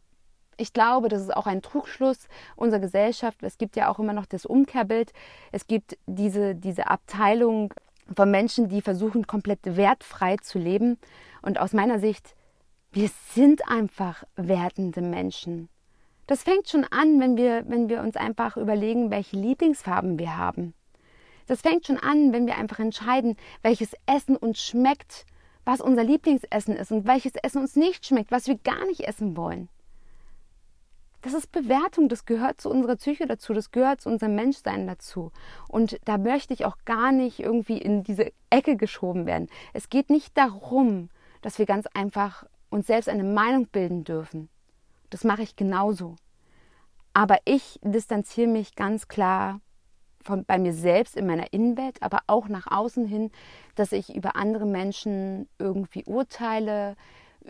ich 0.57 0.73
glaube, 0.73 1.09
das 1.09 1.21
ist 1.21 1.35
auch 1.35 1.47
ein 1.47 1.61
Trugschluss 1.61 2.27
unserer 2.55 2.79
Gesellschaft. 2.79 3.41
Es 3.41 3.57
gibt 3.57 3.75
ja 3.75 3.89
auch 3.89 3.99
immer 3.99 4.13
noch 4.13 4.25
das 4.25 4.45
Umkehrbild. 4.45 5.11
Es 5.51 5.67
gibt 5.67 5.97
diese, 6.05 6.55
diese 6.55 6.87
Abteilung 6.87 7.73
von 8.15 8.31
Menschen, 8.31 8.69
die 8.69 8.81
versuchen, 8.81 9.27
komplett 9.27 9.59
wertfrei 9.63 10.37
zu 10.37 10.59
leben. 10.59 10.97
Und 11.41 11.59
aus 11.59 11.73
meiner 11.73 11.99
Sicht, 11.99 12.35
wir 12.91 13.09
sind 13.33 13.67
einfach 13.67 14.23
wertende 14.35 15.01
Menschen. 15.01 15.69
Das 16.27 16.43
fängt 16.43 16.69
schon 16.69 16.85
an, 16.85 17.19
wenn 17.19 17.37
wir, 17.37 17.63
wenn 17.67 17.89
wir 17.89 18.01
uns 18.01 18.15
einfach 18.15 18.55
überlegen, 18.55 19.11
welche 19.11 19.35
Lieblingsfarben 19.35 20.17
wir 20.19 20.37
haben. 20.37 20.73
Das 21.47 21.61
fängt 21.61 21.87
schon 21.87 21.97
an, 21.97 22.31
wenn 22.31 22.47
wir 22.47 22.57
einfach 22.57 22.79
entscheiden, 22.79 23.35
welches 23.61 23.93
Essen 24.05 24.37
uns 24.37 24.63
schmeckt, 24.63 25.25
was 25.65 25.81
unser 25.81 26.03
Lieblingsessen 26.03 26.75
ist 26.75 26.91
und 26.91 27.05
welches 27.05 27.33
Essen 27.35 27.61
uns 27.61 27.75
nicht 27.75 28.05
schmeckt, 28.05 28.31
was 28.31 28.47
wir 28.47 28.57
gar 28.57 28.85
nicht 28.85 29.01
essen 29.01 29.35
wollen. 29.35 29.69
Das 31.23 31.33
ist 31.33 31.53
Bewertung, 31.53 32.09
das 32.09 32.25
gehört 32.25 32.59
zu 32.59 32.69
unserer 32.69 32.97
Psyche 32.97 33.25
dazu, 33.25 33.53
das 33.53 33.71
gehört 33.71 34.01
zu 34.01 34.09
unserem 34.09 34.35
Menschsein 34.35 34.85
dazu. 34.87 35.31
Und 35.69 35.97
da 36.03 36.17
möchte 36.17 36.53
ich 36.53 36.65
auch 36.65 36.75
gar 36.83 37.13
nicht 37.13 37.39
irgendwie 37.39 37.77
in 37.77 38.03
diese 38.03 38.33
Ecke 38.49 38.75
geschoben 38.75 39.25
werden. 39.25 39.47
Es 39.71 39.89
geht 39.89 40.09
nicht 40.09 40.37
darum, 40.37 41.09
dass 41.41 41.59
wir 41.59 41.65
ganz 41.65 41.87
einfach 41.93 42.45
uns 42.69 42.87
selbst 42.87 43.07
eine 43.07 43.23
Meinung 43.23 43.67
bilden 43.67 44.03
dürfen. 44.03 44.49
Das 45.11 45.23
mache 45.23 45.43
ich 45.43 45.55
genauso. 45.55 46.17
Aber 47.13 47.37
ich 47.45 47.79
distanziere 47.83 48.49
mich 48.49 48.75
ganz 48.75 49.07
klar 49.07 49.61
von, 50.23 50.43
bei 50.43 50.57
mir 50.57 50.73
selbst 50.73 51.15
in 51.15 51.25
meiner 51.25 51.53
Innenwelt, 51.53 52.03
aber 52.03 52.19
auch 52.27 52.49
nach 52.49 52.67
außen 52.69 53.05
hin, 53.05 53.31
dass 53.75 53.93
ich 53.93 54.13
über 54.13 54.35
andere 54.35 54.65
Menschen 54.65 55.47
irgendwie 55.57 56.03
urteile, 56.05 56.97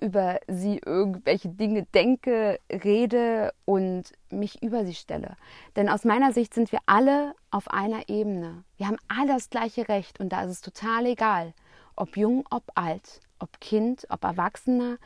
über 0.02 0.39
sie 0.48 0.80
irgendwelche 0.86 1.50
Dinge 1.50 1.84
denke, 1.94 2.60
rede 2.70 3.54
und 3.66 4.12
mich 4.30 4.62
über 4.62 4.86
sie 4.86 4.96
stelle. 4.96 5.36
Denn 5.76 5.89
aus 5.89 6.04
meiner 6.04 6.34
Sicht 6.34 6.54
sind 6.54 6.72
wir 6.72 6.80
alle 6.86 7.36
auf 7.52 7.70
einer 7.70 8.10
Ebene. 8.10 8.64
Wir 8.78 8.88
haben 8.88 8.98
alle 9.08 9.28
das 9.28 9.50
gleiche 9.50 9.88
Recht 9.88 10.20
und 10.20 10.30
da 10.30 10.44
ist 10.44 10.52
es 10.52 10.62
total 10.62 11.06
egal, 11.06 11.54
ob 11.96 12.18
jung, 12.18 12.46
ob 12.50 12.64
alt, 12.76 13.22
ob 13.39 13.60
Kind, 13.60 14.06
ob 14.10 14.24
Erwachsener. 14.24 14.98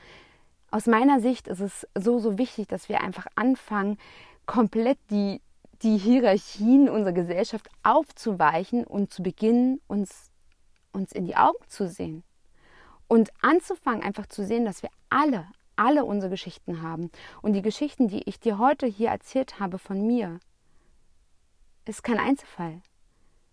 Aus 0.72 0.86
meiner 0.86 1.20
Sicht 1.20 1.48
ist 1.48 1.62
es 1.62 1.88
so, 1.96 2.20
so 2.20 2.38
wichtig, 2.38 2.68
dass 2.68 2.90
wir 2.90 3.02
einfach 3.02 3.28
anfangen, 3.36 3.98
komplett 4.46 4.98
die, 5.12 5.42
die 5.82 5.98
Hierarchien 5.98 6.90
unserer 6.90 7.14
Gesellschaft 7.14 7.70
aufzuweichen 7.84 8.84
und 8.84 9.14
zu 9.14 9.24
beginnen, 9.24 9.82
uns, 9.88 10.32
uns 10.92 11.12
in 11.12 11.26
die 11.26 11.36
Augen 11.36 11.64
zu 11.68 11.88
sehen. 11.88 12.24
Und 13.08 13.32
anzufangen, 13.42 14.04
einfach 14.04 14.28
zu 14.28 14.46
sehen, 14.46 14.66
dass 14.66 14.84
wir 14.84 14.90
alle, 15.10 15.48
alle 15.76 16.04
unsere 16.04 16.30
Geschichten 16.30 16.82
haben. 16.82 17.12
Und 17.42 17.54
die 17.54 17.62
Geschichten, 17.62 18.08
die 18.08 18.24
ich 18.28 18.40
dir 18.40 18.58
heute 18.58 18.86
hier 18.86 19.10
erzählt 19.10 19.60
habe 19.60 19.78
von 19.78 20.06
mir, 20.06 20.40
ist 21.86 22.04
kein 22.04 22.20
Einzelfall. 22.20 22.82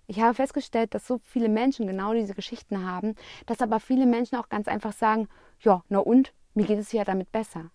Ich 0.07 0.21
habe 0.21 0.35
festgestellt, 0.35 0.95
dass 0.95 1.07
so 1.07 1.19
viele 1.23 1.49
Menschen 1.49 1.87
genau 1.87 2.13
diese 2.13 2.35
Geschichten 2.35 2.85
haben, 2.85 3.15
dass 3.47 3.63
aber 3.63 3.81
viele 3.81 4.07
Menschen 4.07 4.37
auch 4.37 4.49
ganz 4.49 4.69
einfach 4.69 4.93
sagen, 4.93 5.29
ja, 5.61 5.83
na 5.89 5.99
und, 5.99 6.35
mir 6.55 6.67
geht 6.67 6.79
es 6.79 6.93
ja 6.93 7.05
damit 7.05 7.33
besser. 7.33 7.71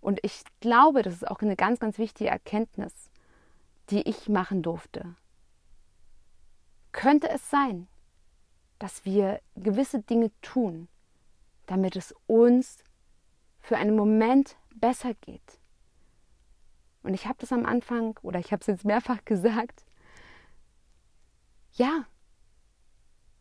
Und 0.00 0.20
ich 0.22 0.42
glaube, 0.60 1.02
das 1.02 1.14
ist 1.14 1.28
auch 1.28 1.40
eine 1.40 1.56
ganz, 1.56 1.80
ganz 1.80 1.96
wichtige 1.98 2.28
Erkenntnis, 2.28 2.92
die 3.90 4.02
ich 4.02 4.28
machen 4.28 4.62
durfte. 4.62 5.14
Könnte 6.92 7.30
es 7.30 7.48
sein, 7.50 7.88
dass 8.78 9.04
wir 9.06 9.40
gewisse 9.56 10.00
Dinge 10.00 10.30
tun, 10.42 10.88
damit 11.66 11.96
es 11.96 12.14
uns 12.26 12.78
für 13.60 13.76
einen 13.76 13.96
Moment 13.96 14.56
besser 14.74 15.14
geht? 15.14 15.60
Und 17.02 17.14
ich 17.14 17.26
habe 17.26 17.36
das 17.38 17.52
am 17.52 17.66
Anfang 17.66 18.18
oder 18.22 18.38
ich 18.38 18.52
habe 18.52 18.60
es 18.60 18.66
jetzt 18.66 18.84
mehrfach 18.84 19.18
gesagt. 19.24 19.84
Ja, 21.74 22.06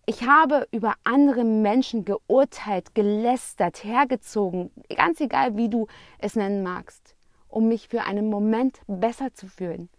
ich 0.06 0.24
habe 0.28 0.68
über 0.72 0.96
andere 1.06 1.46
Menschen 1.46 2.04
geurteilt, 2.04 2.94
gelästert, 2.94 3.86
hergezogen, 3.86 4.70
ganz 4.94 5.22
egal 5.22 5.56
wie 5.56 5.70
du 5.70 5.88
es 6.20 6.36
nennen 6.36 6.62
magst, 6.62 7.16
um 7.48 7.70
mich 7.70 7.88
für 7.88 8.04
einen 8.04 8.30
Moment 8.30 8.82
besser 8.88 9.34
zu 9.34 9.48
fühlen, 9.48 9.90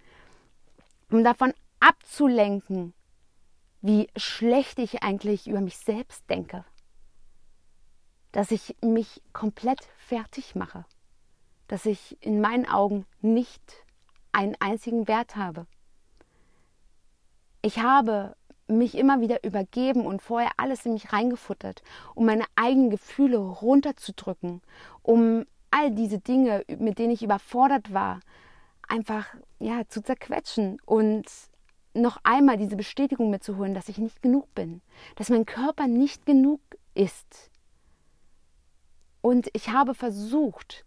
um 1.11 1.25
davon 1.25 1.55
abzulenken, 1.81 2.93
wie 3.81 4.09
schlecht 4.17 4.79
ich 4.79 5.03
eigentlich 5.03 5.49
über 5.49 5.63
mich 5.63 5.79
selbst 5.79 6.29
denke, 6.29 6.67
dass 8.35 8.51
ich 8.51 8.75
mich 8.83 9.23
komplett 9.33 9.87
fertig 9.97 10.57
mache, 10.57 10.85
dass 11.69 11.87
ich 11.87 12.21
in 12.21 12.41
meinen 12.41 12.69
Augen 12.69 13.07
nicht 13.21 13.63
einen 14.33 14.57
einzigen 14.59 15.07
Wert 15.07 15.37
habe. 15.37 15.69
Ich 17.63 17.79
habe 17.79 18.35
mich 18.67 18.97
immer 18.99 19.21
wieder 19.21 19.45
übergeben 19.45 20.05
und 20.05 20.21
vorher 20.21 20.51
alles 20.57 20.85
in 20.85 20.95
mich 20.95 21.13
reingefuttert, 21.13 21.85
um 22.17 22.27
meine 22.27 22.45
eigenen 22.57 22.91
Gefühle 22.91 23.39
runterzudrücken, 23.39 24.63
um 25.03 25.47
all 25.71 25.93
diese 25.93 26.19
Dinge, 26.19 26.65
mit 26.67 26.99
denen 26.99 27.13
ich 27.13 27.23
überfordert 27.23 27.93
war, 27.95 28.19
einfach 28.89 29.27
ja 29.61 29.87
zu 29.87 30.03
zerquetschen 30.03 30.79
und 30.85 31.25
noch 31.95 32.19
einmal 32.25 32.57
diese 32.57 32.75
Bestätigung 32.75 33.31
mitzuholen, 33.31 33.75
dass 33.75 33.89
ich 33.89 33.99
nicht 33.99 34.23
genug 34.23 34.53
bin, 34.57 34.83
dass 35.15 35.31
mein 35.31 35.47
Körper 35.47 35.87
nicht 35.87 36.27
genug 36.27 36.61
ist. 36.95 37.53
Und 39.25 39.49
ich 39.55 39.71
habe 39.71 39.95
versucht, 39.95 40.85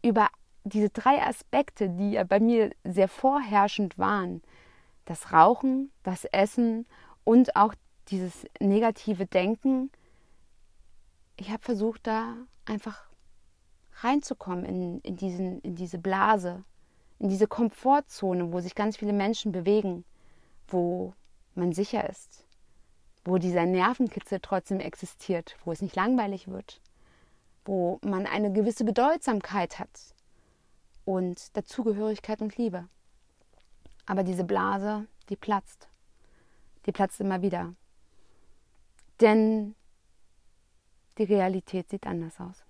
über 0.00 0.28
diese 0.62 0.90
drei 0.90 1.20
Aspekte, 1.20 1.88
die 1.88 2.12
ja 2.12 2.22
bei 2.22 2.38
mir 2.38 2.70
sehr 2.84 3.08
vorherrschend 3.08 3.98
waren, 3.98 4.42
das 5.06 5.32
Rauchen, 5.32 5.90
das 6.04 6.24
Essen 6.24 6.86
und 7.24 7.56
auch 7.56 7.74
dieses 8.10 8.46
negative 8.60 9.26
Denken, 9.26 9.90
ich 11.36 11.50
habe 11.50 11.64
versucht, 11.64 12.06
da 12.06 12.36
einfach 12.64 13.10
reinzukommen 14.02 14.64
in, 14.64 15.00
in, 15.00 15.16
diesen, 15.16 15.60
in 15.62 15.74
diese 15.74 15.98
Blase, 15.98 16.62
in 17.18 17.28
diese 17.28 17.48
Komfortzone, 17.48 18.52
wo 18.52 18.60
sich 18.60 18.76
ganz 18.76 18.98
viele 18.98 19.12
Menschen 19.12 19.50
bewegen, 19.50 20.04
wo 20.68 21.12
man 21.56 21.72
sicher 21.72 22.08
ist, 22.08 22.46
wo 23.24 23.38
dieser 23.38 23.66
Nervenkitzel 23.66 24.38
trotzdem 24.40 24.78
existiert, 24.78 25.56
wo 25.64 25.72
es 25.72 25.82
nicht 25.82 25.96
langweilig 25.96 26.46
wird, 26.46 26.80
wo 27.64 27.98
man 28.02 28.26
eine 28.26 28.52
gewisse 28.52 28.84
Bedeutsamkeit 28.84 29.78
hat 29.78 30.14
und 31.04 31.56
Dazugehörigkeit 31.56 32.40
und 32.42 32.56
Liebe. 32.56 32.88
Aber 34.06 34.22
diese 34.22 34.44
Blase, 34.44 35.06
die 35.28 35.36
platzt. 35.36 35.88
Die 36.86 36.92
platzt 36.92 37.20
immer 37.20 37.42
wieder. 37.42 37.74
Denn 39.20 39.74
die 41.18 41.24
Realität 41.24 41.88
sieht 41.90 42.06
anders 42.06 42.40
aus. 42.40 42.64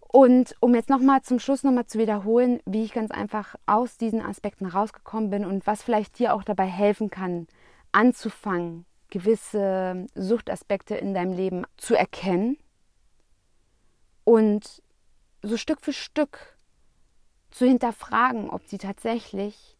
Und 0.00 0.54
um 0.60 0.74
jetzt 0.74 0.90
nochmal 0.90 1.22
zum 1.22 1.38
Schluss 1.38 1.62
nochmal 1.62 1.86
zu 1.86 1.98
wiederholen, 1.98 2.60
wie 2.66 2.84
ich 2.84 2.92
ganz 2.92 3.10
einfach 3.10 3.56
aus 3.66 3.96
diesen 3.96 4.20
Aspekten 4.20 4.66
rausgekommen 4.66 5.30
bin 5.30 5.44
und 5.46 5.66
was 5.66 5.82
vielleicht 5.82 6.18
dir 6.18 6.34
auch 6.34 6.44
dabei 6.44 6.66
helfen 6.66 7.08
kann, 7.08 7.46
anzufangen, 7.92 8.84
gewisse 9.08 10.06
Suchtaspekte 10.14 10.96
in 10.96 11.14
deinem 11.14 11.32
Leben 11.32 11.64
zu 11.78 11.94
erkennen 11.94 12.58
und 14.24 14.82
so 15.42 15.56
Stück 15.56 15.80
für 15.80 15.92
Stück 15.92 16.56
zu 17.50 17.66
hinterfragen, 17.66 18.50
ob 18.50 18.66
sie 18.66 18.78
tatsächlich 18.78 19.76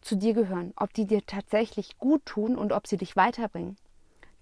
zu 0.00 0.16
dir 0.16 0.34
gehören, 0.34 0.72
ob 0.76 0.94
die 0.94 1.04
dir 1.04 1.24
tatsächlich 1.26 1.98
gut 1.98 2.24
tun 2.24 2.56
und 2.56 2.72
ob 2.72 2.86
sie 2.86 2.96
dich 2.96 3.16
weiterbringen. 3.16 3.76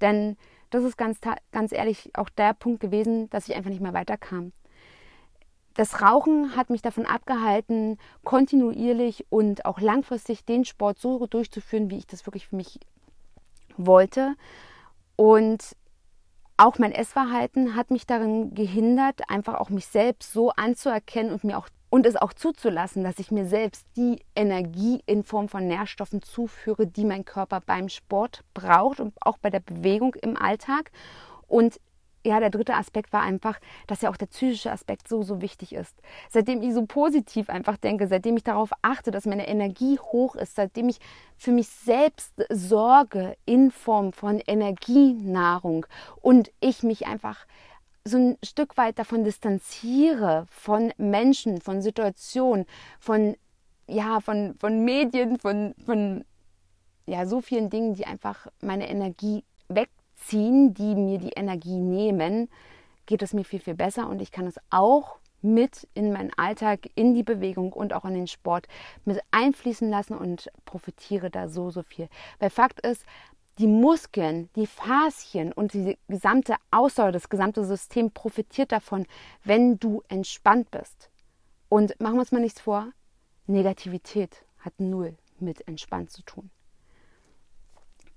Denn 0.01 0.37
das 0.71 0.85
ist 0.85 0.97
ganz, 0.97 1.19
ganz 1.53 1.73
ehrlich 1.73 2.11
auch 2.15 2.29
der 2.29 2.53
Punkt 2.53 2.81
gewesen, 2.81 3.31
dass 3.31 3.49
ich 3.49 3.55
einfach 3.55 3.71
nicht 3.71 3.81
mehr 3.81 3.95
weiterkam. 3.95 4.53
Das 5.75 6.03
Rauchen 6.03 6.55
hat 6.55 6.71
mich 6.71 6.83
davon 6.83 7.07
abgehalten, 7.07 7.99
kontinuierlich 8.23 9.27
und 9.31 9.65
auch 9.65 9.81
langfristig 9.81 10.45
den 10.45 10.65
Sport 10.65 10.99
so 10.99 11.27
durchzuführen, 11.27 11.91
wie 11.91 11.99
ich 11.99 12.07
das 12.07 12.27
wirklich 12.27 12.47
für 12.49 12.57
mich 12.57 12.79
wollte. 13.77 14.35
Und 15.17 15.77
auch 16.57 16.79
mein 16.79 16.93
Essverhalten 16.93 17.75
hat 17.75 17.91
mich 17.91 18.07
darin 18.07 18.55
gehindert, 18.55 19.29
einfach 19.29 19.55
auch 19.55 19.71
mich 19.71 19.87
selbst 19.87 20.33
so 20.33 20.51
anzuerkennen 20.51 21.33
und 21.33 21.45
mir 21.45 21.59
auch 21.59 21.69
und 21.95 22.07
es 22.07 22.17
auch 22.17 22.33
zuzulassen, 22.33 23.05
dass 23.05 23.21
ich 23.21 23.31
mir 23.31 23.47
selbst 23.47 23.87
die 23.97 24.19
Energie 24.35 25.01
in 25.07 25.23
Form 25.23 25.49
von 25.49 25.69
Nährstoffen 25.69 26.23
zuführe, 26.23 26.89
die 26.89 27.05
mein 27.05 27.25
Körper 27.25 27.61
beim 27.61 27.89
Sport 27.89 28.43
braucht 28.53 28.99
und 28.99 29.15
auch 29.21 29.39
bei 29.39 29.49
der 29.49 29.61
Bewegung 29.61 30.13
im 30.15 30.37
Alltag. 30.37 30.91
Und 31.47 31.79
ja, 32.25 32.41
der 32.41 32.51
dritte 32.51 32.75
Aspekt 32.75 33.13
war 33.13 33.23
einfach, 33.23 33.61
dass 33.87 34.01
ja 34.01 34.11
auch 34.11 34.17
der 34.17 34.27
psychische 34.27 34.73
Aspekt 34.73 35.09
so, 35.09 35.23
so 35.23 35.43
wichtig 35.43 35.75
ist. 35.75 35.95
Seitdem 36.31 36.63
ich 36.63 36.73
so 36.73 36.87
positiv 36.87 37.51
einfach 37.51 37.77
denke, 37.77 38.07
seitdem 38.07 38.37
ich 38.37 38.45
darauf 38.45 38.71
achte, 38.83 39.11
dass 39.11 39.27
meine 39.27 39.47
Energie 39.47 39.99
hoch 39.99 40.35
ist, 40.35 40.57
seitdem 40.57 40.89
ich 40.89 40.99
für 41.37 41.53
mich 41.53 41.69
selbst 41.69 42.33
sorge 42.51 43.37
in 43.45 43.71
Form 43.71 44.13
von 44.13 44.41
Energienahrung 44.41 45.87
und 46.23 46.51
ich 46.61 46.83
mich 46.83 47.07
einfach 47.07 47.47
so 48.07 48.19
ein 48.19 48.39
Stück 48.45 48.77
weit 48.77 48.99
davon 48.99 49.25
distanziere, 49.25 50.47
von 50.51 50.93
Menschen, 50.97 51.61
von 51.61 51.83
Situationen, 51.83 52.67
von, 53.01 53.37
ja, 53.87 54.21
von, 54.21 54.55
von 54.59 54.85
Medien, 54.85 55.39
von, 55.39 55.75
von 55.85 56.25
ja, 57.07 57.27
so 57.27 57.41
vielen 57.41 57.71
Dingen, 57.71 57.95
die 57.95 58.07
einfach 58.07 58.47
meine 58.61 58.89
Energie 58.89 59.45
wegziehen, 60.15 60.75
die 60.75 60.95
mir 60.95 61.19
die 61.19 61.33
Energie 61.37 61.81
nehmen, 61.81 62.49
geht 63.07 63.23
es 63.23 63.33
mir 63.33 63.45
viel, 63.45 63.61
viel 63.61 63.75
besser 63.75 64.09
und 64.09 64.23
ich 64.23 64.33
kann 64.33 64.47
es 64.47 64.57
auch 64.71 65.19
mit 65.43 65.87
in 65.93 66.13
meinen 66.13 66.33
Alltag, 66.37 66.89
in 66.95 67.15
die 67.15 67.23
Bewegung 67.23 67.73
und 67.73 67.93
auch 67.93 68.07
in 68.07 68.15
den 68.15 68.27
Sport 68.27 68.67
mit 69.05 69.21
einfließen 69.31 69.91
lassen 69.91 70.17
und 70.17 70.51
profitiere 70.65 71.31
da 71.31 71.49
so, 71.49 71.71
so 71.71 71.83
viel. 71.83 72.09
Weil 72.39 72.49
Fakt 72.49 72.81
ist, 72.81 73.05
die 73.59 73.67
Muskeln, 73.67 74.49
die 74.57 74.67
Faszien 74.67 75.53
und 75.53 75.75
die 75.75 75.99
gesamte 76.09 76.57
Ausdauer, 76.71 77.13
das 77.13 77.29
gesamte 77.29 77.65
System 77.65 78.11
profitiert 78.11 78.73
davon, 78.73 79.07
wenn 79.45 79.79
du 79.79 80.03
entspannt 80.09 80.71
bist. 80.71 81.11
Und 81.69 82.01
machen 82.01 82.15
wir 82.15 82.21
uns 82.21 82.33
mal 82.33 82.41
nichts 82.41 82.61
vor, 82.61 82.91
Negativität 83.47 84.45
hat 84.59 84.73
null 84.79 85.15
mit 85.39 85.69
entspannt 85.69 86.11
zu 86.11 86.23
tun. 86.23 86.51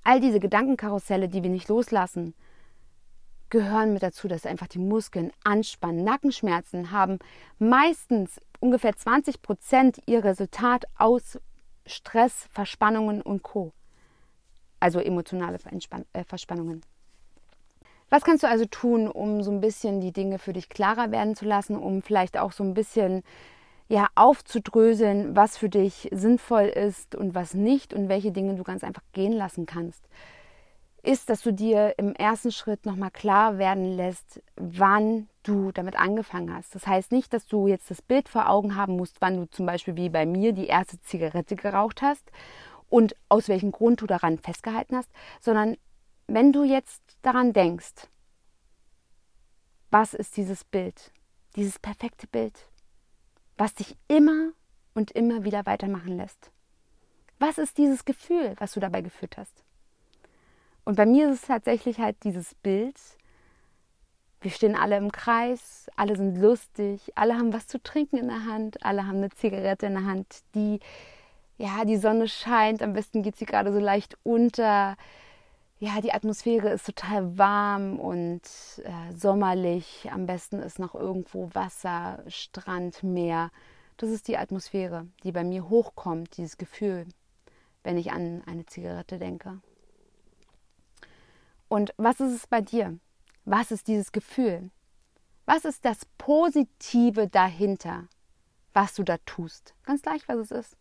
All 0.07 0.21
diese 0.21 0.39
Gedankenkarusselle, 0.39 1.27
die 1.27 1.43
wir 1.43 1.49
nicht 1.49 1.67
loslassen, 1.67 2.33
gehören 3.49 3.93
mit 3.93 4.03
dazu, 4.03 4.27
dass 4.27 4.45
einfach 4.45 4.67
die 4.67 4.79
Muskeln 4.79 5.31
anspannen. 5.43 6.03
Nackenschmerzen 6.03 6.91
haben 6.91 7.19
meistens 7.59 8.39
ungefähr 8.59 8.95
20 8.95 9.41
Prozent 9.41 9.99
ihr 10.05 10.23
Resultat 10.23 10.85
aus 10.97 11.39
Stress, 11.85 12.47
Verspannungen 12.51 13.21
und 13.21 13.43
Co 13.43 13.73
also 14.79 14.99
emotionale 14.99 15.57
äh, 16.13 16.23
Verspannungen. 16.23 16.81
Was 18.09 18.23
kannst 18.23 18.43
du 18.43 18.47
also 18.47 18.65
tun, 18.65 19.07
um 19.07 19.43
so 19.43 19.51
ein 19.51 19.59
bisschen 19.59 19.99
die 19.99 20.13
Dinge 20.13 20.39
für 20.39 20.53
dich 20.53 20.69
klarer 20.69 21.11
werden 21.11 21.35
zu 21.35 21.45
lassen, 21.45 21.75
um 21.75 22.01
vielleicht 22.01 22.37
auch 22.37 22.53
so 22.53 22.63
ein 22.63 22.73
bisschen 22.73 23.23
ja, 23.87 24.07
aufzudröseln, 24.15 25.35
was 25.35 25.57
für 25.57 25.69
dich 25.69 26.09
sinnvoll 26.11 26.65
ist 26.65 27.15
und 27.15 27.35
was 27.35 27.53
nicht 27.53 27.93
und 27.93 28.09
welche 28.09 28.31
Dinge 28.31 28.55
du 28.55 28.63
ganz 28.63 28.83
einfach 28.83 29.03
gehen 29.13 29.31
lassen 29.31 29.65
kannst? 29.65 30.03
Ist, 31.03 31.29
dass 31.29 31.41
du 31.41 31.53
dir 31.53 31.93
im 31.97 32.13
ersten 32.13 32.51
Schritt 32.51 32.85
nochmal 32.85 33.11
klar 33.11 33.57
werden 33.57 33.95
lässt, 33.95 34.41
wann 34.57 35.29
du 35.43 35.71
damit 35.71 35.97
angefangen 35.97 36.53
hast. 36.53 36.75
Das 36.75 36.85
heißt 36.85 37.13
nicht, 37.13 37.31
dass 37.33 37.47
du 37.47 37.67
jetzt 37.67 37.89
das 37.89 38.01
Bild 38.01 38.27
vor 38.27 38.49
Augen 38.49 38.75
haben 38.75 38.97
musst, 38.97 39.21
wann 39.21 39.37
du 39.37 39.49
zum 39.49 39.65
Beispiel 39.65 39.95
wie 39.95 40.09
bei 40.09 40.25
mir 40.25 40.51
die 40.51 40.67
erste 40.67 40.99
Zigarette 41.01 41.55
geraucht 41.55 42.01
hast 42.01 42.29
und 42.89 43.15
aus 43.29 43.47
welchem 43.47 43.71
Grund 43.71 44.01
du 44.01 44.07
daran 44.07 44.37
festgehalten 44.37 44.97
hast, 44.97 45.09
sondern 45.39 45.77
wenn 46.27 46.51
du 46.51 46.65
jetzt 46.65 47.01
daran 47.21 47.53
denkst, 47.53 48.09
was 49.89 50.13
ist 50.13 50.35
dieses 50.35 50.65
Bild, 50.65 51.13
dieses 51.55 51.79
perfekte 51.79 52.27
Bild, 52.27 52.67
was 53.57 53.73
dich 53.73 53.95
immer 54.07 54.51
und 54.93 55.11
immer 55.11 55.43
wieder 55.43 55.65
weitermachen 55.65 56.17
lässt? 56.17 56.51
Was 57.39 57.57
ist 57.57 57.77
dieses 57.77 58.05
Gefühl, 58.05 58.55
was 58.57 58.73
du 58.73 58.79
dabei 58.79 59.01
geführt 59.01 59.37
hast? 59.37 59.63
Und 60.85 60.95
bei 60.95 61.05
mir 61.05 61.29
ist 61.29 61.41
es 61.41 61.47
tatsächlich 61.47 61.99
halt 61.99 62.15
dieses 62.23 62.55
Bild, 62.55 62.95
Wir 64.41 64.51
stehen 64.51 64.75
alle 64.75 64.97
im 64.97 65.11
Kreis, 65.11 65.87
alle 65.95 66.15
sind 66.15 66.37
lustig, 66.37 67.11
alle 67.15 67.35
haben 67.35 67.53
was 67.53 67.67
zu 67.67 67.81
trinken 67.81 68.17
in 68.17 68.27
der 68.27 68.45
Hand, 68.45 68.85
alle 68.85 69.07
haben 69.07 69.17
eine 69.17 69.31
Zigarette 69.31 69.87
in 69.87 69.93
der 69.93 70.05
Hand, 70.05 70.27
die, 70.53 70.79
ja, 71.57 71.85
die 71.85 71.97
Sonne 71.97 72.27
scheint, 72.27 72.83
am 72.83 72.93
besten 72.93 73.23
geht 73.23 73.35
sie 73.35 73.45
gerade 73.45 73.73
so 73.73 73.79
leicht 73.79 74.17
unter. 74.23 74.95
Ja, 75.79 76.01
die 76.01 76.11
Atmosphäre 76.11 76.69
ist 76.69 76.87
total 76.87 77.37
warm 77.37 77.99
und 77.99 78.41
äh, 78.83 79.13
sommerlich. 79.15 80.09
Am 80.11 80.25
besten 80.25 80.59
ist 80.59 80.79
noch 80.79 80.95
irgendwo 80.95 81.53
Wasser, 81.53 82.23
Strand, 82.27 83.03
Meer. 83.03 83.51
Das 83.97 84.09
ist 84.09 84.27
die 84.27 84.37
Atmosphäre, 84.37 85.07
die 85.23 85.31
bei 85.31 85.43
mir 85.43 85.69
hochkommt, 85.69 86.37
dieses 86.37 86.57
Gefühl, 86.57 87.05
wenn 87.83 87.95
ich 87.95 88.11
an 88.11 88.41
eine 88.47 88.65
Zigarette 88.65 89.19
denke. 89.19 89.61
Und 91.67 91.93
was 91.97 92.19
ist 92.21 92.33
es 92.33 92.47
bei 92.47 92.61
dir? 92.61 92.97
Was 93.45 93.69
ist 93.69 93.87
dieses 93.87 94.11
Gefühl? 94.11 94.71
Was 95.45 95.63
ist 95.63 95.85
das 95.85 96.05
Positive 96.17 97.27
dahinter, 97.27 98.07
was 98.73 98.95
du 98.95 99.03
da 99.03 99.17
tust? 99.27 99.75
Ganz 99.83 100.01
gleich, 100.01 100.27
was 100.27 100.37
es 100.37 100.51
ist. 100.51 100.77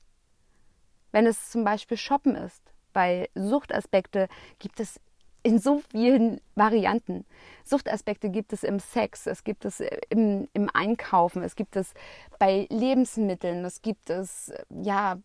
Wenn 1.13 1.27
es 1.27 1.51
zum 1.51 1.65
Beispiel 1.65 1.99
Shoppen 1.99 2.35
ist, 2.35 2.73
weil 2.97 3.29
Suchtaspekte 3.35 4.29
gibt 4.59 4.81
es 4.81 5.01
in 5.43 5.61
so 5.61 5.81
vielen 5.91 6.41
Varianten. 6.57 7.25
Suchtaspekte 7.63 8.31
gibt 8.31 8.53
es 8.53 8.65
im 8.65 8.81
Sex, 8.81 9.29
es 9.29 9.45
gibt 9.45 9.65
es 9.65 9.81
im, 10.09 10.49
im 10.55 10.69
Einkaufen, 10.75 11.45
es 11.45 11.55
gibt 11.55 11.77
es 11.77 11.95
bei 12.41 12.67
Lebensmitteln, 12.69 13.65
es 13.65 13.81
gibt 13.81 14.11
es 14.11 14.53
ja 14.71 15.19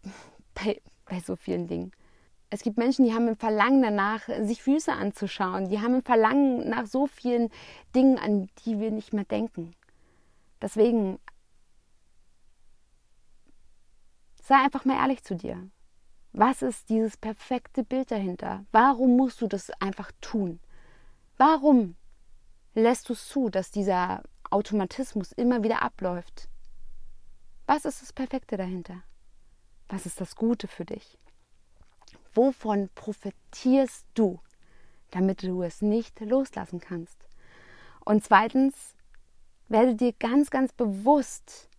bei, 0.54 0.80
bei 1.06 1.20
so 1.22 1.36
vielen 1.36 1.66
Dingen. 1.66 1.92
Es 2.52 2.62
gibt 2.62 2.78
Menschen, 2.78 3.06
die 3.06 3.14
haben 3.14 3.30
ein 3.30 3.38
Verlangen 3.38 3.82
danach, 3.82 4.28
sich 4.42 4.62
Füße 4.62 4.92
anzuschauen. 4.92 5.70
Die 5.70 5.80
haben 5.80 5.96
ein 5.96 6.04
Verlangen 6.04 6.70
nach 6.70 6.86
so 6.86 7.08
vielen 7.08 7.50
Dingen, 7.96 8.20
an 8.20 8.50
die 8.66 8.80
wir 8.80 8.92
nicht 8.92 9.14
mehr 9.14 9.24
denken. 9.24 9.74
Deswegen 10.62 11.18
sei 14.44 14.56
einfach 14.56 14.84
mal 14.84 15.02
ehrlich 15.02 15.24
zu 15.24 15.36
dir. 15.36 15.70
Was 16.34 16.62
ist 16.62 16.90
dieses 16.90 17.18
perfekte 17.18 17.84
Bild 17.84 18.12
dahinter? 18.12 18.66
Warum 18.72 19.18
musst 19.18 19.42
du 19.42 19.48
das 19.48 19.70
einfach 19.82 20.12
tun? 20.22 20.60
Warum 21.38 21.96
lässt 22.74 23.10
du 23.10 23.14
es 23.14 23.28
zu, 23.28 23.50
dass 23.50 23.72
dieser 23.72 24.24
Automatismus 24.50 25.34
immer 25.34 25.64
wieder 25.64 25.82
abläuft? 25.82 26.48
Was 27.66 27.86
ist 27.86 28.02
das 28.02 28.14
Perfekte 28.14 28.56
dahinter? 28.56 29.04
Was 29.90 30.06
ist 30.06 30.22
das 30.22 30.36
Gute 30.36 30.68
für 30.68 30.86
dich? 30.86 31.18
Wovon 32.34 32.90
profitierst 32.96 34.06
du, 34.14 34.40
damit 35.12 35.44
du 35.44 35.64
es 35.64 35.82
nicht 35.82 36.22
loslassen 36.22 36.80
kannst? 36.80 37.28
Und 38.06 38.24
zweitens, 38.24 38.96
werde 39.68 39.96
dir 39.96 40.14
ganz, 40.14 40.50
ganz 40.50 40.72
bewusst, 40.72 41.70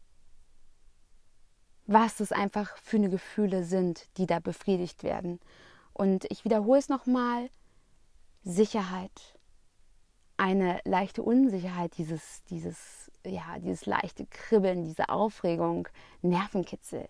was 1.86 2.20
es 2.20 2.32
einfach 2.32 2.76
für 2.78 2.96
eine 2.96 3.10
Gefühle 3.10 3.64
sind, 3.64 4.08
die 4.16 4.26
da 4.26 4.38
befriedigt 4.38 5.02
werden. 5.02 5.40
Und 5.92 6.24
ich 6.30 6.44
wiederhole 6.44 6.78
es 6.78 6.88
nochmal, 6.88 7.50
Sicherheit, 8.44 9.38
eine 10.36 10.80
leichte 10.84 11.22
Unsicherheit, 11.22 11.96
dieses, 11.98 12.42
dieses, 12.44 13.10
ja, 13.24 13.58
dieses 13.58 13.86
leichte 13.86 14.26
Kribbeln, 14.26 14.84
diese 14.84 15.08
Aufregung, 15.08 15.88
Nervenkitzel, 16.22 17.08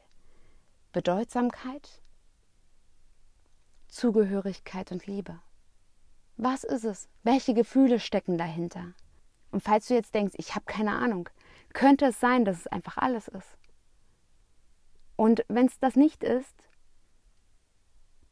Bedeutsamkeit, 0.93 2.03
Zugehörigkeit 3.89 4.93
und 4.93 5.07
Liebe. 5.07 5.41
Was 6.37 6.65
ist 6.65 6.85
es? 6.85 7.09
Welche 7.23 7.55
Gefühle 7.55 8.01
stecken 8.01 8.37
dahinter? 8.37 8.95
Und 9.51 9.63
falls 9.63 9.87
du 9.87 9.95
jetzt 9.95 10.15
denkst, 10.15 10.35
ich 10.39 10.55
habe 10.55 10.65
keine 10.65 10.93
Ahnung, 10.93 11.29
könnte 11.73 12.07
es 12.07 12.19
sein, 12.19 12.45
dass 12.45 12.59
es 12.59 12.67
einfach 12.67 12.97
alles 12.97 13.29
ist. 13.29 13.59
Und 15.17 15.45
wenn 15.49 15.67
es 15.67 15.79
das 15.79 15.97
nicht 15.97 16.25
ist, 16.25 16.55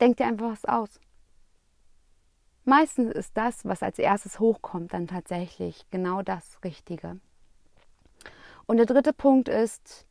denk 0.00 0.16
dir 0.16 0.26
einfach 0.26 0.50
was 0.50 0.64
aus. 0.64 1.00
Meistens 2.64 3.12
ist 3.12 3.36
das, 3.36 3.64
was 3.64 3.82
als 3.82 3.98
erstes 3.98 4.38
hochkommt, 4.38 4.92
dann 4.92 5.06
tatsächlich 5.06 5.86
genau 5.90 6.22
das 6.22 6.62
Richtige. 6.62 7.20
Und 8.66 8.76
der 8.76 8.86
dritte 8.86 9.12
Punkt 9.12 9.48
ist, 9.48 10.06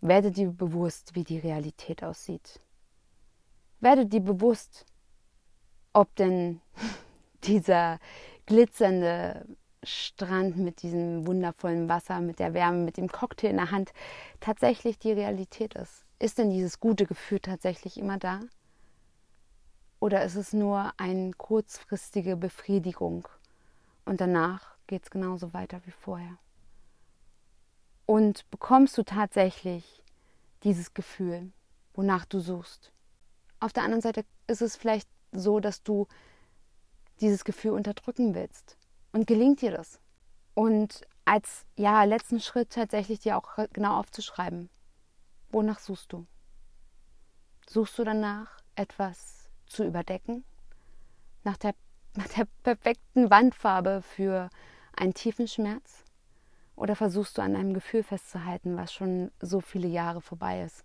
werde 0.00 0.30
dir 0.30 0.50
bewusst, 0.50 1.14
wie 1.14 1.24
die 1.24 1.38
Realität 1.38 2.02
aussieht. 2.02 2.60
Werde 3.80 4.06
dir 4.06 4.20
bewusst, 4.20 4.86
ob 5.92 6.14
denn 6.16 6.60
dieser 7.44 7.98
glitzernde 8.46 9.46
Strand 9.86 10.56
mit 10.56 10.82
diesem 10.82 11.26
wundervollen 11.26 11.88
Wasser, 11.88 12.20
mit 12.20 12.38
der 12.38 12.54
Wärme, 12.54 12.84
mit 12.84 12.96
dem 12.96 13.08
Cocktail 13.08 13.50
in 13.50 13.56
der 13.56 13.70
Hand 13.70 13.92
tatsächlich 14.40 14.98
die 14.98 15.12
Realität 15.12 15.74
ist. 15.74 16.04
Ist 16.18 16.38
denn 16.38 16.50
dieses 16.50 16.80
gute 16.80 17.06
Gefühl 17.06 17.40
tatsächlich 17.40 17.98
immer 17.98 18.18
da? 18.18 18.40
Oder 20.00 20.24
ist 20.24 20.36
es 20.36 20.52
nur 20.52 20.92
eine 20.98 21.32
kurzfristige 21.32 22.36
Befriedigung 22.36 23.26
und 24.04 24.20
danach 24.20 24.76
geht 24.86 25.04
es 25.04 25.10
genauso 25.10 25.52
weiter 25.52 25.80
wie 25.84 25.90
vorher? 25.90 26.38
Und 28.06 28.48
bekommst 28.50 28.96
du 28.98 29.02
tatsächlich 29.02 30.02
dieses 30.62 30.94
Gefühl, 30.94 31.52
wonach 31.94 32.24
du 32.24 32.40
suchst? 32.40 32.92
Auf 33.58 33.72
der 33.72 33.82
anderen 33.82 34.02
Seite 34.02 34.24
ist 34.46 34.62
es 34.62 34.76
vielleicht 34.76 35.08
so, 35.32 35.60
dass 35.60 35.82
du 35.82 36.06
dieses 37.20 37.44
Gefühl 37.44 37.72
unterdrücken 37.72 38.34
willst. 38.34 38.76
Und 39.16 39.26
gelingt 39.26 39.62
dir 39.62 39.70
das? 39.70 39.98
Und 40.52 41.00
als 41.24 41.64
ja, 41.74 42.04
letzten 42.04 42.38
Schritt 42.38 42.68
tatsächlich 42.68 43.18
dir 43.20 43.38
auch 43.38 43.56
genau 43.72 43.98
aufzuschreiben, 43.98 44.68
wonach 45.48 45.78
suchst 45.78 46.12
du? 46.12 46.26
Suchst 47.66 47.98
du 47.98 48.04
danach, 48.04 48.60
etwas 48.74 49.48
zu 49.64 49.84
überdecken? 49.84 50.44
Nach 51.44 51.56
der, 51.56 51.74
nach 52.14 52.28
der 52.28 52.46
perfekten 52.62 53.30
Wandfarbe 53.30 54.02
für 54.02 54.50
einen 54.94 55.14
tiefen 55.14 55.48
Schmerz? 55.48 56.04
Oder 56.74 56.94
versuchst 56.94 57.38
du 57.38 57.42
an 57.42 57.56
einem 57.56 57.72
Gefühl 57.72 58.02
festzuhalten, 58.02 58.76
was 58.76 58.92
schon 58.92 59.30
so 59.40 59.62
viele 59.62 59.88
Jahre 59.88 60.20
vorbei 60.20 60.62
ist? 60.62 60.84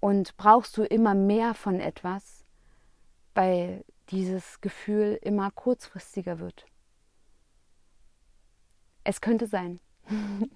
Und 0.00 0.38
brauchst 0.38 0.74
du 0.78 0.84
immer 0.84 1.14
mehr 1.14 1.52
von 1.52 1.80
etwas, 1.80 2.46
weil 3.34 3.84
dieses 4.08 4.62
Gefühl 4.62 5.18
immer 5.20 5.50
kurzfristiger 5.50 6.38
wird. 6.38 6.64
Es 9.06 9.20
könnte 9.20 9.46
sein. 9.46 9.78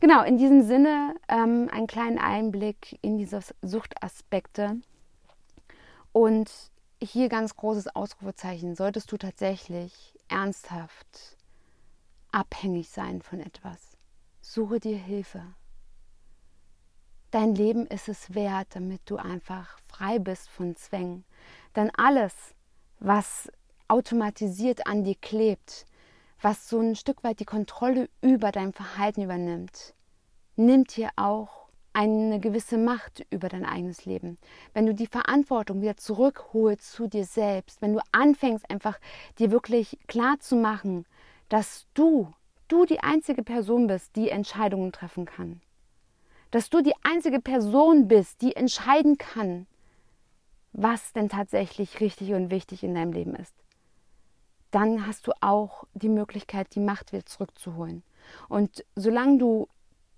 genau, 0.00 0.22
in 0.24 0.38
diesem 0.38 0.62
Sinne 0.62 1.14
ähm, 1.28 1.68
einen 1.70 1.86
kleinen 1.86 2.18
Einblick 2.18 2.98
in 3.02 3.18
diese 3.18 3.40
Suchtaspekte. 3.60 4.76
Und 6.12 6.50
hier 7.02 7.28
ganz 7.28 7.56
großes 7.56 7.94
Ausrufezeichen. 7.94 8.74
Solltest 8.74 9.12
du 9.12 9.18
tatsächlich 9.18 10.14
ernsthaft 10.28 11.36
abhängig 12.32 12.88
sein 12.88 13.20
von 13.20 13.40
etwas, 13.40 13.98
suche 14.40 14.80
dir 14.80 14.96
Hilfe. 14.96 15.42
Dein 17.30 17.54
Leben 17.54 17.86
ist 17.86 18.08
es 18.08 18.34
wert, 18.34 18.68
damit 18.70 19.02
du 19.04 19.16
einfach 19.16 19.78
frei 19.88 20.18
bist 20.18 20.48
von 20.48 20.74
Zwängen. 20.74 21.24
Denn 21.76 21.90
alles, 21.96 22.32
was 22.98 23.50
automatisiert 23.88 24.86
an 24.86 25.04
dir 25.04 25.16
klebt, 25.16 25.84
was 26.44 26.68
so 26.68 26.78
ein 26.78 26.94
Stück 26.94 27.24
weit 27.24 27.40
die 27.40 27.44
Kontrolle 27.44 28.08
über 28.20 28.52
dein 28.52 28.72
Verhalten 28.72 29.22
übernimmt, 29.22 29.94
nimmt 30.56 30.96
dir 30.96 31.10
auch 31.16 31.68
eine 31.92 32.38
gewisse 32.40 32.76
Macht 32.76 33.24
über 33.30 33.48
dein 33.48 33.64
eigenes 33.64 34.04
Leben. 34.04 34.36
Wenn 34.72 34.86
du 34.86 34.94
die 34.94 35.06
Verantwortung 35.06 35.80
wieder 35.80 35.96
zurückholst 35.96 36.92
zu 36.92 37.08
dir 37.08 37.24
selbst, 37.24 37.80
wenn 37.80 37.94
du 37.94 38.00
anfängst 38.12 38.68
einfach 38.70 38.98
dir 39.38 39.50
wirklich 39.50 39.98
klar 40.06 40.38
zu 40.40 40.56
machen, 40.56 41.06
dass 41.48 41.86
du, 41.94 42.32
du 42.68 42.84
die 42.84 43.00
einzige 43.00 43.42
Person 43.42 43.86
bist, 43.86 44.14
die 44.16 44.28
Entscheidungen 44.28 44.92
treffen 44.92 45.24
kann 45.24 45.60
dass 46.54 46.70
du 46.70 46.82
die 46.82 46.94
einzige 47.02 47.40
Person 47.40 48.06
bist, 48.06 48.40
die 48.40 48.54
entscheiden 48.54 49.18
kann, 49.18 49.66
was 50.72 51.12
denn 51.12 51.28
tatsächlich 51.28 51.98
richtig 51.98 52.32
und 52.32 52.48
wichtig 52.48 52.84
in 52.84 52.94
deinem 52.94 53.10
Leben 53.10 53.34
ist, 53.34 53.63
dann 54.74 55.06
hast 55.06 55.28
du 55.28 55.32
auch 55.40 55.84
die 55.94 56.08
Möglichkeit, 56.08 56.74
die 56.74 56.80
Macht 56.80 57.12
wieder 57.12 57.24
zurückzuholen. 57.24 58.02
Und 58.48 58.84
solange 58.96 59.38
du 59.38 59.68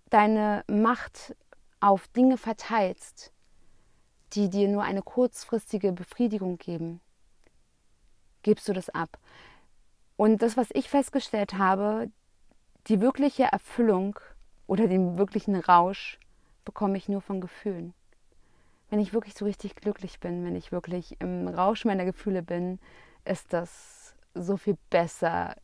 deine 0.08 0.64
Macht 0.66 1.36
auf 1.80 2.08
Dinge 2.08 2.38
verteilst, 2.38 3.32
die 4.32 4.48
dir 4.48 4.68
nur 4.68 4.82
eine 4.82 5.02
kurzfristige 5.02 5.92
Befriedigung 5.92 6.56
geben, 6.56 7.00
gibst 8.42 8.66
du 8.66 8.72
das 8.72 8.88
ab. 8.88 9.18
Und 10.16 10.40
das, 10.40 10.56
was 10.56 10.68
ich 10.72 10.88
festgestellt 10.88 11.54
habe, 11.54 12.10
die 12.86 13.02
wirkliche 13.02 13.44
Erfüllung 13.44 14.18
oder 14.66 14.88
den 14.88 15.18
wirklichen 15.18 15.56
Rausch 15.56 16.18
bekomme 16.64 16.96
ich 16.96 17.08
nur 17.08 17.20
von 17.20 17.42
Gefühlen. 17.42 17.92
Wenn 18.88 19.00
ich 19.00 19.12
wirklich 19.12 19.34
so 19.34 19.44
richtig 19.44 19.74
glücklich 19.74 20.18
bin, 20.18 20.44
wenn 20.44 20.56
ich 20.56 20.72
wirklich 20.72 21.20
im 21.20 21.46
Rausch 21.48 21.84
meiner 21.84 22.04
Gefühle 22.06 22.42
bin, 22.42 22.78
ist 23.24 23.52
das 23.52 23.95
so 24.36 24.56
viel 24.56 24.76
besser 24.90 25.54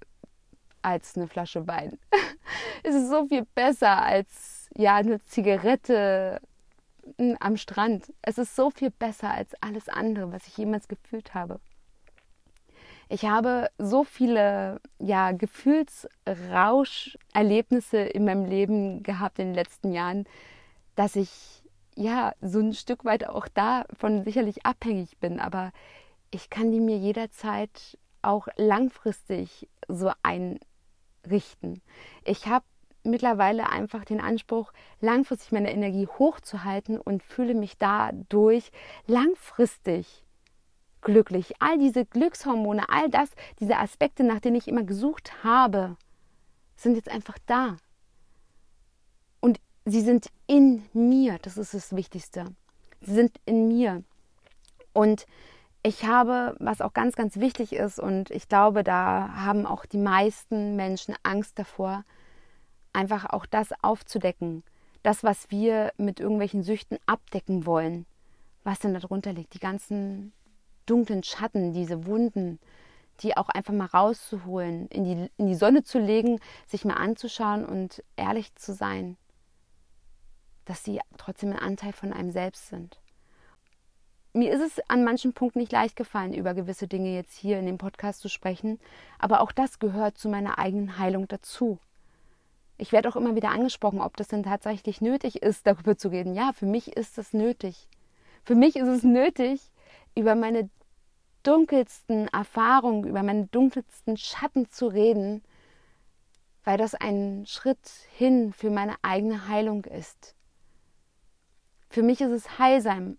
als 0.83 1.17
eine 1.17 1.29
Flasche 1.29 1.67
Wein. 1.67 1.99
es 2.83 2.95
ist 2.95 3.09
so 3.09 3.27
viel 3.27 3.47
besser 3.55 4.03
als 4.03 4.69
ja 4.75 4.97
eine 4.97 5.21
Zigarette 5.21 6.41
am 7.41 7.57
Strand. 7.57 8.13
Es 8.23 8.39
ist 8.39 8.57
so 8.57 8.71
viel 8.71 8.91
besser 8.91 9.31
als 9.31 9.55
alles 9.61 9.89
andere, 9.89 10.33
was 10.33 10.47
ich 10.47 10.57
jemals 10.57 10.89
gefühlt 10.89 11.35
habe. 11.35 11.61
Ich 13.09 13.27
habe 13.27 13.69
so 13.77 14.05
viele 14.05 14.81
ja, 14.99 15.33
Gefühlsrauscherlebnisse 15.33 17.99
in 17.99 18.25
meinem 18.25 18.47
Leben 18.47 19.03
gehabt 19.03 19.39
in 19.39 19.49
den 19.49 19.55
letzten 19.55 19.93
Jahren, 19.93 20.25
dass 20.95 21.17
ich 21.17 21.63
ja 21.95 22.33
so 22.41 22.61
ein 22.61 22.73
Stück 22.73 23.05
weit 23.05 23.29
auch 23.29 23.49
davon 23.49 24.25
sicherlich 24.25 24.65
abhängig 24.65 25.19
bin. 25.19 25.41
Aber 25.41 25.73
ich 26.31 26.49
kann 26.49 26.73
die 26.73 26.81
mir 26.81 26.97
jederzeit 26.97 27.99
auch 28.23 28.49
langfristig 28.57 29.69
so 29.89 30.11
einrichten. 30.23 31.83
Ich 32.25 32.47
habe 32.47 32.65
mittlerweile 33.05 33.69
einfach 33.69 34.05
den 34.05 34.21
Anspruch, 34.21 34.73
langfristig 35.01 35.53
meine 35.53 35.73
Energie 35.73 36.07
hochzuhalten 36.07 36.99
und 36.99 37.23
fühle 37.23 37.55
mich 37.55 37.79
dadurch 37.79 38.71
langfristig 39.07 40.25
glücklich. 41.01 41.55
All 41.59 41.79
diese 41.79 42.07
Glückshormone, 42.07 42.89
all 42.89 43.11
das, 43.11 43.31
diese 43.61 43.77
Aspekte, 43.77 44.25
nach 44.25 44.41
denen 44.41 44.57
ich 44.57 44.69
immer 44.69 44.85
gesucht 44.85 45.43
habe, 45.43 45.97
sind 46.77 46.95
jetzt 46.95 47.11
einfach 47.11 47.39
da. 47.47 47.77
Und 49.41 49.61
sie 49.85 50.01
sind 50.01 50.29
in 50.47 50.85
mir, 50.93 51.39
das 51.43 51.59
ist 51.59 51.75
das 51.75 51.95
Wichtigste. 51.95 52.47
Sie 53.01 53.15
sind 53.15 53.37
in 53.45 53.69
mir. 53.69 54.05
Und 54.93 55.27
ich 55.83 56.05
habe, 56.05 56.55
was 56.61 56.81
auch 56.81 56.93
ganz, 56.93 57.17
ganz 57.17 57.37
wichtig 57.37 57.73
ist, 57.73 57.99
und 57.99 58.31
ich 58.31 58.49
glaube, 58.49 58.85
da 58.85 59.31
haben 59.35 59.67
auch 59.67 59.85
die 59.85 59.99
meisten 59.99 60.77
Menschen 60.77 61.15
Angst 61.23 61.59
davor, 61.59 62.05
einfach 62.93 63.31
auch 63.31 63.47
das 63.47 63.71
aufzudecken. 63.83 64.63
Das, 65.03 65.25
was 65.25 65.51
wir 65.51 65.93
mit 65.97 66.21
irgendwelchen 66.21 66.63
Süchten 66.63 66.99
abdecken 67.07 67.67
wollen, 67.67 68.07
was 68.63 68.79
denn 68.79 68.95
darunter 68.95 69.33
liegt. 69.33 69.55
Die 69.55 69.59
ganzen 69.59 70.33
dunklen 70.87 71.25
Schatten, 71.25 71.73
diese 71.73 72.07
Wunden, 72.07 72.61
die 73.21 73.37
auch 73.37 73.49
einfach 73.49 73.75
mal 73.75 73.87
rauszuholen, 73.87 74.87
in 74.89 75.05
die, 75.05 75.31
in 75.37 75.49
die 75.49 75.55
Sonne 75.57 75.83
zu 75.83 75.99
legen, 75.99 76.39
sich 76.69 76.85
mal 76.85 76.95
anzuschauen 76.95 77.65
und 77.65 78.05
ehrlich 78.17 78.55
zu 78.55 78.73
sein, 78.73 79.17
dass 80.65 80.85
sie 80.85 81.01
trotzdem 81.19 81.51
ein 81.51 81.59
Anteil 81.59 81.93
von 81.93 82.13
einem 82.13 82.31
selbst 82.31 82.69
sind. 82.69 83.02
Mir 84.35 84.51
ist 84.53 84.63
es 84.63 84.89
an 84.89 85.05
manchen 85.05 85.35
Punkten 85.35 85.59
nicht 85.59 85.73
leicht 85.73 85.95
gefallen, 85.95 86.33
über 86.33 86.55
gewisse 86.55 86.89
Dinge 86.89 87.15
jetzt 87.15 87.37
hier 87.37 87.59
in 87.59 87.67
dem 87.67 87.77
Podcast 87.77 88.21
zu 88.21 88.31
sprechen, 88.31 88.81
aber 89.19 89.43
auch 89.43 89.53
das 89.53 89.79
gehört 89.79 90.17
zu 90.17 90.31
meiner 90.31 90.59
eigenen 90.59 90.99
Heilung 90.99 91.29
dazu. 91.29 91.79
Ich 92.79 92.93
werde 92.93 93.11
auch 93.11 93.17
immer 93.17 93.35
wieder 93.37 93.51
angesprochen, 93.51 94.01
ob 94.01 94.17
das 94.17 94.29
denn 94.29 94.43
tatsächlich 94.43 95.03
nötig 95.03 95.43
ist, 95.43 95.67
darüber 95.67 95.99
zu 95.99 96.09
reden. 96.09 96.35
Ja, 96.35 96.53
für 96.55 96.65
mich 96.65 96.97
ist 96.97 97.19
das 97.19 97.35
nötig. 97.35 97.89
Für 98.43 98.55
mich 98.55 98.77
ist 98.77 98.89
es 98.89 99.03
nötig, 99.03 99.61
über 100.15 100.35
meine 100.35 100.71
dunkelsten 101.43 102.29
Erfahrungen, 102.29 103.05
über 103.05 103.23
meine 103.23 103.49
dunkelsten 103.49 104.17
Schatten 104.17 104.71
zu 104.71 104.87
reden, 104.87 105.43
weil 106.65 106.79
das 106.79 106.95
ein 106.95 107.45
Schritt 107.47 107.87
hin 108.17 108.55
für 108.55 108.71
meine 108.71 108.97
eigene 109.03 109.47
Heilung 109.49 109.85
ist. 109.85 110.35
Für 111.91 112.03
mich 112.03 112.23
ist 112.23 112.31
es 112.31 112.59
heilsam, 112.59 113.19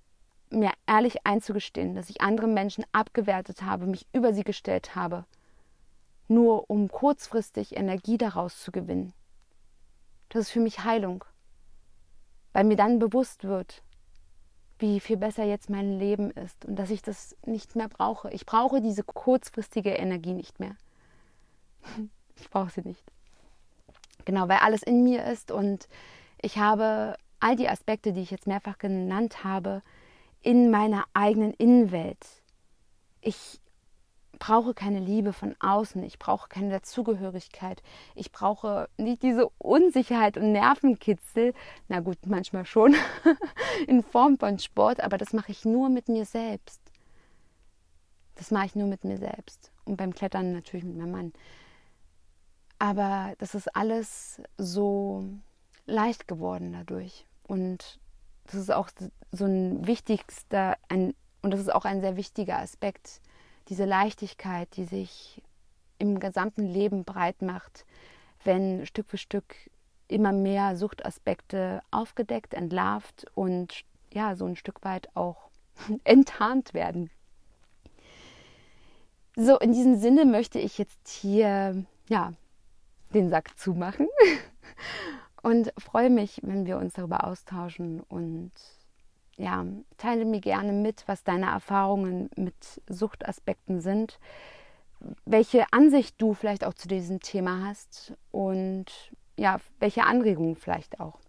mir 0.54 0.72
ehrlich 0.88 1.26
einzugestehen, 1.26 1.96
dass 1.96 2.10
ich 2.10 2.22
andere 2.22 2.48
Menschen 2.48 2.86
abgewertet 2.92 3.62
habe, 3.62 3.86
mich 3.86 4.08
über 4.14 4.34
sie 4.34 4.44
gestellt 4.44 4.96
habe, 4.96 5.26
nur 6.28 6.70
um 6.70 6.90
kurzfristig 6.90 7.76
Energie 7.76 8.18
daraus 8.18 8.60
zu 8.60 8.72
gewinnen. 8.72 9.14
Das 10.30 10.44
ist 10.44 10.52
für 10.52 10.60
mich 10.60 10.84
Heilung, 10.84 11.26
weil 12.54 12.64
mir 12.64 12.78
dann 12.78 13.00
bewusst 13.00 13.44
wird, 13.44 13.84
wie 14.80 15.00
viel 15.00 15.18
besser 15.18 15.44
jetzt 15.44 15.70
mein 15.70 16.00
Leben 16.00 16.32
ist 16.32 16.66
und 16.66 16.76
dass 16.76 16.90
ich 16.90 17.02
das 17.02 17.36
nicht 17.46 17.76
mehr 17.76 17.88
brauche. 17.88 18.30
Ich 18.32 18.46
brauche 18.46 18.82
diese 18.82 19.04
kurzfristige 19.04 19.92
Energie 19.92 20.34
nicht 20.34 20.60
mehr. 20.60 20.76
Ich 22.36 22.50
brauche 22.50 22.72
sie 22.72 22.82
nicht. 22.82 23.04
Genau, 24.26 24.50
weil 24.50 24.58
alles 24.58 24.82
in 24.82 25.04
mir 25.04 25.24
ist 25.24 25.52
und 25.52 25.88
ich 26.42 26.58
habe 26.58 27.16
all 27.40 27.56
die 27.56 27.70
Aspekte, 27.70 28.12
die 28.12 28.22
ich 28.22 28.32
jetzt 28.32 28.48
mehrfach 28.48 28.80
genannt 28.80 29.44
habe, 29.44 29.84
in 30.44 30.70
meiner 30.70 31.06
eigenen 31.14 31.54
Innenwelt. 31.54 32.26
Ich 33.22 33.60
brauche 34.38 34.74
keine 34.74 35.00
Liebe 35.00 35.32
von 35.32 35.56
außen, 35.62 36.04
ich 36.04 36.20
brauche 36.20 36.50
keine 36.50 36.70
Dazugehörigkeit, 36.70 37.82
ich 38.14 38.32
brauche 38.34 38.90
nicht 38.98 39.24
diese 39.24 39.50
Unsicherheit 39.58 40.38
und 40.38 40.52
Nervenkitzel, 40.52 41.54
na 41.88 42.02
gut, 42.02 42.18
manchmal 42.26 42.66
schon, 42.66 42.96
in 43.88 44.04
Form 44.04 44.38
von 44.38 44.60
Sport, 44.60 45.00
aber 45.00 45.18
das 45.18 45.32
mache 45.32 45.52
ich 45.52 45.64
nur 45.64 45.90
mit 45.90 46.10
mir 46.10 46.26
selbst. 46.26 46.82
Das 48.36 48.52
mache 48.52 48.66
ich 48.66 48.76
nur 48.76 48.88
mit 48.88 49.06
mir 49.06 49.18
selbst 49.18 49.72
und 49.86 49.96
beim 49.96 50.14
Klettern 50.14 50.52
natürlich 50.52 50.84
mit 50.84 50.98
meinem 50.98 51.12
Mann. 51.12 51.34
Aber 52.80 53.36
das 53.38 53.56
ist 53.56 53.74
alles 53.76 54.42
so 54.58 55.24
leicht 55.86 56.28
geworden 56.28 56.74
dadurch 56.74 57.26
und 57.48 58.00
das 58.46 58.56
ist 58.56 58.72
auch 58.72 58.90
so 59.32 59.46
ein 59.46 59.86
wichtigster 59.88 60.78
ein, 60.90 61.14
und 61.42 61.52
das 61.52 61.60
ist 61.60 61.74
auch 61.74 61.86
ein 61.86 62.02
sehr 62.02 62.16
wichtiger 62.16 62.60
Aspekt 62.60 63.22
diese 63.70 63.86
Leichtigkeit, 63.86 64.68
die 64.76 64.86
sich 64.86 65.42
im 65.98 66.20
gesamten 66.20 66.66
Leben 66.66 67.06
breit 67.06 67.42
macht, 67.42 67.86
wenn 68.44 68.86
Stück 68.86 69.10
für 69.10 69.18
Stück 69.18 69.56
immer 70.08 70.34
mehr 70.34 70.76
Suchtaspekte 70.76 71.82
aufgedeckt, 71.92 72.54
entlarvt 72.54 73.26
und 73.36 73.84
ja, 74.12 74.36
so 74.36 74.46
ein 74.46 74.56
Stück 74.56 74.84
weit 74.84 75.16
auch 75.16 75.50
enttarnt 76.04 76.74
werden. 76.74 77.10
So, 79.36 79.58
in 79.58 79.72
diesem 79.74 79.96
Sinne 79.96 80.26
möchte 80.26 80.60
ich 80.60 80.78
jetzt 80.78 81.08
hier 81.08 81.86
ja, 82.10 82.34
den 83.14 83.30
Sack 83.30 83.58
zumachen 83.58 84.08
und 85.44 85.74
freue 85.78 86.10
mich, 86.10 86.40
wenn 86.42 86.66
wir 86.66 86.78
uns 86.78 86.94
darüber 86.94 87.28
austauschen 87.28 88.00
und 88.00 88.52
ja, 89.36 89.66
teile 89.98 90.26
mir 90.26 90.40
gerne 90.40 90.72
mit, 90.72 91.04
was 91.08 91.24
deine 91.24 91.48
Erfahrungen 91.48 92.30
mit 92.36 92.56
Suchtaspekten 92.88 93.82
sind, 93.82 94.20
welche 95.26 95.66
Ansicht 95.72 96.16
du 96.20 96.34
vielleicht 96.34 96.64
auch 96.64 96.74
zu 96.74 96.88
diesem 96.88 97.20
Thema 97.20 97.68
hast 97.68 98.14
und 98.32 98.86
ja, 99.38 99.60
welche 99.80 100.04
Anregungen 100.04 100.56
vielleicht 100.56 101.00
auch. 101.00 101.20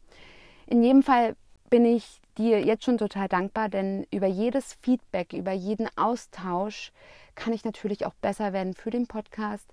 In 0.66 0.82
jedem 0.82 1.02
Fall 1.02 1.34
bin 1.70 1.84
ich 1.84 2.20
dir 2.38 2.64
jetzt 2.64 2.84
schon 2.84 2.98
total 2.98 3.28
dankbar, 3.28 3.68
denn 3.68 4.06
über 4.12 4.26
jedes 4.26 4.74
Feedback, 4.74 5.32
über 5.32 5.52
jeden 5.52 5.88
Austausch 5.96 6.92
kann 7.34 7.52
ich 7.52 7.64
natürlich 7.64 8.06
auch 8.06 8.14
besser 8.14 8.52
werden 8.52 8.74
für 8.74 8.90
den 8.90 9.06
Podcast. 9.06 9.72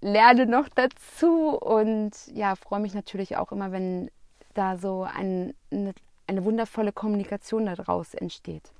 Lerne 0.00 0.46
noch 0.46 0.68
dazu 0.68 1.50
und 1.58 2.12
ja, 2.34 2.56
freue 2.56 2.80
mich 2.80 2.94
natürlich 2.94 3.36
auch 3.36 3.52
immer, 3.52 3.72
wenn 3.72 4.10
da 4.54 4.78
so 4.78 5.02
ein, 5.02 5.54
eine 5.70 5.92
eine 6.30 6.44
wundervolle 6.44 6.92
Kommunikation 6.92 7.66
daraus 7.66 8.14
entsteht. 8.14 8.72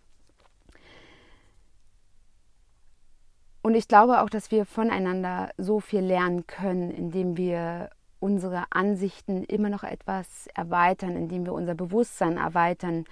Und 3.62 3.75
ich 3.75 3.89
glaube 3.89 4.23
auch, 4.23 4.31
dass 4.31 4.51
wir 4.51 4.64
voneinander 4.64 5.51
so 5.59 5.81
viel 5.81 6.01
lernen 6.01 6.47
können, 6.47 6.91
indem 6.91 7.37
wir 7.37 7.91
unsere 8.21 8.64
Ansichten 8.71 9.45
immer 9.45 9.68
noch 9.68 9.83
etwas 9.83 10.47
erweitern, 10.55 11.16
indem 11.16 11.45
wir 11.45 11.53
unser 11.53 11.75
Bewusstsein 11.75 12.39
erweitern. 12.39 13.05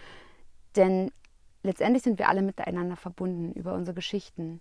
Denn 0.77 1.11
letztendlich 1.63 2.03
sind 2.03 2.19
wir 2.19 2.29
alle 2.29 2.43
miteinander 2.43 2.97
verbunden 2.97 3.53
über 3.53 3.75
unsere 3.75 3.95
Geschichten. 3.95 4.61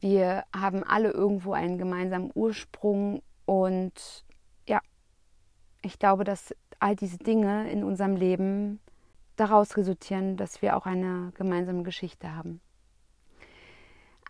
Wir 0.00 0.44
haben 0.54 0.82
alle 0.82 1.10
irgendwo 1.10 1.52
einen 1.52 1.78
gemeinsamen 1.78 2.30
Ursprung 2.34 3.22
und 3.44 4.24
ja, 4.66 4.80
ich 5.82 5.98
glaube, 5.98 6.24
dass 6.24 6.54
all 6.78 6.96
diese 6.96 7.18
Dinge 7.18 7.70
in 7.70 7.84
unserem 7.84 8.16
Leben 8.16 8.80
daraus 9.36 9.76
resultieren, 9.76 10.36
dass 10.36 10.62
wir 10.62 10.76
auch 10.76 10.86
eine 10.86 11.32
gemeinsame 11.34 11.82
Geschichte 11.82 12.34
haben. 12.34 12.60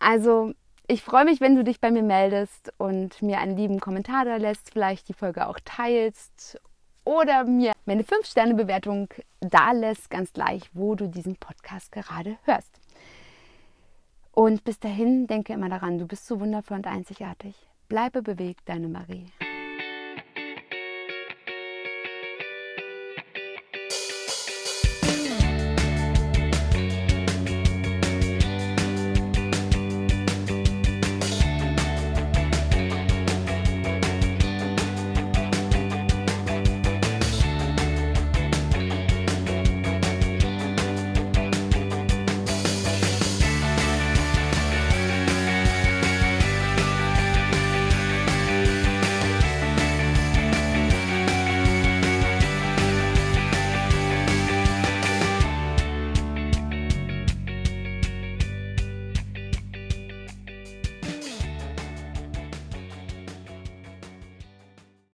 Also, 0.01 0.53
ich 0.89 1.03
freue 1.03 1.25
mich, 1.25 1.41
wenn 1.41 1.55
du 1.55 1.63
dich 1.63 1.81
bei 1.81 1.93
mir 1.93 2.03
meldest 2.03 2.73
und 2.79 3.23
mir 3.23 3.39
einen 3.39 3.57
lieben 3.57 3.79
Kommentar 3.79 4.25
da 4.25 4.37
lässt, 4.37 4.71
vielleicht 4.71 5.09
die 5.09 5.15
Folge 5.15 5.47
auch 5.47 5.61
teilst 5.65 6.61
oder 7.05 7.45
mir 7.45 7.73
meine 7.87 8.03
5-Sterne-Bewertung 8.03 9.09
da 9.41 9.73
lässt, 9.73 10.11
ganz 10.11 10.33
gleich, 10.33 10.69
wo 10.73 10.97
du 10.97 11.07
diesen 11.07 11.37
Podcast 11.37 11.93
gerade 11.93 12.39
hörst. 12.45 12.80
Und 14.33 14.65
bis 14.65 14.79
dahin 14.79 15.27
denke 15.27 15.53
immer 15.53 15.69
daran, 15.69 15.99
du 15.99 16.07
bist 16.07 16.27
so 16.27 16.41
wundervoll 16.41 16.79
und 16.79 16.87
einzigartig. 16.87 17.55
Bleibe 17.89 18.23
bewegt, 18.23 18.69
deine 18.69 18.89
Marie. 18.89 19.27